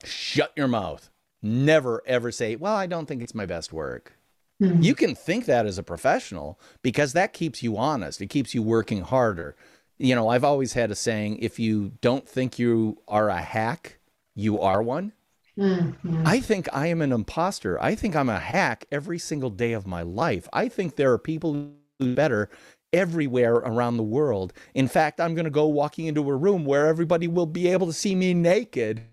shut 0.03 0.51
your 0.55 0.67
mouth 0.67 1.09
never 1.41 2.01
ever 2.05 2.31
say 2.31 2.55
well 2.55 2.75
I 2.75 2.87
don't 2.87 3.05
think 3.05 3.21
it's 3.21 3.35
my 3.35 3.45
best 3.45 3.71
work 3.73 4.13
Hmm. 4.59 4.81
you 4.81 4.93
can 4.93 5.15
think 5.15 5.45
that 5.45 5.65
as 5.65 5.77
a 5.77 5.83
professional 5.83 6.59
because 6.81 7.13
that 7.13 7.31
keeps 7.31 7.63
you 7.63 7.77
honest. 7.77 8.21
It 8.21 8.27
keeps 8.27 8.53
you 8.53 8.61
working 8.61 9.01
harder. 9.01 9.55
You 9.97 10.15
know, 10.15 10.29
I've 10.29 10.43
always 10.43 10.73
had 10.73 10.91
a 10.91 10.95
saying 10.95 11.37
if 11.37 11.59
you 11.59 11.93
don't 12.01 12.27
think 12.27 12.59
you 12.59 13.01
are 13.07 13.29
a 13.29 13.41
hack, 13.41 13.99
you 14.35 14.59
are 14.59 14.81
one. 14.81 15.13
Mm, 15.57 15.95
mm. 16.01 16.23
I 16.25 16.39
think 16.39 16.67
I 16.73 16.87
am 16.87 17.01
an 17.01 17.11
imposter. 17.11 17.81
I 17.81 17.95
think 17.95 18.15
I'm 18.15 18.29
a 18.29 18.39
hack 18.39 18.85
every 18.91 19.19
single 19.19 19.49
day 19.49 19.73
of 19.73 19.87
my 19.87 20.01
life. 20.01 20.47
I 20.53 20.69
think 20.69 20.95
there 20.95 21.11
are 21.11 21.17
people 21.17 21.73
better 21.99 22.49
everywhere 22.93 23.55
around 23.55 23.97
the 23.97 24.03
world. 24.03 24.53
In 24.73 24.87
fact, 24.87 25.19
I'm 25.19 25.35
going 25.35 25.45
to 25.45 25.51
go 25.51 25.67
walking 25.67 26.07
into 26.07 26.29
a 26.29 26.35
room 26.35 26.65
where 26.65 26.87
everybody 26.87 27.27
will 27.27 27.45
be 27.45 27.67
able 27.67 27.87
to 27.87 27.93
see 27.93 28.15
me 28.15 28.33
naked 28.33 29.03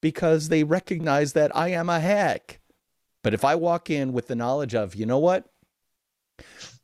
because 0.00 0.48
they 0.48 0.64
recognize 0.64 1.32
that 1.32 1.54
I 1.56 1.68
am 1.68 1.88
a 1.88 2.00
hack. 2.00 2.60
But 3.24 3.34
if 3.34 3.44
I 3.44 3.54
walk 3.56 3.88
in 3.90 4.12
with 4.12 4.28
the 4.28 4.36
knowledge 4.36 4.74
of, 4.74 4.94
you 4.94 5.06
know 5.06 5.18
what? 5.18 5.46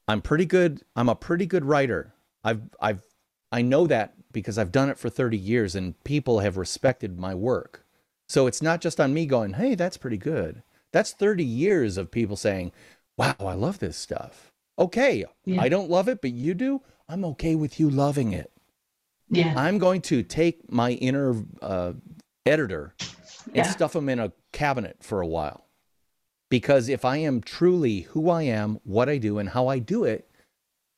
I'm 0.08 0.22
pretty 0.22 0.46
good. 0.46 0.80
I'm 0.96 1.08
a 1.10 1.14
pretty 1.14 1.46
good 1.46 1.64
writer. 1.64 2.14
I've 2.42 2.62
I've 2.80 3.02
I 3.52 3.62
know 3.62 3.86
that 3.86 4.14
because 4.32 4.58
I've 4.58 4.72
done 4.72 4.88
it 4.88 4.98
for 4.98 5.10
30 5.10 5.36
years 5.36 5.76
and 5.76 6.02
people 6.02 6.40
have 6.40 6.56
respected 6.56 7.18
my 7.18 7.34
work. 7.34 7.84
So 8.28 8.46
it's 8.46 8.62
not 8.62 8.80
just 8.80 8.98
on 9.00 9.12
me 9.12 9.26
going, 9.26 9.52
"Hey, 9.52 9.74
that's 9.74 9.98
pretty 9.98 10.16
good." 10.16 10.62
That's 10.92 11.12
30 11.12 11.44
years 11.44 11.96
of 11.98 12.10
people 12.10 12.36
saying, 12.36 12.72
"Wow, 13.18 13.36
I 13.38 13.52
love 13.52 13.78
this 13.78 13.96
stuff." 13.96 14.50
Okay, 14.78 15.26
Yeah. 15.44 15.60
I 15.60 15.68
don't 15.68 15.90
love 15.90 16.08
it, 16.08 16.22
but 16.22 16.32
you 16.32 16.54
do. 16.54 16.80
I'm 17.06 17.24
okay 17.26 17.54
with 17.54 17.78
you 17.78 17.90
loving 17.90 18.32
it. 18.32 18.50
Yeah. 19.28 19.52
I'm 19.56 19.78
going 19.78 20.00
to 20.02 20.22
take 20.22 20.72
my 20.72 20.92
inner 20.92 21.44
uh, 21.60 21.92
editor 22.46 22.94
and 23.46 23.56
Yeah. 23.56 23.62
stuff 23.70 23.94
him 23.94 24.08
in 24.08 24.18
a 24.18 24.32
cabinet 24.52 24.96
for 25.02 25.20
a 25.20 25.26
while. 25.26 25.66
Because 26.50 26.88
if 26.88 27.04
I 27.04 27.16
am 27.18 27.40
truly 27.40 28.00
who 28.00 28.28
I 28.28 28.42
am, 28.42 28.80
what 28.84 29.08
I 29.08 29.18
do, 29.18 29.38
and 29.38 29.48
how 29.48 29.68
I 29.68 29.78
do 29.78 30.04
it, 30.04 30.28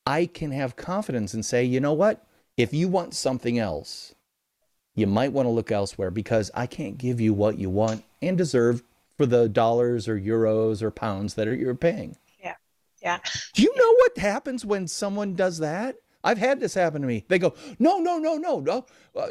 I 0.05 0.25
can 0.25 0.51
have 0.51 0.75
confidence 0.75 1.33
and 1.33 1.45
say, 1.45 1.63
you 1.63 1.79
know 1.79 1.93
what? 1.93 2.25
If 2.57 2.73
you 2.73 2.87
want 2.87 3.13
something 3.13 3.57
else, 3.57 4.13
you 4.95 5.07
might 5.07 5.31
want 5.31 5.45
to 5.45 5.51
look 5.51 5.71
elsewhere 5.71 6.11
because 6.11 6.51
I 6.53 6.65
can't 6.65 6.97
give 6.97 7.21
you 7.21 7.33
what 7.33 7.57
you 7.57 7.69
want 7.69 8.03
and 8.21 8.37
deserve 8.37 8.83
for 9.17 9.25
the 9.25 9.47
dollars 9.47 10.07
or 10.07 10.19
euros 10.19 10.81
or 10.81 10.91
pounds 10.91 11.35
that 11.35 11.47
are 11.47 11.55
you're 11.55 11.75
paying. 11.75 12.17
Yeah. 12.43 12.55
Yeah. 13.01 13.19
Do 13.53 13.61
you 13.61 13.73
know 13.75 13.93
what 13.93 14.17
happens 14.17 14.65
when 14.65 14.87
someone 14.87 15.35
does 15.35 15.59
that? 15.59 15.95
I've 16.23 16.37
had 16.37 16.59
this 16.59 16.73
happen 16.73 17.01
to 17.01 17.07
me. 17.07 17.25
They 17.27 17.37
go, 17.37 17.53
no, 17.79 17.99
no, 17.99 18.17
no, 18.17 18.37
no, 18.37 18.59
no. 18.59 18.85
Uh, 19.15 19.27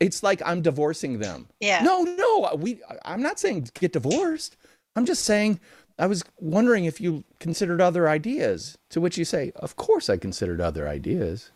It's 0.00 0.22
like 0.22 0.40
I'm 0.44 0.62
divorcing 0.62 1.18
them. 1.18 1.48
Yeah. 1.60 1.82
No, 1.82 2.02
no. 2.02 2.54
We. 2.56 2.80
I'm 3.04 3.22
not 3.22 3.38
saying 3.38 3.68
get 3.74 3.92
divorced. 3.92 4.56
I'm 4.96 5.06
just 5.06 5.24
saying 5.24 5.60
I 5.98 6.06
was 6.06 6.24
wondering 6.38 6.84
if 6.84 7.00
you 7.00 7.24
considered 7.38 7.80
other 7.80 8.08
ideas. 8.08 8.78
To 8.90 9.00
which 9.00 9.18
you 9.18 9.24
say, 9.24 9.52
of 9.56 9.76
course 9.76 10.08
I 10.10 10.16
considered 10.16 10.60
other 10.60 10.88
ideas. 10.88 11.50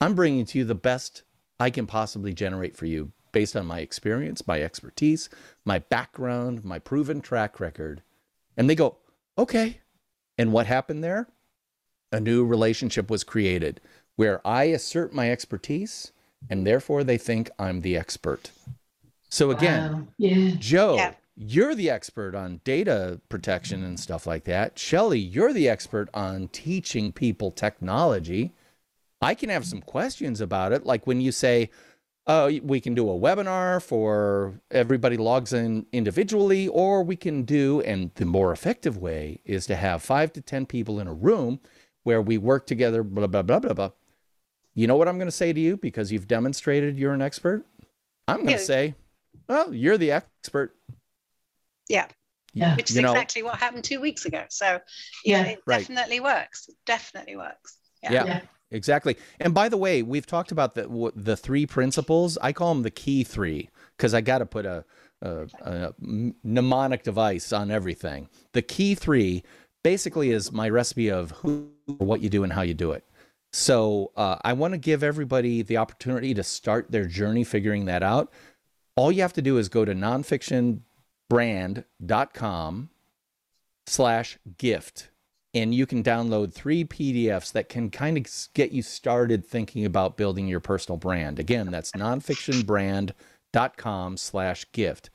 I'm 0.00 0.14
bringing 0.14 0.46
to 0.46 0.58
you 0.58 0.64
the 0.64 0.74
best 0.74 1.22
I 1.58 1.70
can 1.70 1.86
possibly 1.86 2.32
generate 2.32 2.76
for 2.76 2.86
you 2.86 3.12
based 3.32 3.54
on 3.54 3.66
my 3.66 3.80
experience, 3.80 4.46
my 4.46 4.62
expertise, 4.62 5.28
my 5.64 5.78
background, 5.78 6.64
my 6.64 6.78
proven 6.78 7.20
track 7.20 7.60
record. 7.60 8.02
And 8.56 8.68
they 8.68 8.74
go, 8.74 8.96
okay. 9.36 9.80
And 10.38 10.52
what 10.52 10.66
happened 10.66 11.04
there? 11.04 11.28
A 12.12 12.18
new 12.18 12.44
relationship 12.44 13.10
was 13.10 13.22
created 13.22 13.80
where 14.16 14.46
I 14.46 14.64
assert 14.64 15.14
my 15.14 15.30
expertise 15.30 16.12
and 16.48 16.66
therefore 16.66 17.04
they 17.04 17.18
think 17.18 17.50
I'm 17.58 17.82
the 17.82 17.96
expert. 17.96 18.50
So 19.28 19.50
again, 19.50 19.92
Wow. 19.92 20.06
Yeah. 20.18 20.50
Joe, 20.58 20.94
Yeah. 20.96 21.14
You're 21.42 21.74
the 21.74 21.88
expert 21.88 22.34
on 22.34 22.60
data 22.64 23.18
protection 23.30 23.82
and 23.82 23.98
stuff 23.98 24.26
like 24.26 24.44
that. 24.44 24.78
Shelley, 24.78 25.18
you're 25.18 25.54
the 25.54 25.70
expert 25.70 26.10
on 26.12 26.48
teaching 26.48 27.12
people 27.12 27.50
technology. 27.50 28.52
I 29.22 29.34
can 29.34 29.48
have 29.48 29.64
some 29.64 29.80
questions 29.80 30.42
about 30.42 30.72
it, 30.72 30.84
like 30.84 31.06
when 31.06 31.22
you 31.22 31.32
say, 31.32 31.70
"Oh, 32.26 32.50
we 32.62 32.78
can 32.78 32.94
do 32.94 33.08
a 33.08 33.18
webinar 33.18 33.82
for 33.82 34.60
everybody 34.70 35.16
logs 35.16 35.54
in 35.54 35.86
individually, 35.92 36.68
or 36.68 37.02
we 37.02 37.16
can 37.16 37.44
do, 37.44 37.80
and 37.82 38.10
the 38.16 38.26
more 38.26 38.52
effective 38.52 38.98
way 38.98 39.40
is 39.46 39.64
to 39.68 39.76
have 39.76 40.02
five 40.02 40.34
to 40.34 40.42
10 40.42 40.66
people 40.66 41.00
in 41.00 41.06
a 41.06 41.14
room 41.14 41.58
where 42.02 42.20
we 42.20 42.36
work 42.36 42.66
together, 42.66 43.02
blah, 43.02 43.26
blah, 43.26 43.40
blah, 43.40 43.58
blah, 43.60 43.72
blah. 43.72 43.90
You 44.74 44.86
know 44.86 44.96
what 44.96 45.08
I'm 45.08 45.16
going 45.16 45.26
to 45.26 45.32
say 45.32 45.54
to 45.54 45.60
you 45.60 45.78
because 45.78 46.12
you've 46.12 46.28
demonstrated 46.28 46.98
you're 46.98 47.14
an 47.14 47.22
expert? 47.22 47.64
I'm 48.28 48.38
going 48.44 48.48
to 48.48 48.52
Yeah. 48.52 48.58
say, 48.58 48.94
well, 49.48 49.72
you're 49.74 49.98
the 49.98 50.12
expert. 50.12 50.76
Yeah. 51.90 52.06
Yeah. 52.54 52.74
which 52.76 52.90
is 52.90 52.96
You 52.96 53.02
know- 53.02 53.12
exactly 53.12 53.42
what 53.42 53.58
happened 53.58 53.84
two 53.84 54.00
weeks 54.00 54.24
ago. 54.24 54.44
So, 54.48 54.80
yeah, 55.24 55.42
Yeah. 55.42 55.50
it 55.50 55.62
Right. 55.66 55.78
definitely 55.80 56.20
works. 56.20 56.68
It 56.68 56.76
definitely 56.86 57.36
works. 57.36 57.76
Yeah. 58.02 58.12
Yeah. 58.12 58.24
Yeah. 58.24 58.40
Exactly. 58.72 59.16
And 59.40 59.52
by 59.52 59.68
the 59.68 59.76
way, 59.76 60.02
we've 60.02 60.26
talked 60.26 60.52
about 60.52 60.74
the 60.74 60.82
w- 60.82 61.12
the 61.14 61.36
three 61.36 61.66
principles. 61.66 62.38
I 62.40 62.52
call 62.52 62.72
them 62.74 62.82
the 62.84 62.90
key 62.90 63.24
three 63.24 63.68
because 63.96 64.14
I 64.14 64.20
got 64.20 64.38
to 64.38 64.46
put 64.46 64.64
a, 64.64 64.84
a, 65.22 65.46
a 65.62 65.92
mnemonic 66.44 67.02
device 67.02 67.52
on 67.52 67.70
everything. 67.70 68.28
The 68.52 68.62
key 68.62 68.94
three 68.94 69.42
basically 69.82 70.30
is 70.30 70.52
my 70.52 70.68
recipe 70.68 71.10
of 71.10 71.32
who, 71.32 71.70
what 71.98 72.20
you 72.20 72.28
do, 72.30 72.44
and 72.44 72.52
how 72.52 72.62
you 72.62 72.74
do 72.74 72.92
it. 72.92 73.04
So 73.52 74.12
uh, 74.16 74.36
I 74.44 74.52
want 74.52 74.72
to 74.74 74.78
give 74.78 75.02
everybody 75.02 75.62
the 75.62 75.76
opportunity 75.78 76.32
to 76.34 76.42
start 76.44 76.90
their 76.92 77.06
journey 77.06 77.42
figuring 77.44 77.86
that 77.86 78.02
out. 78.04 78.32
All 78.96 79.10
you 79.10 79.22
have 79.22 79.32
to 79.34 79.42
do 79.42 79.58
is 79.58 79.68
go 79.68 79.84
to 79.84 79.94
nonfictionbrand.com 81.30 82.90
slash 83.86 84.38
gift 84.58 85.08
and 85.52 85.74
you 85.74 85.84
can 85.84 86.04
download 86.04 86.52
three 86.52 86.84
PDFs 86.84 87.50
that 87.52 87.68
can 87.68 87.90
kind 87.90 88.16
of 88.16 88.24
get 88.54 88.70
you 88.70 88.82
started 88.82 89.44
thinking 89.44 89.84
about 89.84 90.16
building 90.16 90.46
your 90.46 90.60
personal 90.60 90.96
brand. 90.96 91.40
Again, 91.40 91.72
that's 91.72 91.90
nonfictionbrand.com 91.92 94.16
slash 94.16 94.64
gift. 94.70 95.10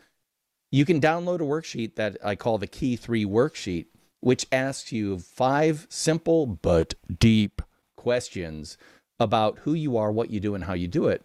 You 0.72 0.84
can 0.84 1.00
download 1.00 1.36
a 1.36 1.46
worksheet 1.46 1.96
that 1.96 2.18
I 2.22 2.36
call 2.36 2.58
the 2.58 2.68
Key 2.68 2.98
3 2.98 3.26
worksheet, 3.26 3.86
which 4.20 4.46
asks 4.52 4.92
you 4.92 5.20
five 5.20 5.88
simple 5.90 6.46
but 6.46 6.96
deep 7.18 7.62
questions 7.96 8.78
about 9.18 9.60
who 9.60 9.74
you 9.74 9.96
are, 9.96 10.12
what 10.12 10.32
you 10.32 10.42
do, 10.42 10.54
and 10.54 10.66
how 10.66 10.74
you 10.74 10.90
do 10.90 11.08
it. 11.08 11.24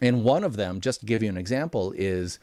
And 0.00 0.22
one 0.22 0.44
of 0.44 0.54
them, 0.54 0.80
just 0.80 1.00
to 1.00 1.06
give 1.06 1.24
you 1.24 1.28
an 1.28 1.36
example, 1.36 1.92
is 1.96 2.38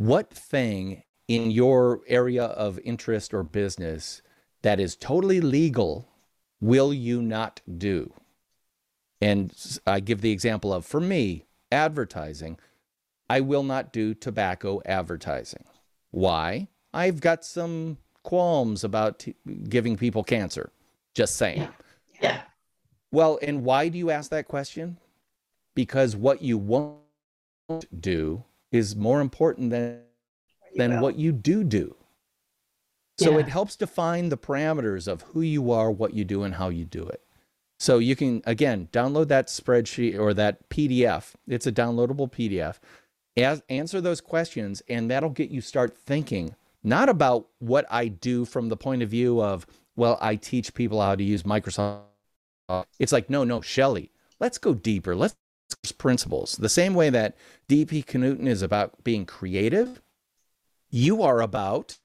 what 0.00 0.32
thing 0.32 1.02
in 1.28 1.50
your 1.50 2.00
area 2.06 2.44
of 2.44 2.78
interest 2.86 3.34
or 3.34 3.42
business 3.42 4.22
that 4.62 4.80
is 4.80 4.96
totally 4.96 5.42
legal 5.42 6.08
will 6.58 6.94
you 6.94 7.20
not 7.20 7.60
do? 7.76 8.10
And 9.20 9.52
I 9.86 10.00
give 10.00 10.22
the 10.22 10.32
example 10.32 10.72
of, 10.72 10.86
for 10.86 11.02
me, 11.02 11.44
advertising. 11.70 12.58
I 13.28 13.40
will 13.40 13.62
not 13.62 13.92
do 13.92 14.14
tobacco 14.14 14.80
advertising. 14.86 15.64
Why? 16.12 16.68
I've 16.94 17.20
got 17.20 17.44
some 17.44 17.98
qualms 18.22 18.84
about 18.84 19.18
t- 19.18 19.34
giving 19.68 19.98
people 19.98 20.24
cancer. 20.24 20.72
Just 21.12 21.36
saying. 21.36 21.60
Yeah. 21.60 21.70
Yeah. 22.22 22.40
Well, 23.12 23.38
and 23.42 23.64
why 23.64 23.88
do 23.88 23.98
you 23.98 24.10
ask 24.10 24.30
that 24.30 24.48
question? 24.48 24.96
Because 25.74 26.16
what 26.16 26.40
you 26.40 26.56
won't 26.56 27.00
do 28.00 28.44
is 28.72 28.94
more 28.96 29.20
important 29.20 29.70
than 29.70 30.02
than 30.76 31.00
what 31.00 31.18
you 31.18 31.32
do 31.32 31.64
do. 31.64 31.96
So 33.18 33.32
Yeah. 33.32 33.40
it 33.40 33.48
helps 33.48 33.76
define 33.76 34.28
the 34.28 34.38
parameters 34.38 35.08
of 35.08 35.22
who 35.22 35.40
you 35.40 35.72
are, 35.72 35.90
what 35.90 36.14
you 36.14 36.24
do, 36.24 36.44
and 36.44 36.54
how 36.54 36.68
you 36.68 36.84
do 36.84 37.02
it. 37.04 37.22
So 37.78 37.98
you 37.98 38.14
can, 38.14 38.42
again, 38.46 38.88
download 38.92 39.28
that 39.28 39.48
spreadsheet 39.48 40.18
or 40.18 40.32
that 40.34 40.68
PDF. 40.68 41.34
It's 41.48 41.66
a 41.66 41.72
downloadable 41.72 42.30
PDF. 42.30 42.78
As, 43.36 43.62
answer 43.68 44.00
those 44.00 44.20
questions, 44.20 44.82
and 44.88 45.10
that'll 45.10 45.30
get 45.30 45.50
you 45.50 45.60
start 45.60 45.96
thinking 45.96 46.54
not 46.82 47.08
about 47.08 47.48
what 47.58 47.86
I 47.90 48.08
do 48.08 48.44
from 48.44 48.68
the 48.68 48.76
point 48.76 49.02
of 49.02 49.10
view 49.10 49.42
of, 49.42 49.66
well, 49.96 50.18
I 50.20 50.36
teach 50.36 50.72
people 50.72 51.00
how 51.00 51.14
to 51.14 51.24
use 51.24 51.42
Microsoft. 51.42 52.02
It's 52.98 53.12
like, 53.12 53.28
no, 53.28 53.44
no, 53.44 53.60
Shelley, 53.60 54.12
let's 54.38 54.58
go 54.58 54.72
deeper. 54.74 55.16
Let's 55.16 55.34
principles. 55.98 56.56
The 56.56 56.68
same 56.68 56.94
way 56.94 57.10
that 57.10 57.36
DP 57.68 58.04
Knudten 58.04 58.46
is 58.46 58.62
about 58.62 59.04
being 59.04 59.26
creative, 59.26 60.00
you 60.90 61.22
are 61.22 61.40
about 61.40 61.98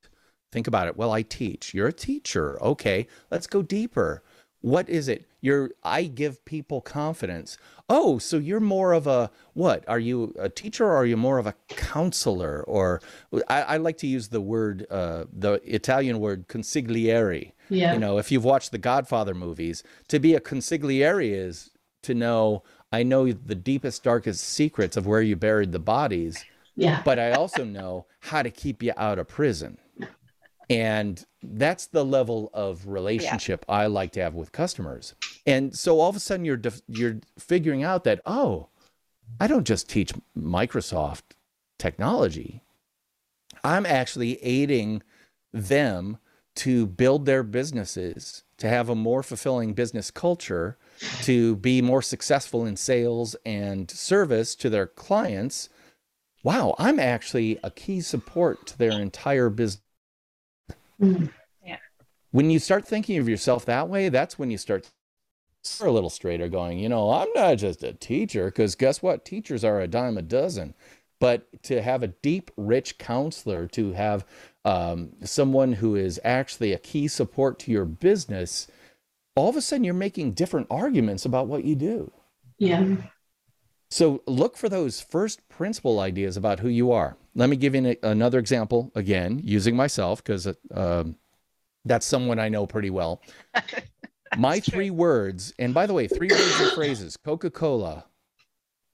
think 0.52 0.68
about 0.68 0.88
it 0.88 0.96
well 0.96 1.12
i 1.12 1.22
teach. 1.22 1.74
You're 1.74 1.88
a 1.88 1.94
teacher. 1.94 2.62
Okay 2.62 3.08
let's 3.32 3.48
go 3.48 3.62
deeper. 3.62 4.24
What 4.62 4.90
is 4.90 5.08
it? 5.08 5.28
You're 5.42 5.72
i 5.84 6.04
give 6.04 6.46
people 6.46 6.82
confidence. 6.82 7.58
Oh 7.90 8.20
so 8.20 8.38
you're 8.38 8.60
more 8.60 8.94
of 8.94 9.08
a 9.08 9.32
what? 9.54 9.84
Are 9.88 10.00
you 10.00 10.34
a 10.40 10.50
teacher 10.50 10.86
or 10.86 10.96
are 10.96 11.06
you 11.06 11.18
more 11.18 11.40
of 11.40 11.48
a 11.48 11.56
counselor? 11.68 12.64
Or 12.68 13.02
i, 13.48 13.62
I 13.64 13.78
like 13.78 13.98
to 13.98 14.08
use 14.08 14.30
the 14.30 14.42
word 14.42 14.86
uh, 14.90 15.26
the 15.34 15.54
italian 15.66 16.20
word 16.20 16.48
consigliere. 16.48 17.52
Yeah. 17.70 17.94
you 17.94 18.00
know 18.00 18.20
if 18.20 18.32
you've 18.32 18.46
watched 18.46 18.72
the 18.72 18.78
godfather 18.78 19.34
movies 19.34 19.84
to 20.10 20.20
be 20.20 20.36
a 20.36 20.40
consigliere 20.40 21.28
is 21.32 21.72
to 22.04 22.14
know 22.14 22.62
i 22.96 23.04
know 23.04 23.32
the 23.32 23.56
deepest 23.56 24.04
darkest 24.04 24.44
secrets 24.44 24.98
of 24.98 25.06
where 25.06 25.22
you 25.22 25.36
buried 25.36 25.72
the 25.72 25.80
bodies 25.80 26.46
yeah. 26.76 27.02
but 27.04 27.20
I 27.20 27.32
also 27.32 27.64
know 27.64 28.06
how 28.20 28.44
to 28.44 28.50
keep 28.50 28.84
you 28.84 28.94
out 28.98 29.20
of 29.20 29.28
prison. 29.28 29.78
And 30.68 31.24
that's 31.44 31.86
the 31.86 32.04
level 32.04 32.50
of 32.52 32.88
relationship 32.88 33.66
I 33.70 33.86
like 33.86 34.12
to 34.14 34.22
have 34.22 34.34
with 34.34 34.52
customers. 34.52 35.14
And 35.46 35.76
so 35.78 36.00
all 36.00 36.10
of 36.10 36.16
a 36.16 36.20
sudden 36.20 36.44
you're 36.44 36.58
def- 36.58 36.82
you're 36.88 37.20
figuring 37.38 37.84
out 37.84 38.04
that 38.06 38.22
oh, 38.26 38.70
I 39.40 39.46
don't 39.46 39.68
just 39.68 39.88
teach 39.88 40.12
Microsoft 40.38 41.22
technology. 41.78 42.64
I'm 43.64 43.86
actually 43.86 44.44
aiding 44.44 45.04
them 45.54 46.18
to 46.56 46.88
build 46.88 47.26
their 47.26 47.44
businesses, 47.44 48.44
to 48.58 48.68
have 48.68 48.90
a 48.90 48.96
more 48.96 49.22
fulfilling 49.22 49.74
business 49.74 50.10
culture, 50.10 50.80
to 51.24 51.56
be 51.58 51.82
more 51.82 52.02
successful 52.02 52.66
in 52.66 52.76
sales 52.76 53.36
and 53.46 53.90
service 53.90 54.56
to 54.56 54.70
their 54.70 54.88
clients 54.88 55.70
wow, 56.46 56.76
I'm 56.78 57.00
actually 57.00 57.58
a 57.64 57.72
key 57.72 58.02
support 58.02 58.68
to 58.68 58.78
their 58.78 58.92
entire 58.92 59.50
business. 59.50 59.82
Mm. 61.02 61.32
When 62.32 62.50
you 62.50 62.60
start 62.60 62.86
thinking 62.86 63.18
of 63.18 63.30
yourself 63.30 63.66
that 63.66 63.90
way, 63.90 64.10
that's 64.10 64.38
when 64.38 64.52
you 64.52 64.58
start 64.58 64.92
a 65.82 65.90
little 65.90 66.10
straighter 66.10 66.50
going, 66.50 66.78
you 66.78 66.90
know, 66.90 67.10
I'm 67.10 67.30
not 67.34 67.56
just 67.56 67.82
a 67.82 67.94
teacher, 67.94 68.46
because 68.46 68.76
guess 68.76 69.02
what? 69.02 69.24
Teachers 69.26 69.64
are 69.64 69.80
a 69.80 69.88
dime 69.88 70.18
a 70.18 70.22
dozen. 70.22 70.76
But 71.20 71.48
to 71.64 71.82
have 71.82 72.04
a 72.04 72.10
deep, 72.10 72.52
rich 72.58 72.98
counselor, 72.98 73.68
to 73.68 73.94
have 73.94 74.26
um, 74.66 75.14
someone 75.24 75.72
who 75.72 75.96
is 75.96 76.20
actually 76.26 76.74
a 76.74 76.78
key 76.78 77.08
support 77.08 77.58
to 77.60 77.72
your 77.72 77.86
business, 77.86 78.68
all 79.36 79.50
of 79.50 79.56
a 79.56 79.62
sudden 79.62 79.84
you're 79.84 79.94
making 79.94 80.34
different 80.34 80.68
arguments 80.70 81.26
about 81.26 81.48
what 81.48 81.64
you 81.64 81.76
do. 81.76 82.12
Yeah. 82.58 82.96
So 83.90 84.24
look 84.26 84.58
for 84.58 84.70
those 84.70 85.02
first 85.02 85.48
principle 85.50 86.00
ideas 86.00 86.38
about 86.38 86.60
who 86.60 86.70
you 86.70 86.92
are. 86.92 87.18
Let 87.36 87.50
me 87.50 87.56
give 87.56 87.76
you 87.76 87.86
an, 87.86 87.96
another 88.04 88.40
example 88.40 88.92
again, 88.96 89.40
using 89.44 89.76
myself 89.76 90.24
because 90.24 90.48
um, 90.74 91.18
that's 91.84 92.06
someone 92.06 92.40
I 92.40 92.50
know 92.50 92.66
pretty 92.66 92.90
well. 92.90 93.22
My 94.38 94.60
true. 94.60 94.74
three 94.74 94.90
words, 94.90 95.54
and 95.60 95.74
by 95.74 95.86
the 95.86 95.94
way, 95.94 96.08
three 96.08 96.30
words 96.30 96.60
and 96.60 96.72
phrases. 96.74 97.16
Coca 97.16 97.50
Cola 97.50 98.06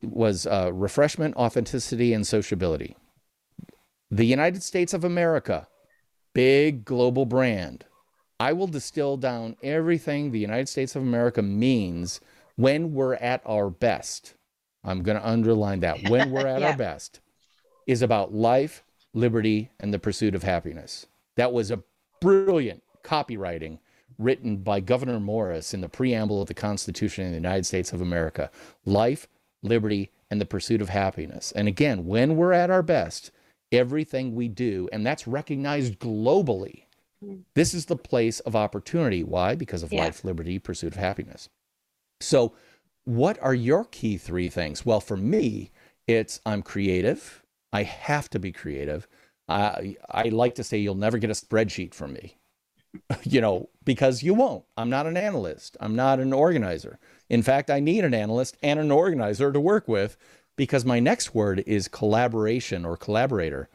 was 0.03 0.45
uh, 0.45 0.71
refreshment, 0.73 1.35
authenticity, 1.35 2.13
and 2.13 2.25
sociability. 2.25 2.95
The 4.09 4.25
United 4.25 4.61
States 4.61 4.93
of 4.93 5.03
America, 5.03 5.67
big 6.33 6.83
global 6.83 7.25
brand. 7.25 7.85
I 8.41 8.53
will 8.53 8.65
distill 8.65 9.17
down 9.17 9.55
everything 9.61 10.31
the 10.31 10.39
United 10.39 10.67
States 10.67 10.95
of 10.95 11.03
America 11.03 11.43
means 11.43 12.21
when 12.55 12.91
we're 12.91 13.13
at 13.13 13.43
our 13.45 13.69
best. 13.69 14.33
I'm 14.83 15.03
going 15.03 15.19
to 15.19 15.27
underline 15.27 15.81
that. 15.81 16.09
When 16.09 16.31
we're 16.31 16.47
at 16.53 16.61
Yeah. 16.61 16.71
our 16.71 16.75
best 16.77 17.19
is 17.85 18.01
about 18.01 18.33
life, 18.33 18.83
liberty, 19.13 19.69
and 19.79 19.93
the 19.93 19.99
pursuit 19.99 20.33
of 20.33 20.41
happiness. 20.41 21.05
That 21.35 21.53
was 21.53 21.69
a 21.69 21.83
brilliant 22.19 22.81
copywriting 23.03 23.77
written 24.17 24.57
by 24.57 24.79
Gouverneur 24.79 25.19
Morris 25.19 25.71
in 25.75 25.81
the 25.81 25.89
preamble 25.89 26.41
of 26.41 26.47
the 26.47 26.55
Constitution 26.55 27.25
of 27.25 27.29
the 27.31 27.37
United 27.37 27.67
States 27.67 27.93
of 27.93 28.01
America. 28.01 28.49
Life, 28.85 29.27
liberty, 29.61 30.09
and 30.31 30.41
the 30.41 30.45
pursuit 30.47 30.81
of 30.81 30.89
happiness. 30.89 31.51
And 31.51 31.67
again, 31.67 32.07
when 32.07 32.35
we're 32.37 32.53
at 32.53 32.71
our 32.71 32.81
best, 32.81 33.29
everything 33.71 34.33
we 34.33 34.47
do, 34.47 34.89
and 34.91 35.05
that's 35.05 35.27
recognized 35.27 35.99
globally, 35.99 36.85
this 37.53 37.74
is 37.74 37.86
the 37.86 37.95
place 37.95 38.39
of 38.41 38.55
opportunity. 38.55 39.24
Why? 39.24 39.55
Because 39.55 39.84
of 39.84 39.93
Yeah. 39.93 40.05
life, 40.05 40.24
liberty, 40.24 40.59
pursuit 40.59 40.93
of 40.93 40.99
happiness. 40.99 41.49
So, 42.19 42.53
what 43.03 43.41
are 43.41 43.53
your 43.53 43.86
key 43.86 44.17
three 44.17 44.49
things? 44.49 44.86
Well, 44.86 45.01
for 45.01 45.17
me, 45.17 45.72
it's 46.07 46.39
I'm 46.45 46.61
creative. 46.61 47.43
I 47.74 47.84
have 47.84 48.30
to 48.32 48.39
be 48.39 48.51
creative. 48.51 49.07
I 49.47 49.97
I 50.09 50.30
like 50.30 50.55
to 50.55 50.63
say 50.63 50.78
you'll 50.78 50.95
never 50.95 51.17
get 51.17 51.30
a 51.30 51.34
spreadsheet 51.34 51.93
from 51.93 52.13
me. 52.13 52.38
you 53.24 53.39
know, 53.41 53.69
because 53.86 54.22
you 54.24 54.34
won't. 54.34 54.65
I'm 54.78 54.89
not 54.89 55.07
an 55.07 55.17
analyst. 55.17 55.78
I'm 55.80 55.95
not 55.95 56.19
an 56.19 56.34
organizer. 56.34 56.99
In 57.30 57.41
fact, 57.41 57.69
I 57.69 57.80
need 57.80 58.03
an 58.03 58.13
analyst 58.13 58.57
and 58.61 58.80
an 58.80 58.91
organizer 58.91 59.51
to 59.51 59.59
work 59.59 59.88
with 59.88 60.17
because 60.57 60.84
my 60.86 60.99
next 60.99 61.34
word 61.34 61.63
is 61.65 61.88
collaboration 61.88 62.86
or 62.86 62.97
collaborator. 62.97 63.69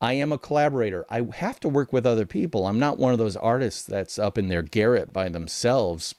I 0.00 0.12
am 0.14 0.32
a 0.32 0.38
collaborator. 0.38 1.06
I 1.08 1.26
have 1.34 1.58
to 1.60 1.68
work 1.68 1.92
with 1.92 2.06
other 2.06 2.26
people. 2.26 2.66
I'm 2.66 2.78
not 2.78 2.98
one 2.98 3.12
of 3.12 3.18
those 3.18 3.36
artists 3.36 3.82
that's 3.82 4.18
up 4.18 4.36
in 4.36 4.48
their 4.48 4.62
garret 4.62 5.12
by 5.12 5.28
themselves, 5.28 6.14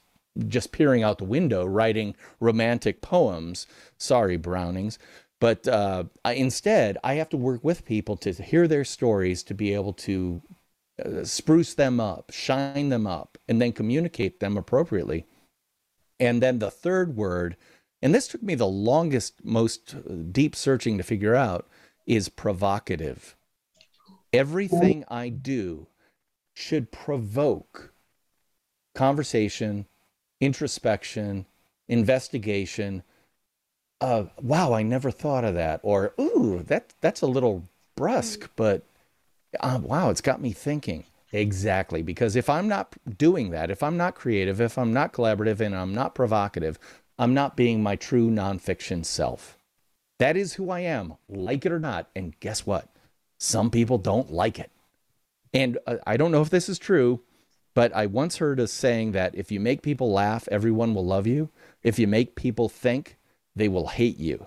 just 0.48 0.72
peering 0.72 1.04
out 1.04 1.20
the 1.20 1.26
window, 1.26 1.66
writing 1.66 2.16
romantic 2.40 3.02
poems. 3.02 3.68
Sorry, 3.98 4.36
Brownings. 4.38 4.98
But 5.40 5.68
uh, 5.68 6.06
instead, 6.26 6.98
I 7.04 7.16
have 7.16 7.30
to 7.30 7.38
work 7.38 7.64
with 7.64 7.86
people 7.86 8.18
to 8.18 8.32
hear 8.32 8.68
their 8.68 8.84
stories, 8.84 9.44
to 9.44 9.54
be 9.54 9.74
able 9.76 9.94
to 9.94 10.42
uh, 11.04 11.24
spruce 11.24 11.76
them 11.76 12.00
up, 12.00 12.32
shine 12.32 12.90
them 12.90 13.06
up, 13.06 13.38
and 13.48 13.62
then 13.62 13.72
communicate 13.72 14.40
them 14.40 14.58
appropriately. 14.58 15.28
And 16.20 16.42
then 16.42 16.58
the 16.58 16.72
third 16.72 17.16
word, 17.16 17.56
and 18.02 18.16
this 18.16 18.28
took 18.28 18.42
me 18.42 18.56
the 18.56 18.66
longest, 18.66 19.46
most 19.46 19.94
uh, 19.94 20.14
deep 20.32 20.56
searching 20.56 20.98
to 20.98 21.04
figure 21.04 21.36
out, 21.36 21.68
is 22.08 22.30
provocative. 22.30 23.36
Everything 24.34 25.04
I 25.08 25.30
do 25.30 25.88
should 26.54 26.92
provoke 26.92 27.94
conversation, 28.96 29.86
introspection, 30.42 31.46
investigation. 31.88 33.04
Uh, 34.02 34.26
wow, 34.42 34.74
I 34.74 34.84
never 34.84 35.12
thought 35.12 35.44
of 35.44 35.56
that. 35.56 35.80
Or, 35.84 36.14
ooh, 36.20 36.64
that 36.68 36.94
that's 37.02 37.22
a 37.22 37.28
little 37.28 37.68
brusque, 37.96 38.50
but 38.56 38.84
uh, 39.60 39.80
wow, 39.82 40.10
it's 40.10 40.22
got 40.22 40.42
me 40.42 40.52
thinking. 40.52 41.06
Exactly. 41.32 42.02
Because 42.02 42.36
if 42.36 42.50
I'm 42.50 42.68
not 42.68 42.96
doing 43.18 43.52
that, 43.52 43.70
if 43.70 43.84
I'm 43.84 43.98
not 43.98 44.16
creative, 44.16 44.62
if 44.62 44.78
I'm 44.78 44.94
not 44.94 45.14
collaborative, 45.14 45.60
and 45.60 45.76
I'm 45.76 45.94
not 45.94 46.16
provocative, 46.16 46.80
I'm 47.20 47.34
not 47.34 47.58
being 47.58 47.84
my 47.84 47.96
true 47.96 48.30
nonfiction 48.30 49.04
self. 49.04 49.58
That 50.20 50.38
is 50.38 50.54
who 50.54 50.70
I 50.70 50.80
am, 50.82 51.16
like 51.30 51.66
it 51.66 51.72
or 51.72 51.80
not. 51.80 52.10
And 52.16 52.40
guess 52.40 52.66
what? 52.66 52.88
Some 53.38 53.70
people 53.70 53.98
don't 53.98 54.32
like 54.32 54.60
it. 54.60 54.72
And 55.54 55.78
uh, 55.88 55.98
I 56.06 56.18
don't 56.18 56.32
know 56.32 56.42
if 56.42 56.50
this 56.50 56.70
is 56.70 56.80
true, 56.80 57.22
but 57.74 57.96
I 57.96 58.06
once 58.08 58.38
heard 58.38 58.60
a 58.60 58.68
saying 58.68 59.12
that 59.14 59.36
if 59.36 59.52
you 59.52 59.60
make 59.60 59.82
people 59.82 60.12
laugh, 60.12 60.48
everyone 60.52 60.94
will 60.94 61.06
love 61.06 61.28
you. 61.28 61.50
If 61.84 62.00
you 62.00 62.08
make 62.08 62.36
people 62.36 62.70
think, 62.70 63.18
they 63.56 63.68
will 63.68 63.88
hate 63.88 64.18
you. 64.18 64.46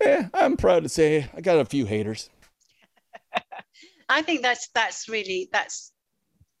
Yeah, 0.00 0.28
I'm 0.34 0.56
proud 0.56 0.82
to 0.82 0.88
say 0.88 1.30
I 1.34 1.40
got 1.40 1.58
a 1.58 1.64
few 1.64 1.86
haters. 1.86 2.28
I 4.08 4.22
think 4.22 4.42
that's 4.42 4.68
that's 4.74 5.08
really 5.08 5.48
that's 5.52 5.92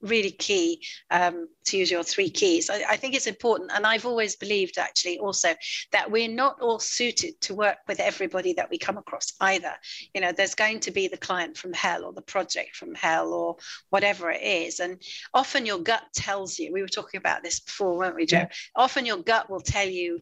really 0.04 0.30
key 0.30 0.84
um, 1.10 1.48
to 1.66 1.78
use 1.78 1.90
your 1.90 2.02
three 2.02 2.30
keys. 2.30 2.70
I, 2.70 2.84
I, 2.90 2.96
think 2.96 3.14
it's 3.14 3.26
important, 3.26 3.72
and 3.74 3.86
I've 3.86 4.06
always 4.06 4.36
believed 4.36 4.78
actually 4.78 5.18
also 5.18 5.54
that 5.92 6.10
we're 6.10 6.28
not 6.28 6.60
all 6.60 6.78
suited 6.78 7.40
to 7.42 7.54
work 7.54 7.78
with 7.88 8.00
everybody 8.00 8.52
that 8.54 8.70
we 8.70 8.78
come 8.78 8.98
across 8.98 9.32
either. 9.40 9.72
You 10.14 10.20
know, 10.20 10.32
there's 10.32 10.54
going 10.54 10.80
to 10.80 10.90
be 10.90 11.08
the 11.08 11.16
client 11.16 11.56
from 11.56 11.72
hell 11.72 12.04
or 12.04 12.12
the 12.12 12.22
project 12.22 12.76
from 12.76 12.94
hell 12.94 13.32
or 13.32 13.56
whatever 13.90 14.30
it 14.30 14.42
is, 14.42 14.80
and 14.80 15.02
often 15.32 15.66
your 15.66 15.78
gut 15.78 16.04
tells 16.14 16.58
you. 16.58 16.72
We 16.72 16.82
were 16.82 16.88
talking 16.88 17.18
about 17.18 17.42
this 17.42 17.60
before, 17.60 17.96
weren't 17.96 18.16
we, 18.16 18.26
Joe? 18.26 18.38
Yeah. 18.38 18.48
Often 18.76 19.06
your 19.06 19.18
gut 19.18 19.48
will 19.50 19.60
tell 19.60 19.88
you 19.88 20.20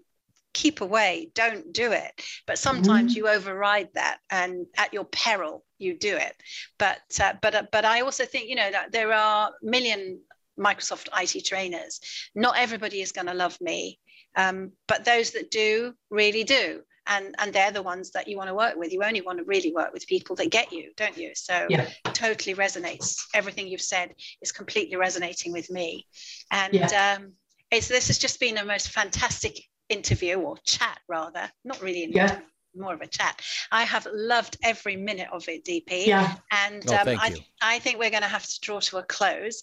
keep 0.53 0.81
away, 0.81 1.31
don't 1.35 1.73
do 1.73 1.93
it. 1.93 2.13
But 2.47 2.59
sometimes 2.59 3.13
mm-hmm. 3.13 3.19
you 3.19 3.29
override 3.29 3.89
that, 3.95 4.19
and 4.31 4.67
at 4.77 4.93
your 4.93 5.05
peril, 5.05 5.65
you 5.79 5.99
do 5.99 6.17
it. 6.17 6.35
But 6.79 7.01
uh, 7.21 7.35
but 7.41 7.55
uh, 7.55 7.63
but 7.73 7.85
I 7.85 8.01
also 8.01 8.25
think 8.25 8.49
you 8.49 8.57
know 8.57 8.71
that 8.71 8.93
there 8.93 9.13
are 9.13 9.49
a 9.49 9.67
million 9.67 10.21
Microsoft 10.59 11.09
IT 11.17 11.45
trainers. 11.45 12.01
Not 12.35 12.57
everybody 12.57 13.01
is 13.01 13.13
going 13.13 13.27
to 13.27 13.35
love 13.35 13.61
me, 13.61 13.99
um, 14.37 14.73
but 14.87 15.05
those 15.05 15.33
that 15.33 15.51
do 15.51 15.95
really 16.11 16.45
do. 16.45 16.83
And, 17.05 17.35
and 17.41 17.53
they're 17.53 17.73
the 17.73 17.83
ones 17.83 18.13
that 18.13 18.29
you 18.29 18.37
want 18.37 18.49
to 18.49 18.55
work 18.55 18.77
with. 18.77 18.93
You 18.93 19.03
only 19.03 19.23
want 19.23 19.39
to 19.39 19.45
really 19.45 19.73
work 19.73 19.93
with 19.93 20.07
people 20.07 20.37
that 20.37 20.53
get 20.53 20.73
you, 20.73 20.93
don't 20.97 21.17
you? 21.17 21.33
So 21.35 21.67
yeah. 21.69 21.89
totally 22.05 22.55
resonates. 22.55 23.25
Everything 23.35 23.67
you've 23.67 23.83
said 23.83 24.15
is 24.41 24.53
completely 24.53 24.95
resonating 24.95 25.53
with 25.53 25.69
me. 25.69 26.07
And 26.53 26.75
yeah. 26.75 27.17
um, 27.19 27.33
it's, 27.73 27.89
this 27.89 28.07
has 28.07 28.19
just 28.19 28.39
been 28.39 28.57
a 28.57 28.65
most 28.65 28.91
fantastic 28.91 29.65
interview 29.93 30.37
or 30.37 30.57
chat 30.65 30.99
rather, 31.09 31.51
not 31.65 31.81
really 31.81 32.05
an 32.05 32.13
yeah. 32.13 32.25
interview, 32.25 32.47
more 32.75 32.95
of 32.95 33.01
a 33.01 33.07
chat. 33.07 33.41
I 33.71 33.83
have 33.83 34.07
loved 34.13 34.57
every 34.63 34.97
minute 34.97 35.29
of 35.33 35.49
it, 35.49 35.65
DP. 35.65 36.07
Yeah. 36.07 36.37
And 36.51 36.85
oh, 36.89 36.97
um, 36.97 37.09
I, 37.09 37.35
I 37.61 37.79
think 37.79 37.99
we're 37.99 38.11
going 38.11 38.23
to 38.23 38.29
have 38.29 38.47
to 38.47 38.61
draw 38.61 38.81
to 38.81 38.99
a 38.99 39.03
close 39.03 39.63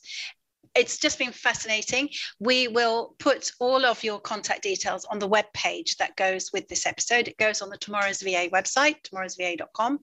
it's 0.75 0.97
just 0.97 1.17
been 1.17 1.31
fascinating. 1.31 2.09
We 2.39 2.67
will 2.67 3.15
put 3.19 3.51
all 3.59 3.85
of 3.85 4.03
your 4.03 4.19
contact 4.19 4.63
details 4.63 5.05
on 5.05 5.19
the 5.19 5.27
web 5.27 5.45
page 5.53 5.97
that 5.97 6.15
goes 6.15 6.51
with 6.53 6.67
this 6.67 6.85
episode. 6.85 7.27
It 7.27 7.37
goes 7.37 7.61
on 7.61 7.69
the 7.69 7.77
Tomorrow's 7.77 8.21
VA 8.21 8.49
website, 8.51 8.95
tomorrowsva.com, 9.03 9.99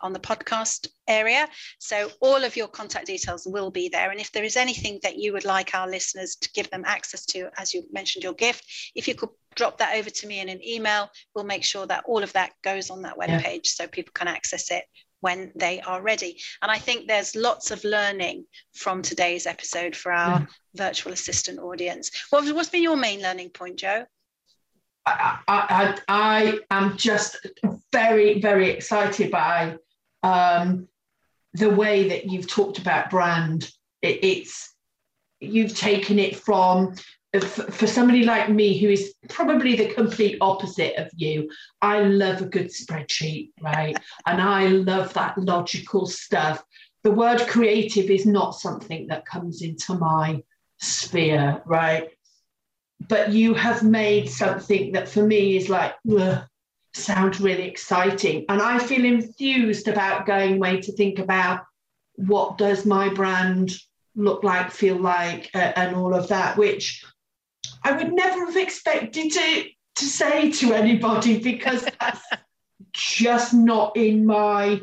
on 0.00 0.12
the 0.12 0.20
podcast 0.20 0.88
area. 1.08 1.48
So 1.78 2.10
all 2.20 2.44
of 2.44 2.56
your 2.56 2.68
contact 2.68 3.06
details 3.06 3.46
will 3.46 3.70
be 3.70 3.88
there. 3.88 4.10
And 4.10 4.20
if 4.20 4.30
there 4.32 4.44
is 4.44 4.56
anything 4.56 5.00
that 5.02 5.16
you 5.16 5.32
would 5.32 5.44
like 5.44 5.74
our 5.74 5.88
listeners 5.88 6.36
to 6.36 6.50
give 6.52 6.70
them 6.70 6.84
access 6.86 7.24
to, 7.26 7.50
as 7.58 7.72
you 7.72 7.84
mentioned, 7.92 8.22
your 8.22 8.34
gift, 8.34 8.64
if 8.94 9.08
you 9.08 9.14
could 9.14 9.30
drop 9.54 9.78
that 9.78 9.96
over 9.96 10.10
to 10.10 10.26
me 10.26 10.40
in 10.40 10.48
an 10.48 10.64
email, 10.64 11.10
we'll 11.34 11.44
make 11.44 11.64
sure 11.64 11.86
that 11.86 12.04
all 12.06 12.22
of 12.22 12.32
that 12.34 12.52
goes 12.62 12.90
on 12.90 13.02
that 13.02 13.18
web 13.18 13.30
yeah. 13.30 13.42
page 13.42 13.68
so 13.68 13.86
people 13.86 14.12
can 14.14 14.28
access 14.28 14.70
it 14.70 14.84
when 15.20 15.52
they 15.54 15.80
are 15.80 16.02
ready. 16.02 16.40
And 16.62 16.70
I 16.70 16.78
think 16.78 17.06
there's 17.06 17.36
lots 17.36 17.70
of 17.70 17.84
learning 17.84 18.44
from 18.74 19.02
today's 19.02 19.46
episode 19.46 19.94
for 19.94 20.12
our 20.12 20.40
yeah. 20.40 20.46
virtual 20.74 21.12
assistant 21.12 21.58
audience. 21.58 22.10
What, 22.30 22.52
what's 22.54 22.68
been 22.68 22.82
your 22.82 22.96
main 22.96 23.22
learning 23.22 23.50
point, 23.50 23.76
Joe? 23.76 24.04
I, 25.06 25.38
I, 25.48 25.98
I 26.08 26.58
am 26.70 26.96
just 26.96 27.46
very, 27.92 28.40
very 28.40 28.70
excited 28.70 29.30
by 29.30 29.76
um, 30.22 30.88
the 31.54 31.70
way 31.70 32.08
that 32.10 32.26
you've 32.26 32.48
talked 32.48 32.78
about 32.78 33.10
brand. 33.10 33.70
It, 34.02 34.22
it's 34.22 34.74
you've 35.40 35.76
taken 35.76 36.18
it 36.18 36.36
from 36.36 36.94
for 37.38 37.86
somebody 37.86 38.24
like 38.24 38.48
me 38.48 38.76
who 38.76 38.88
is 38.88 39.14
probably 39.28 39.76
the 39.76 39.94
complete 39.94 40.36
opposite 40.40 40.96
of 40.96 41.08
you 41.14 41.48
i 41.80 42.00
love 42.00 42.42
a 42.42 42.46
good 42.46 42.66
spreadsheet 42.66 43.50
right? 43.62 43.96
And 44.26 44.40
i 44.40 44.66
love 44.66 45.14
that 45.14 45.38
logical 45.38 46.06
stuff. 46.06 46.62
The 47.04 47.12
word 47.12 47.40
creative 47.46 48.10
is 48.10 48.26
not 48.26 48.56
something 48.56 49.06
that 49.06 49.26
comes 49.26 49.62
into 49.62 49.94
my 49.94 50.42
sphere 50.80 51.62
right? 51.66 52.08
But 53.08 53.32
you 53.32 53.54
have 53.54 53.82
made 53.82 54.28
something 54.28 54.92
that 54.92 55.08
for 55.08 55.24
me 55.24 55.56
is 55.56 55.68
like 55.68 55.94
sounds 56.92 57.40
really 57.40 57.68
exciting. 57.68 58.44
And 58.48 58.60
i 58.60 58.80
feel 58.80 59.04
enthused 59.04 59.86
about 59.86 60.26
going 60.26 60.56
away 60.56 60.80
to 60.80 60.92
think 60.92 61.20
about 61.20 61.60
what 62.16 62.58
does 62.58 62.84
my 62.84 63.08
brand 63.08 63.72
look 64.16 64.42
like 64.42 64.70
feel 64.70 64.96
like 64.96 65.50
uh, 65.54 65.72
and 65.76 65.94
all 65.96 66.14
of 66.14 66.28
that 66.28 66.56
which 66.56 67.04
I 67.82 67.92
would 67.92 68.12
never 68.12 68.46
have 68.46 68.56
expected 68.56 69.32
to 69.32 69.64
to 69.96 70.04
say 70.04 70.50
to 70.50 70.72
anybody 70.72 71.38
because 71.38 71.86
that's 72.00 72.24
just 72.92 73.52
not 73.52 73.96
in 73.96 74.24
my 74.24 74.80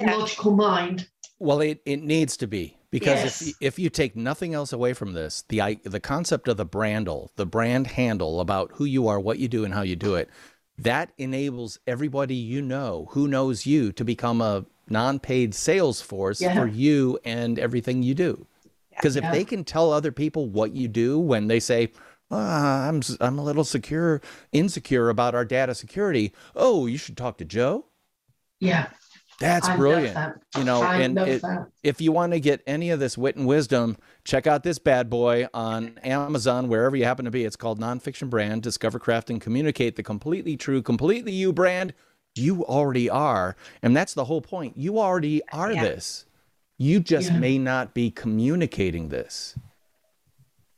yeah. 0.00 0.14
logical 0.14 0.52
mind. 0.52 1.08
Well, 1.38 1.60
it, 1.60 1.80
it 1.84 2.02
needs 2.02 2.36
to 2.38 2.46
be 2.46 2.76
because 2.90 3.22
yes. 3.22 3.42
if 3.42 3.54
if 3.60 3.78
you 3.78 3.90
take 3.90 4.16
nothing 4.16 4.54
else 4.54 4.72
away 4.72 4.94
from 4.94 5.12
this, 5.12 5.44
the 5.48 5.78
the 5.84 6.00
concept 6.00 6.48
of 6.48 6.56
the 6.56 6.66
brandle, 6.66 7.28
the 7.36 7.46
brand 7.46 7.86
handle 7.88 8.40
about 8.40 8.70
who 8.74 8.84
you 8.84 9.06
are, 9.08 9.20
what 9.20 9.38
you 9.38 9.48
do, 9.48 9.64
and 9.64 9.74
how 9.74 9.82
you 9.82 9.96
do 9.96 10.14
it, 10.14 10.30
that 10.78 11.12
enables 11.18 11.78
everybody 11.86 12.34
you 12.34 12.62
know 12.62 13.08
who 13.10 13.28
knows 13.28 13.66
you 13.66 13.92
to 13.92 14.04
become 14.04 14.40
a 14.40 14.64
non-paid 14.88 15.54
sales 15.54 16.00
force 16.00 16.40
yeah. 16.40 16.54
for 16.54 16.66
you 16.66 17.18
and 17.24 17.58
everything 17.58 18.02
you 18.02 18.14
do. 18.14 18.46
Because 18.96 19.16
if 19.16 19.24
yeah. 19.24 19.32
they 19.32 19.44
can 19.44 19.64
tell 19.64 19.92
other 19.92 20.12
people 20.12 20.48
what 20.48 20.74
you 20.74 20.88
do 20.88 21.18
when 21.18 21.46
they 21.48 21.60
say, 21.60 21.92
oh, 22.30 22.38
I'm 22.38 23.02
I'm 23.20 23.38
a 23.38 23.44
little 23.44 23.64
secure, 23.64 24.20
insecure 24.52 25.08
about 25.08 25.34
our 25.34 25.44
data 25.44 25.74
security. 25.74 26.32
Oh, 26.54 26.86
you 26.86 26.98
should 26.98 27.16
talk 27.16 27.38
to 27.38 27.44
Joe. 27.44 27.86
Yeah. 28.60 28.88
That's 29.38 29.68
I 29.68 29.76
brilliant. 29.76 30.16
You 30.56 30.64
know, 30.64 30.80
I 30.80 30.96
and 31.00 31.18
it, 31.18 31.42
if 31.82 32.00
you 32.00 32.10
want 32.10 32.32
to 32.32 32.40
get 32.40 32.62
any 32.66 32.88
of 32.88 33.00
this 33.00 33.18
wit 33.18 33.36
and 33.36 33.46
wisdom, 33.46 33.98
check 34.24 34.46
out 34.46 34.62
this 34.62 34.78
bad 34.78 35.10
boy 35.10 35.46
on 35.52 35.98
Amazon, 36.02 36.68
wherever 36.68 36.96
you 36.96 37.04
happen 37.04 37.26
to 37.26 37.30
be. 37.30 37.44
It's 37.44 37.56
called 37.56 37.78
Nonfiction 37.78 38.30
Brand 38.30 38.62
Discover, 38.62 38.98
Craft, 38.98 39.28
and 39.28 39.38
Communicate 39.38 39.96
the 39.96 40.02
completely 40.02 40.56
true, 40.56 40.80
completely 40.80 41.32
you 41.32 41.52
brand 41.52 41.92
you 42.36 42.64
already 42.64 43.08
are. 43.08 43.56
And 43.82 43.96
that's 43.96 44.14
the 44.14 44.24
whole 44.24 44.40
point. 44.40 44.76
You 44.76 44.98
already 44.98 45.42
are 45.52 45.72
yeah. 45.72 45.82
this. 45.82 46.26
You 46.78 47.00
just 47.00 47.32
yeah. 47.32 47.38
may 47.38 47.58
not 47.58 47.94
be 47.94 48.10
communicating 48.10 49.08
this. 49.08 49.54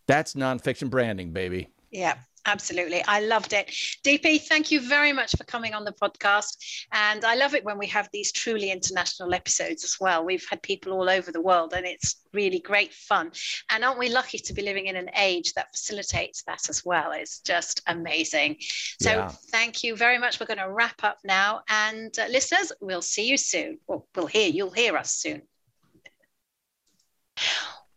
That's 0.07 0.34
nonfiction 0.34 0.90
branding, 0.90 1.32
baby. 1.32 1.68
Yeah, 1.90 2.14
absolutely. 2.46 3.03
I 3.07 3.20
loved 3.20 3.53
it. 3.53 3.68
DP, 4.05 4.40
thank 4.42 4.70
you 4.70 4.80
very 4.80 5.12
much 5.12 5.32
for 5.36 5.44
coming 5.44 5.74
on 5.74 5.84
the 5.84 5.92
podcast. 5.92 6.57
And 6.92 7.24
I 7.24 7.34
love 7.34 7.55
it 7.55 7.64
when 7.64 7.78
we 7.78 7.86
have 7.88 8.09
these 8.12 8.32
truly 8.32 8.70
international 8.70 9.34
episodes 9.34 9.84
as 9.84 9.96
well. 10.01 10.24
We've 10.24 10.46
had 10.49 10.62
people 10.62 10.92
all 10.92 11.11
over 11.11 11.32
the 11.32 11.42
world 11.42 11.74
and 11.74 11.84
it's 11.84 12.16
really 12.32 12.61
great 12.61 12.94
fun. 12.94 13.32
And 13.70 13.84
aren't 13.84 13.99
we 13.99 14.09
lucky 14.09 14.38
to 14.38 14.55
be 14.55 14.62
living 14.62 14.86
in 14.86 14.96
an 14.96 15.11
age 15.16 15.53
that 15.55 15.72
facilitates 15.72 16.42
that 16.44 16.70
as 16.70 16.84
well? 16.84 17.12
It's 17.12 17.40
just 17.40 17.82
amazing. 17.86 18.57
So 19.01 19.11
yeah. 19.11 19.28
thank 19.51 19.82
you 19.82 19.96
very 19.96 20.18
much. 20.18 20.40
We're 20.40 20.46
going 20.46 20.59
to 20.59 20.70
wrap 20.70 21.03
up 21.03 21.18
now. 21.24 21.62
And 21.68 22.16
uh, 22.18 22.26
listeners, 22.28 22.72
we'll 22.80 23.03
see 23.03 23.28
you 23.28 23.36
soon. 23.36 23.78
Well, 23.86 24.07
we'll 24.14 24.26
hear, 24.26 24.49
you'll 24.49 24.70
hear 24.70 24.96
us 24.96 25.12
soon. 25.12 25.42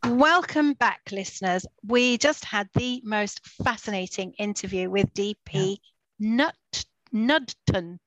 Welcome 0.06 0.74
back, 0.74 1.02
listeners. 1.12 1.66
We 1.86 2.18
just 2.18 2.44
had 2.44 2.70
the 2.74 3.02
most 3.04 3.46
fascinating 3.64 4.34
interview 4.34 4.89
with 4.89 5.14
DP 5.14 5.36
yeah. 5.54 5.76
Nut 6.20 6.86
Nudton. 7.14 8.00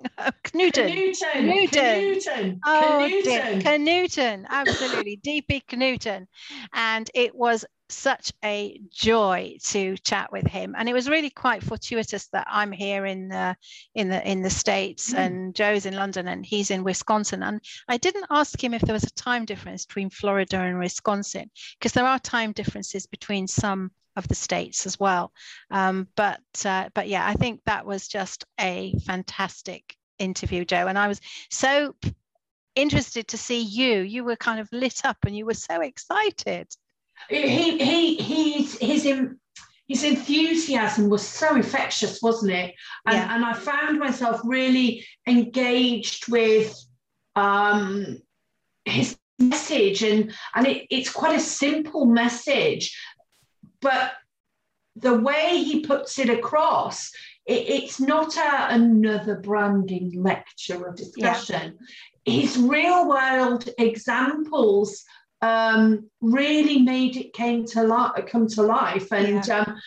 Knudden. 0.52 1.14
Knudden. 1.14 1.46
Knudden. 1.46 2.60
Oh, 2.64 3.08
Knudden. 3.24 3.62
Knudden. 3.62 4.46
Absolutely. 4.48 5.20
DP 5.24 5.62
Knudden. 5.66 6.26
And 6.72 7.10
it 7.14 7.34
was 7.34 7.64
such 7.90 8.32
a 8.44 8.80
joy 8.90 9.56
to 9.64 9.96
chat 9.98 10.30
with 10.30 10.46
him. 10.46 10.74
And 10.76 10.88
it 10.88 10.92
was 10.92 11.08
really 11.08 11.30
quite 11.30 11.62
fortuitous 11.62 12.28
that 12.28 12.46
i'm 12.50 12.72
here 12.72 13.06
in 13.06 13.28
the 13.28 13.56
in 13.94 14.08
the 14.08 14.30
in 14.30 14.42
the 14.42 14.50
states 14.50 15.12
mm. 15.12 15.18
and 15.18 15.54
joe's 15.54 15.86
in 15.86 15.94
london 15.94 16.28
and 16.28 16.44
he's 16.44 16.70
in 16.70 16.84
wisconsin. 16.84 17.42
And 17.42 17.60
i 17.88 17.96
didn't 17.96 18.26
ask 18.30 18.62
him 18.62 18.74
if 18.74 18.82
there 18.82 18.92
was 18.92 19.04
a 19.04 19.10
time 19.12 19.44
difference 19.44 19.86
between 19.86 20.10
florida 20.10 20.58
and 20.58 20.78
wisconsin 20.78 21.50
because 21.78 21.92
there 21.92 22.06
are 22.06 22.18
time 22.18 22.52
differences 22.52 23.06
between 23.06 23.46
some 23.46 23.90
of 24.16 24.26
the 24.26 24.34
states 24.34 24.84
as 24.84 24.98
well. 24.98 25.32
Um, 25.70 26.08
but 26.16 26.40
uh, 26.64 26.88
but 26.94 27.08
yeah 27.08 27.26
i 27.26 27.34
think 27.34 27.60
that 27.64 27.86
was 27.86 28.08
just 28.08 28.44
a 28.60 28.94
fantastic 29.06 29.96
interview 30.18 30.64
joe. 30.64 30.88
And 30.88 30.98
i 30.98 31.08
was 31.08 31.20
so 31.50 31.94
interested 32.74 33.26
to 33.28 33.36
see 33.36 33.60
you. 33.60 34.00
You 34.00 34.24
were 34.24 34.36
kind 34.36 34.60
of 34.60 34.68
lit 34.72 35.04
up 35.04 35.18
and 35.26 35.36
you 35.36 35.44
were 35.44 35.54
so 35.54 35.80
excited 35.80 36.68
he 37.28 37.78
he 37.78 38.16
he's 38.16 38.78
his 38.78 39.06
his 39.88 40.04
enthusiasm 40.04 41.08
was 41.08 41.26
so 41.26 41.56
infectious, 41.56 42.20
wasn't 42.22 42.52
it? 42.52 42.74
And, 43.06 43.16
yeah. 43.16 43.34
and 43.34 43.44
I 43.44 43.54
found 43.54 43.98
myself 43.98 44.40
really 44.44 45.06
engaged 45.26 46.30
with 46.30 46.78
um, 47.34 48.18
his 48.84 49.16
message, 49.38 50.02
and 50.02 50.32
and 50.54 50.66
it, 50.66 50.86
it's 50.90 51.10
quite 51.10 51.36
a 51.36 51.40
simple 51.40 52.04
message, 52.04 52.96
but 53.80 54.12
the 54.96 55.14
way 55.14 55.62
he 55.62 55.80
puts 55.80 56.18
it 56.18 56.28
across, 56.28 57.10
it, 57.46 57.68
it's 57.68 58.00
not 58.00 58.36
a, 58.36 58.74
another 58.74 59.36
branding 59.36 60.22
lecture 60.22 60.84
or 60.84 60.92
discussion. 60.92 61.78
Yeah. 62.26 62.40
His 62.40 62.58
real 62.58 63.08
world 63.08 63.70
examples 63.78 65.02
um, 65.40 66.08
really 66.20 66.78
made 66.78 67.16
it 67.16 67.32
came 67.32 67.64
to 67.66 67.82
life, 67.82 68.26
come 68.26 68.48
to 68.48 68.62
life, 68.62 69.12
and 69.12 69.46
yeah. 69.46 69.58
um, 69.58 69.80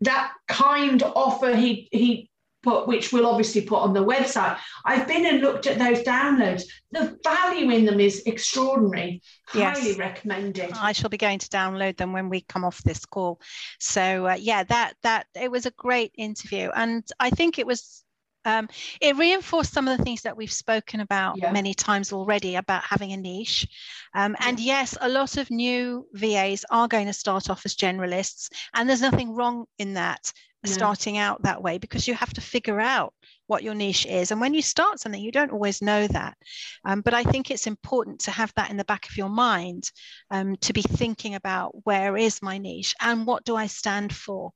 that 0.00 0.32
kind 0.46 1.02
offer 1.02 1.54
he 1.54 1.88
he 1.90 2.30
put, 2.62 2.86
which 2.86 3.12
we'll 3.12 3.26
obviously 3.26 3.62
put 3.62 3.80
on 3.80 3.92
the 3.92 4.04
website. 4.04 4.58
I've 4.84 5.06
been 5.06 5.26
and 5.26 5.40
looked 5.40 5.66
at 5.66 5.78
those 5.78 6.02
downloads. 6.02 6.64
The 6.90 7.18
value 7.22 7.70
in 7.70 7.84
them 7.84 8.00
is 8.00 8.22
extraordinary. 8.26 9.22
Yes. 9.54 9.78
Highly 9.78 9.94
recommended. 9.94 10.72
I 10.74 10.92
shall 10.92 11.10
be 11.10 11.16
going 11.16 11.38
to 11.38 11.48
download 11.48 11.96
them 11.96 12.12
when 12.12 12.28
we 12.28 12.40
come 12.42 12.64
off 12.64 12.82
this 12.82 13.04
call. 13.04 13.40
So 13.80 14.26
uh, 14.26 14.36
yeah, 14.38 14.64
that 14.64 14.94
that 15.02 15.26
it 15.34 15.50
was 15.50 15.66
a 15.66 15.72
great 15.72 16.12
interview, 16.16 16.70
and 16.74 17.04
I 17.20 17.30
think 17.30 17.58
it 17.58 17.66
was 17.66 18.04
um, 18.48 18.68
it 19.00 19.16
reinforced 19.16 19.72
some 19.72 19.88
of 19.88 19.98
the 19.98 20.04
things 20.04 20.22
that 20.22 20.36
we've 20.36 20.52
spoken 20.52 21.00
about 21.00 21.36
yeah. 21.38 21.52
many 21.52 21.74
times 21.74 22.12
already 22.12 22.56
about 22.56 22.82
having 22.84 23.12
a 23.12 23.16
niche. 23.16 23.66
Um, 24.14 24.36
and 24.40 24.58
yes, 24.58 24.96
a 25.00 25.08
lot 25.08 25.36
of 25.36 25.50
new 25.50 26.06
VAs 26.12 26.64
are 26.70 26.88
going 26.88 27.06
to 27.06 27.12
start 27.12 27.50
off 27.50 27.62
as 27.64 27.76
generalists, 27.76 28.50
and 28.74 28.88
there's 28.88 29.02
nothing 29.02 29.34
wrong 29.34 29.66
in 29.78 29.94
that 29.94 30.32
starting 30.64 31.18
out 31.18 31.42
that 31.42 31.62
way 31.62 31.78
because 31.78 32.08
you 32.08 32.14
have 32.14 32.32
to 32.34 32.40
figure 32.40 32.80
out 32.80 33.14
what 33.48 33.62
your 33.62 33.74
niche 33.74 34.06
is. 34.06 34.30
And 34.30 34.40
when 34.40 34.54
you 34.54 34.62
start 34.62 35.00
something, 35.00 35.20
you 35.20 35.32
don't 35.32 35.50
always 35.50 35.82
know 35.82 36.06
that. 36.06 36.36
Um, 36.84 37.00
but 37.00 37.14
I 37.14 37.24
think 37.24 37.50
it's 37.50 37.66
important 37.66 38.20
to 38.20 38.30
have 38.30 38.52
that 38.54 38.70
in 38.70 38.76
the 38.76 38.84
back 38.84 39.08
of 39.08 39.16
your 39.16 39.30
mind 39.30 39.90
um, 40.30 40.54
to 40.56 40.72
be 40.72 40.82
thinking 40.82 41.34
about 41.34 41.74
where 41.84 42.16
is 42.16 42.42
my 42.42 42.58
niche 42.58 42.94
and 43.00 43.26
what 43.26 43.44
do 43.44 43.56
I 43.56 43.66
stand 43.66 44.14
for. 44.14 44.52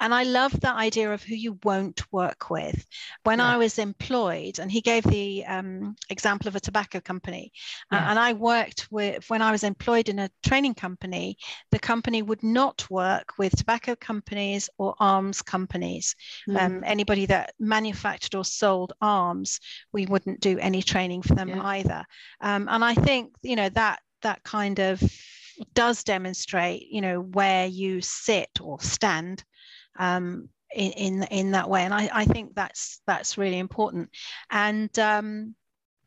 And 0.00 0.12
I 0.14 0.24
love 0.24 0.58
the 0.58 0.72
idea 0.72 1.12
of 1.12 1.22
who 1.22 1.34
you 1.34 1.58
won't 1.62 2.10
work 2.12 2.50
with. 2.50 2.84
When 3.24 3.38
yeah. 3.38 3.52
I 3.52 3.56
was 3.58 3.78
employed, 3.78 4.58
and 4.58 4.72
he 4.72 4.80
gave 4.80 5.04
the 5.04 5.44
um, 5.44 5.94
example 6.08 6.48
of 6.48 6.56
a 6.56 6.60
tobacco 6.60 7.00
company, 7.00 7.52
yeah. 7.92 8.10
and 8.10 8.18
I 8.18 8.32
worked 8.32 8.88
with, 8.90 9.28
when 9.28 9.42
I 9.42 9.50
was 9.50 9.64
employed 9.64 10.08
in 10.08 10.18
a 10.18 10.30
training 10.42 10.74
company, 10.74 11.36
the 11.70 11.78
company 11.78 12.22
would 12.22 12.42
not 12.42 12.90
work 12.90 13.34
with 13.38 13.54
tobacco 13.54 13.94
companies 13.96 14.70
or 14.78 14.94
arms 14.98 15.42
companies. 15.42 16.16
Mm. 16.48 16.80
anybody 16.84 17.26
that 17.26 17.52
manufactured 17.58 18.29
or 18.34 18.44
sold 18.44 18.92
arms, 19.00 19.60
we 19.92 20.06
wouldn't 20.06 20.40
do 20.40 20.58
any 20.58 20.82
training 20.82 21.22
for 21.22 21.34
them 21.34 21.48
yeah. 21.48 21.64
either. 21.64 22.04
Um, 22.40 22.68
and 22.70 22.84
I 22.84 22.94
think 22.94 23.32
you 23.42 23.56
know 23.56 23.68
that 23.70 24.00
that 24.22 24.42
kind 24.42 24.78
of 24.78 25.02
does 25.74 26.04
demonstrate 26.04 26.86
you 26.90 27.00
know 27.00 27.20
where 27.20 27.66
you 27.66 28.00
sit 28.00 28.50
or 28.60 28.80
stand 28.80 29.44
um, 29.98 30.48
in, 30.74 30.92
in 30.92 31.22
in 31.24 31.50
that 31.52 31.68
way. 31.68 31.82
And 31.82 31.94
I, 31.94 32.10
I 32.12 32.24
think 32.24 32.54
that's 32.54 33.00
that's 33.06 33.38
really 33.38 33.58
important. 33.58 34.10
And 34.50 34.96
um, 34.98 35.54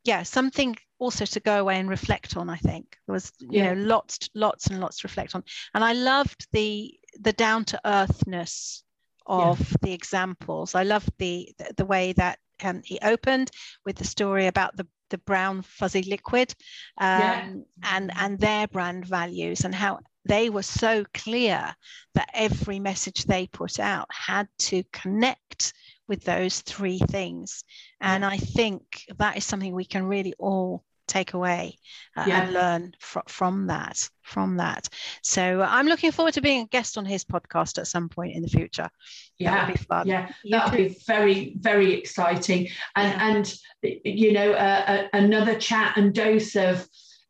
yeah, 0.03 0.23
something 0.23 0.75
also 0.99 1.25
to 1.25 1.39
go 1.39 1.59
away 1.59 1.79
and 1.79 1.89
reflect 1.89 2.37
on. 2.37 2.49
I 2.49 2.57
think 2.57 2.97
there 3.05 3.13
was 3.13 3.31
you 3.39 3.49
yeah. 3.51 3.73
know 3.73 3.81
lots 3.81 4.29
lots 4.33 4.67
and 4.67 4.79
lots 4.79 4.99
to 4.99 5.07
reflect 5.07 5.35
on. 5.35 5.43
And 5.73 5.83
I 5.83 5.93
loved 5.93 6.47
the 6.51 6.93
the 7.19 7.33
down 7.33 7.65
to 7.65 7.79
earthness 7.85 8.83
of 9.25 9.59
yeah. 9.59 9.77
the 9.81 9.93
examples. 9.93 10.75
I 10.75 10.83
love 10.83 11.07
the, 11.17 11.53
the, 11.57 11.73
the 11.77 11.85
way 11.85 12.13
that 12.13 12.39
um, 12.63 12.81
he 12.83 12.99
opened 13.01 13.51
with 13.85 13.95
the 13.97 14.05
story 14.05 14.47
about 14.47 14.75
the 14.77 14.87
the 15.09 15.17
brown 15.19 15.61
fuzzy 15.61 16.01
liquid 16.01 16.55
um, 16.97 17.19
yeah. 17.19 17.53
and 17.83 18.11
and 18.15 18.39
their 18.39 18.67
brand 18.67 19.05
values 19.05 19.63
and 19.63 19.75
how 19.75 19.99
they 20.25 20.49
were 20.49 20.63
so 20.63 21.05
clear 21.13 21.75
that 22.15 22.29
every 22.33 22.79
message 22.79 23.25
they 23.25 23.45
put 23.47 23.79
out 23.79 24.07
had 24.11 24.47
to 24.57 24.81
connect 24.91 25.73
with 26.07 26.23
those 26.23 26.61
three 26.61 26.97
things 26.97 27.63
and 28.01 28.25
i 28.25 28.37
think 28.37 29.03
that 29.19 29.37
is 29.37 29.45
something 29.45 29.75
we 29.75 29.85
can 29.85 30.05
really 30.05 30.33
all 30.39 30.83
take 31.07 31.33
away 31.33 31.77
uh, 32.15 32.25
yeah. 32.27 32.43
and 32.43 32.53
learn 32.53 32.93
fr- 32.99 33.19
from 33.27 33.67
that 33.67 34.09
from 34.21 34.57
that. 34.57 34.87
So 35.21 35.61
uh, 35.61 35.67
i'm 35.69 35.87
looking 35.87 36.11
forward 36.11 36.33
to 36.35 36.41
being 36.41 36.61
a 36.61 36.67
guest 36.67 36.97
on 36.97 37.05
his 37.05 37.23
podcast 37.25 37.77
at 37.77 37.87
some 37.87 38.09
point 38.09 38.35
in 38.35 38.41
the 38.41 38.49
future. 38.49 38.89
Yeah. 39.37 39.65
that 39.65 39.73
be 39.73 39.83
fun. 39.83 40.07
Yeah. 40.07 40.29
That 40.49 40.71
would 40.71 40.77
be 40.77 40.97
very 41.05 41.55
very 41.59 41.93
exciting. 41.93 42.69
And 42.95 43.13
yeah. 43.13 43.27
and 43.27 44.03
you 44.03 44.33
know 44.33 44.51
uh, 44.53 44.83
uh, 44.87 45.07
another 45.13 45.55
chat 45.55 45.97
and 45.97 46.13
dose 46.13 46.55
of 46.55 46.87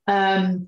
um 0.08 0.68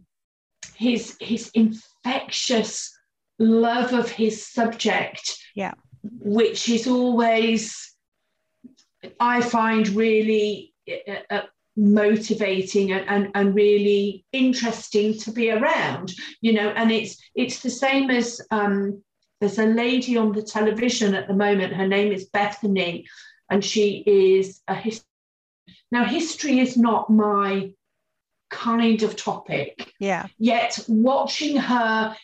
his 0.76 1.16
his 1.20 1.52
infectious 1.54 2.96
love 3.40 3.94
of 3.94 4.10
his 4.10 4.46
subject 4.46 5.38
yeah. 5.56 5.74
which 6.04 6.70
is 6.70 6.88
always 6.88 7.94
i 9.20 9.42
find 9.42 9.90
really 9.90 10.74
uh, 10.90 11.14
uh 11.30 11.42
motivating 11.78 12.92
and, 12.92 13.08
and, 13.10 13.32
and 13.36 13.56
really 13.56 14.26
interesting 14.32 15.18
to 15.18 15.32
be 15.32 15.52
around 15.52 16.14
you 16.40 16.54
know 16.54 16.70
and 16.70 16.92
it's 16.92 17.18
it's 17.36 17.62
the 17.62 17.70
same 17.70 18.10
as 18.10 18.40
um, 18.52 19.04
there's 19.42 19.60
a 19.60 19.66
lady 19.66 20.16
on 20.16 20.32
the 20.32 20.42
television 20.42 21.14
at 21.14 21.28
the 21.28 21.34
moment 21.34 21.74
her 21.74 21.88
name 21.88 22.12
is 22.12 22.30
bethany 22.30 23.06
and 23.50 23.64
she 23.64 24.04
is 24.08 24.62
a 24.68 24.74
his 24.74 25.04
now 25.92 26.06
history 26.06 26.60
is 26.60 26.78
not 26.78 27.10
my 27.10 27.72
kind 28.50 29.04
of 29.04 29.16
topic. 29.16 29.92
Yeah. 30.00 30.28
Yet 30.38 30.80
watching 30.88 31.58
her 31.58 32.16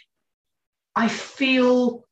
i 0.96 1.08
feel 1.08 2.04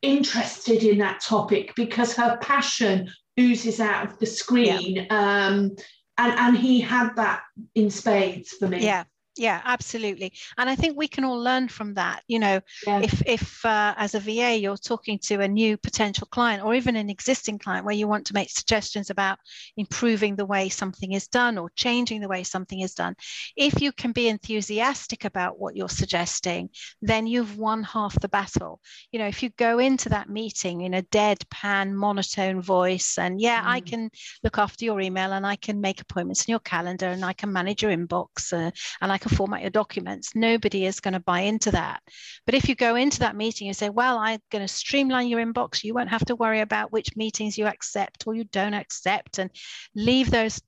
interested 0.00 0.82
in 0.82 0.98
that 0.98 1.20
topic 1.20 1.72
because 1.76 2.14
her 2.14 2.38
passion 2.40 3.10
oozes 3.38 3.80
out 3.80 4.06
of 4.06 4.18
the 4.18 4.26
screen. 4.26 4.96
Yeah. 4.96 5.46
um, 5.46 5.76
and 6.18 6.38
and 6.38 6.56
he 6.56 6.80
had 6.80 7.16
that 7.16 7.42
in 7.74 7.90
spades 7.90 8.50
for 8.52 8.68
me. 8.68 8.84
Yeah 8.84 9.04
yeah 9.36 9.60
absolutely 9.64 10.32
and 10.58 10.70
i 10.70 10.76
think 10.76 10.96
we 10.96 11.08
can 11.08 11.24
all 11.24 11.38
learn 11.38 11.68
from 11.68 11.94
that 11.94 12.22
you 12.28 12.38
know 12.38 12.60
yeah. 12.86 13.00
if 13.00 13.22
if 13.26 13.64
uh, 13.64 13.94
as 13.96 14.14
a 14.14 14.20
va 14.20 14.56
you're 14.56 14.76
talking 14.76 15.18
to 15.18 15.40
a 15.40 15.48
new 15.48 15.76
potential 15.76 16.26
client 16.30 16.62
or 16.62 16.74
even 16.74 16.94
an 16.94 17.10
existing 17.10 17.58
client 17.58 17.84
where 17.84 17.94
you 17.94 18.06
want 18.06 18.26
to 18.26 18.34
make 18.34 18.48
suggestions 18.50 19.10
about 19.10 19.38
improving 19.76 20.36
the 20.36 20.46
way 20.46 20.68
something 20.68 21.12
is 21.12 21.26
done 21.26 21.58
or 21.58 21.68
changing 21.74 22.20
the 22.20 22.28
way 22.28 22.44
something 22.44 22.80
is 22.80 22.94
done 22.94 23.14
if 23.56 23.80
you 23.80 23.90
can 23.92 24.12
be 24.12 24.28
enthusiastic 24.28 25.24
about 25.24 25.58
what 25.58 25.76
you're 25.76 25.88
suggesting 25.88 26.68
then 27.02 27.26
you've 27.26 27.58
won 27.58 27.82
half 27.82 28.18
the 28.20 28.28
battle 28.28 28.80
you 29.10 29.18
know 29.18 29.26
if 29.26 29.42
you 29.42 29.50
go 29.56 29.78
into 29.78 30.08
that 30.08 30.28
meeting 30.28 30.82
in 30.82 30.94
a 30.94 31.02
deadpan 31.02 31.92
monotone 31.92 32.60
voice 32.60 33.18
and 33.18 33.40
yeah 33.40 33.62
mm. 33.62 33.66
i 33.66 33.80
can 33.80 34.10
look 34.44 34.58
after 34.58 34.84
your 34.84 35.00
email 35.00 35.32
and 35.32 35.46
i 35.46 35.56
can 35.56 35.80
make 35.80 36.00
appointments 36.00 36.44
in 36.46 36.52
your 36.52 36.60
calendar 36.60 37.06
and 37.06 37.24
i 37.24 37.32
can 37.32 37.52
manage 37.52 37.82
your 37.82 37.90
inbox 37.90 38.52
uh, 38.52 38.70
and 39.00 39.12
i 39.12 39.18
can 39.24 39.36
format 39.36 39.62
your 39.62 39.70
documents. 39.70 40.34
Nobody 40.34 40.86
is 40.86 41.00
going 41.00 41.14
to 41.14 41.20
buy 41.20 41.40
into 41.40 41.70
that. 41.72 42.02
But 42.46 42.54
if 42.54 42.68
you 42.68 42.74
go 42.74 42.94
into 42.96 43.20
that 43.20 43.36
meeting 43.36 43.68
and 43.68 43.76
say, 43.76 43.88
well, 43.88 44.18
I'm 44.18 44.40
going 44.50 44.66
to 44.66 44.72
streamline 44.72 45.28
your 45.28 45.44
inbox, 45.44 45.82
you 45.82 45.94
won't 45.94 46.10
have 46.10 46.24
to 46.26 46.36
worry 46.36 46.60
about 46.60 46.92
which 46.92 47.16
meetings 47.16 47.58
you 47.58 47.66
accept 47.66 48.24
or 48.26 48.34
you 48.34 48.44
don't 48.44 48.74
accept 48.74 49.38
and 49.38 49.50
leave 49.94 50.30
those 50.30 50.60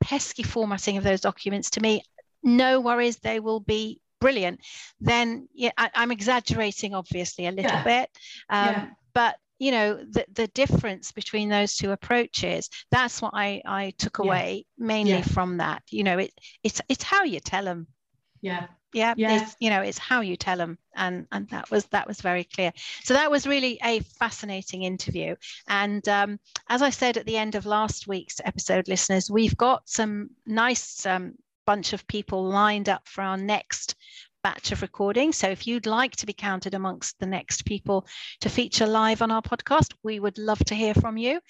pesky 0.00 0.42
formatting 0.42 0.96
of 0.96 1.04
those 1.04 1.20
documents 1.20 1.70
to 1.70 1.80
me. 1.80 2.02
No 2.42 2.80
worries, 2.80 3.18
they 3.18 3.40
will 3.40 3.60
be 3.60 4.00
brilliant. 4.20 4.60
Then 5.00 5.48
yeah, 5.54 5.72
I, 5.76 5.90
am 5.94 6.10
exaggerating 6.10 6.94
obviously 6.94 7.46
a 7.46 7.52
little 7.52 7.70
yeah. 7.70 7.84
bit. 7.84 8.10
Um, 8.48 8.66
yeah. 8.66 8.86
But 9.12 9.36
you 9.60 9.70
know 9.70 9.94
the, 9.96 10.24
the 10.32 10.48
difference 10.48 11.12
between 11.12 11.48
those 11.48 11.76
two 11.76 11.92
approaches 11.92 12.68
that's 12.90 13.22
what 13.22 13.32
i 13.34 13.62
i 13.64 13.92
took 13.98 14.18
away 14.18 14.64
yeah. 14.76 14.86
mainly 14.86 15.12
yeah. 15.12 15.22
from 15.22 15.58
that 15.58 15.82
you 15.90 16.02
know 16.02 16.18
it 16.18 16.32
it's 16.64 16.80
it's 16.88 17.04
how 17.04 17.22
you 17.22 17.38
tell 17.38 17.64
them 17.64 17.86
yeah 18.40 18.66
yeah, 18.92 19.14
yeah. 19.16 19.42
It's, 19.42 19.56
you 19.60 19.70
know 19.70 19.82
it's 19.82 19.98
how 19.98 20.20
you 20.20 20.36
tell 20.36 20.56
them 20.56 20.76
and 20.96 21.26
and 21.30 21.48
that 21.50 21.70
was 21.70 21.84
that 21.86 22.08
was 22.08 22.20
very 22.20 22.42
clear 22.42 22.72
so 23.04 23.14
that 23.14 23.30
was 23.30 23.46
really 23.46 23.78
a 23.84 24.00
fascinating 24.00 24.82
interview 24.82 25.36
and 25.68 26.06
um, 26.08 26.40
as 26.68 26.82
i 26.82 26.90
said 26.90 27.16
at 27.16 27.26
the 27.26 27.36
end 27.36 27.54
of 27.54 27.66
last 27.66 28.08
week's 28.08 28.40
episode 28.44 28.88
listeners 28.88 29.30
we've 29.30 29.56
got 29.56 29.88
some 29.88 30.30
nice 30.44 31.06
um, 31.06 31.34
bunch 31.66 31.92
of 31.92 32.06
people 32.08 32.42
lined 32.44 32.88
up 32.88 33.06
for 33.06 33.22
our 33.22 33.36
next 33.36 33.94
batch 34.42 34.72
of 34.72 34.82
recordings. 34.82 35.36
So 35.36 35.48
if 35.48 35.66
you'd 35.66 35.86
like 35.86 36.16
to 36.16 36.26
be 36.26 36.32
counted 36.32 36.74
amongst 36.74 37.18
the 37.18 37.26
next 37.26 37.64
people 37.64 38.06
to 38.40 38.48
feature 38.48 38.86
live 38.86 39.22
on 39.22 39.30
our 39.30 39.42
podcast, 39.42 39.92
we 40.02 40.20
would 40.20 40.38
love 40.38 40.64
to 40.66 40.74
hear 40.74 40.94
from 40.94 41.16
you. 41.16 41.40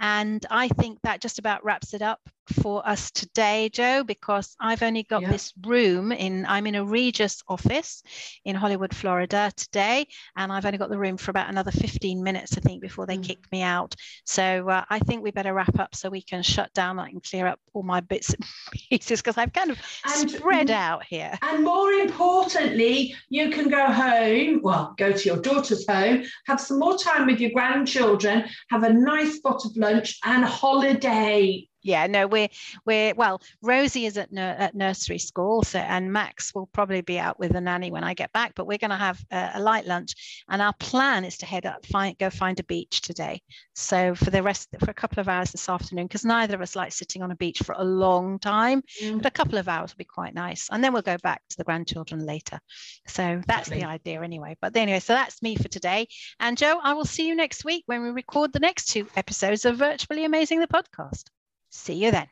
And 0.00 0.44
I 0.50 0.68
think 0.68 0.98
that 1.02 1.20
just 1.20 1.38
about 1.38 1.64
wraps 1.64 1.94
it 1.94 2.02
up 2.02 2.20
for 2.52 2.86
us 2.88 3.10
today, 3.10 3.70
Joe, 3.72 4.04
because 4.04 4.54
I've 4.60 4.82
only 4.82 5.04
got 5.04 5.22
yeah. 5.22 5.30
this 5.30 5.52
room 5.64 6.12
in, 6.12 6.46
I'm 6.46 6.66
in 6.66 6.74
a 6.74 6.84
Regus 6.84 7.42
office 7.48 8.02
in 8.44 8.54
Hollywood, 8.56 8.94
Florida 8.94 9.52
today, 9.56 10.06
and 10.36 10.52
I've 10.52 10.66
only 10.66 10.78
got 10.78 10.90
the 10.90 10.98
room 10.98 11.16
for 11.16 11.30
about 11.30 11.48
another 11.48 11.70
15 11.70 12.22
minutes, 12.22 12.56
I 12.56 12.60
think, 12.60 12.82
before 12.82 13.06
they 13.06 13.18
mm. 13.18 13.24
kick 13.24 13.38
me 13.52 13.62
out. 13.62 13.94
So 14.26 14.68
uh, 14.68 14.84
I 14.90 14.98
think 15.00 15.22
we 15.22 15.30
better 15.30 15.54
wrap 15.54 15.78
up 15.78 15.94
so 15.94 16.10
we 16.10 16.22
can 16.22 16.42
shut 16.42 16.72
down. 16.74 16.98
I 16.98 17.10
can 17.10 17.20
clear 17.20 17.46
up 17.46 17.60
all 17.72 17.82
my 17.82 18.00
bits 18.00 18.34
and 18.34 18.44
pieces 18.72 19.20
because 19.20 19.38
I've 19.38 19.52
kind 19.52 19.70
of 19.70 19.78
and, 20.04 20.30
spread 20.30 20.70
out 20.70 21.04
here. 21.04 21.38
And 21.42 21.64
more 21.64 21.92
importantly, 21.92 23.14
you 23.28 23.50
can 23.50 23.68
go 23.68 23.86
home, 23.86 24.60
well, 24.62 24.94
go 24.98 25.12
to 25.12 25.24
your 25.24 25.38
daughter's 25.38 25.86
home, 25.88 26.24
have 26.46 26.60
some 26.60 26.78
more 26.78 26.98
time 26.98 27.26
with 27.26 27.40
your 27.40 27.50
grandchildren, 27.50 28.44
have 28.70 28.82
a 28.82 28.92
nice 28.92 29.38
pot 29.40 29.64
of 29.64 29.76
lunch 29.76 30.18
and 30.24 30.44
holiday 30.44 31.66
yeah 31.82 32.06
no 32.06 32.26
we're 32.26 32.48
we're 32.84 33.14
well 33.14 33.40
rosie 33.62 34.06
is 34.06 34.16
at, 34.16 34.32
nur- 34.32 34.44
at 34.44 34.74
nursery 34.74 35.18
school 35.18 35.62
so 35.62 35.78
and 35.78 36.12
max 36.12 36.54
will 36.54 36.66
probably 36.66 37.00
be 37.00 37.18
out 37.18 37.38
with 37.38 37.52
the 37.52 37.60
nanny 37.60 37.90
when 37.90 38.04
i 38.04 38.14
get 38.14 38.32
back 38.32 38.52
but 38.54 38.66
we're 38.66 38.78
going 38.78 38.90
to 38.90 38.96
have 38.96 39.22
a, 39.30 39.52
a, 39.54 39.60
light 39.60 39.86
lunch 39.86 40.44
and 40.48 40.62
our 40.62 40.74
plan 40.74 41.24
is 41.24 41.38
to 41.38 41.46
head 41.46 41.66
up 41.66 41.84
find 41.86 42.16
go 42.18 42.30
find 42.30 42.60
a 42.60 42.64
beach 42.64 43.00
today. 43.00 43.42
So 43.74 44.14
for 44.14 44.30
the 44.30 44.42
rest 44.42 44.68
for 44.78 44.90
a 44.90 44.94
couple 44.94 45.20
of 45.20 45.28
hours 45.28 45.52
this 45.52 45.68
afternoon 45.68 46.06
because 46.06 46.24
neither 46.24 46.54
of 46.54 46.60
us 46.60 46.76
like 46.76 46.92
sitting 46.92 47.22
on 47.22 47.30
a 47.30 47.36
beach 47.36 47.60
for 47.64 47.74
a 47.78 47.84
long 47.84 48.38
time 48.38 48.82
mm. 49.02 49.16
but 49.16 49.26
a 49.26 49.30
couple 49.30 49.58
of 49.58 49.68
hours 49.68 49.92
will 49.92 49.98
be 49.98 50.04
quite 50.04 50.34
nice 50.34 50.68
and 50.70 50.82
then 50.82 50.92
we'll 50.92 51.02
go 51.02 51.16
back 51.22 51.42
to 51.48 51.56
the 51.56 51.64
grandchildren 51.64 52.24
later. 52.24 52.60
So 53.06 53.42
that's 53.46 53.68
the 53.68 53.84
idea 53.84 54.22
anyway 54.22 54.56
but 54.60 54.76
anyway 54.76 55.00
so 55.00 55.14
that's 55.14 55.42
me 55.42 55.56
for 55.56 55.68
today 55.68 56.08
and 56.38 56.56
joe 56.56 56.78
i 56.82 56.92
will 56.92 57.04
see 57.04 57.26
you 57.26 57.34
next 57.34 57.64
week 57.64 57.84
when 57.86 58.02
we 58.02 58.10
record 58.10 58.52
the 58.52 58.58
next 58.58 58.86
two 58.86 59.06
episodes 59.16 59.64
of 59.64 59.76
virtually 59.76 60.24
amazing 60.24 60.60
the 60.60 60.66
podcast 60.66 61.24
See 61.70 61.94
you 61.94 62.10
then. 62.10 62.26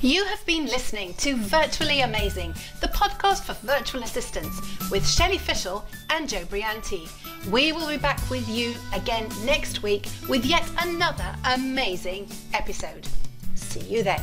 You 0.00 0.24
have 0.24 0.44
been 0.46 0.66
listening 0.66 1.14
to 1.18 1.36
Virtually 1.36 2.00
Amazing, 2.00 2.54
the 2.80 2.88
podcast 2.88 3.44
for 3.44 3.52
virtual 3.64 4.02
assistants 4.02 4.60
with 4.90 5.08
Shelley 5.08 5.38
Fishel 5.38 5.84
and 6.10 6.28
Joe 6.28 6.42
Brianti. 6.46 7.08
We 7.52 7.70
will 7.70 7.86
be 7.86 7.98
back 7.98 8.18
with 8.28 8.48
you 8.48 8.74
again 8.92 9.28
next 9.44 9.84
week 9.84 10.08
with 10.28 10.44
yet 10.44 10.68
another 10.80 11.36
amazing 11.44 12.28
episode. 12.52 13.06
See 13.54 13.80
you 13.80 14.02
then. 14.02 14.20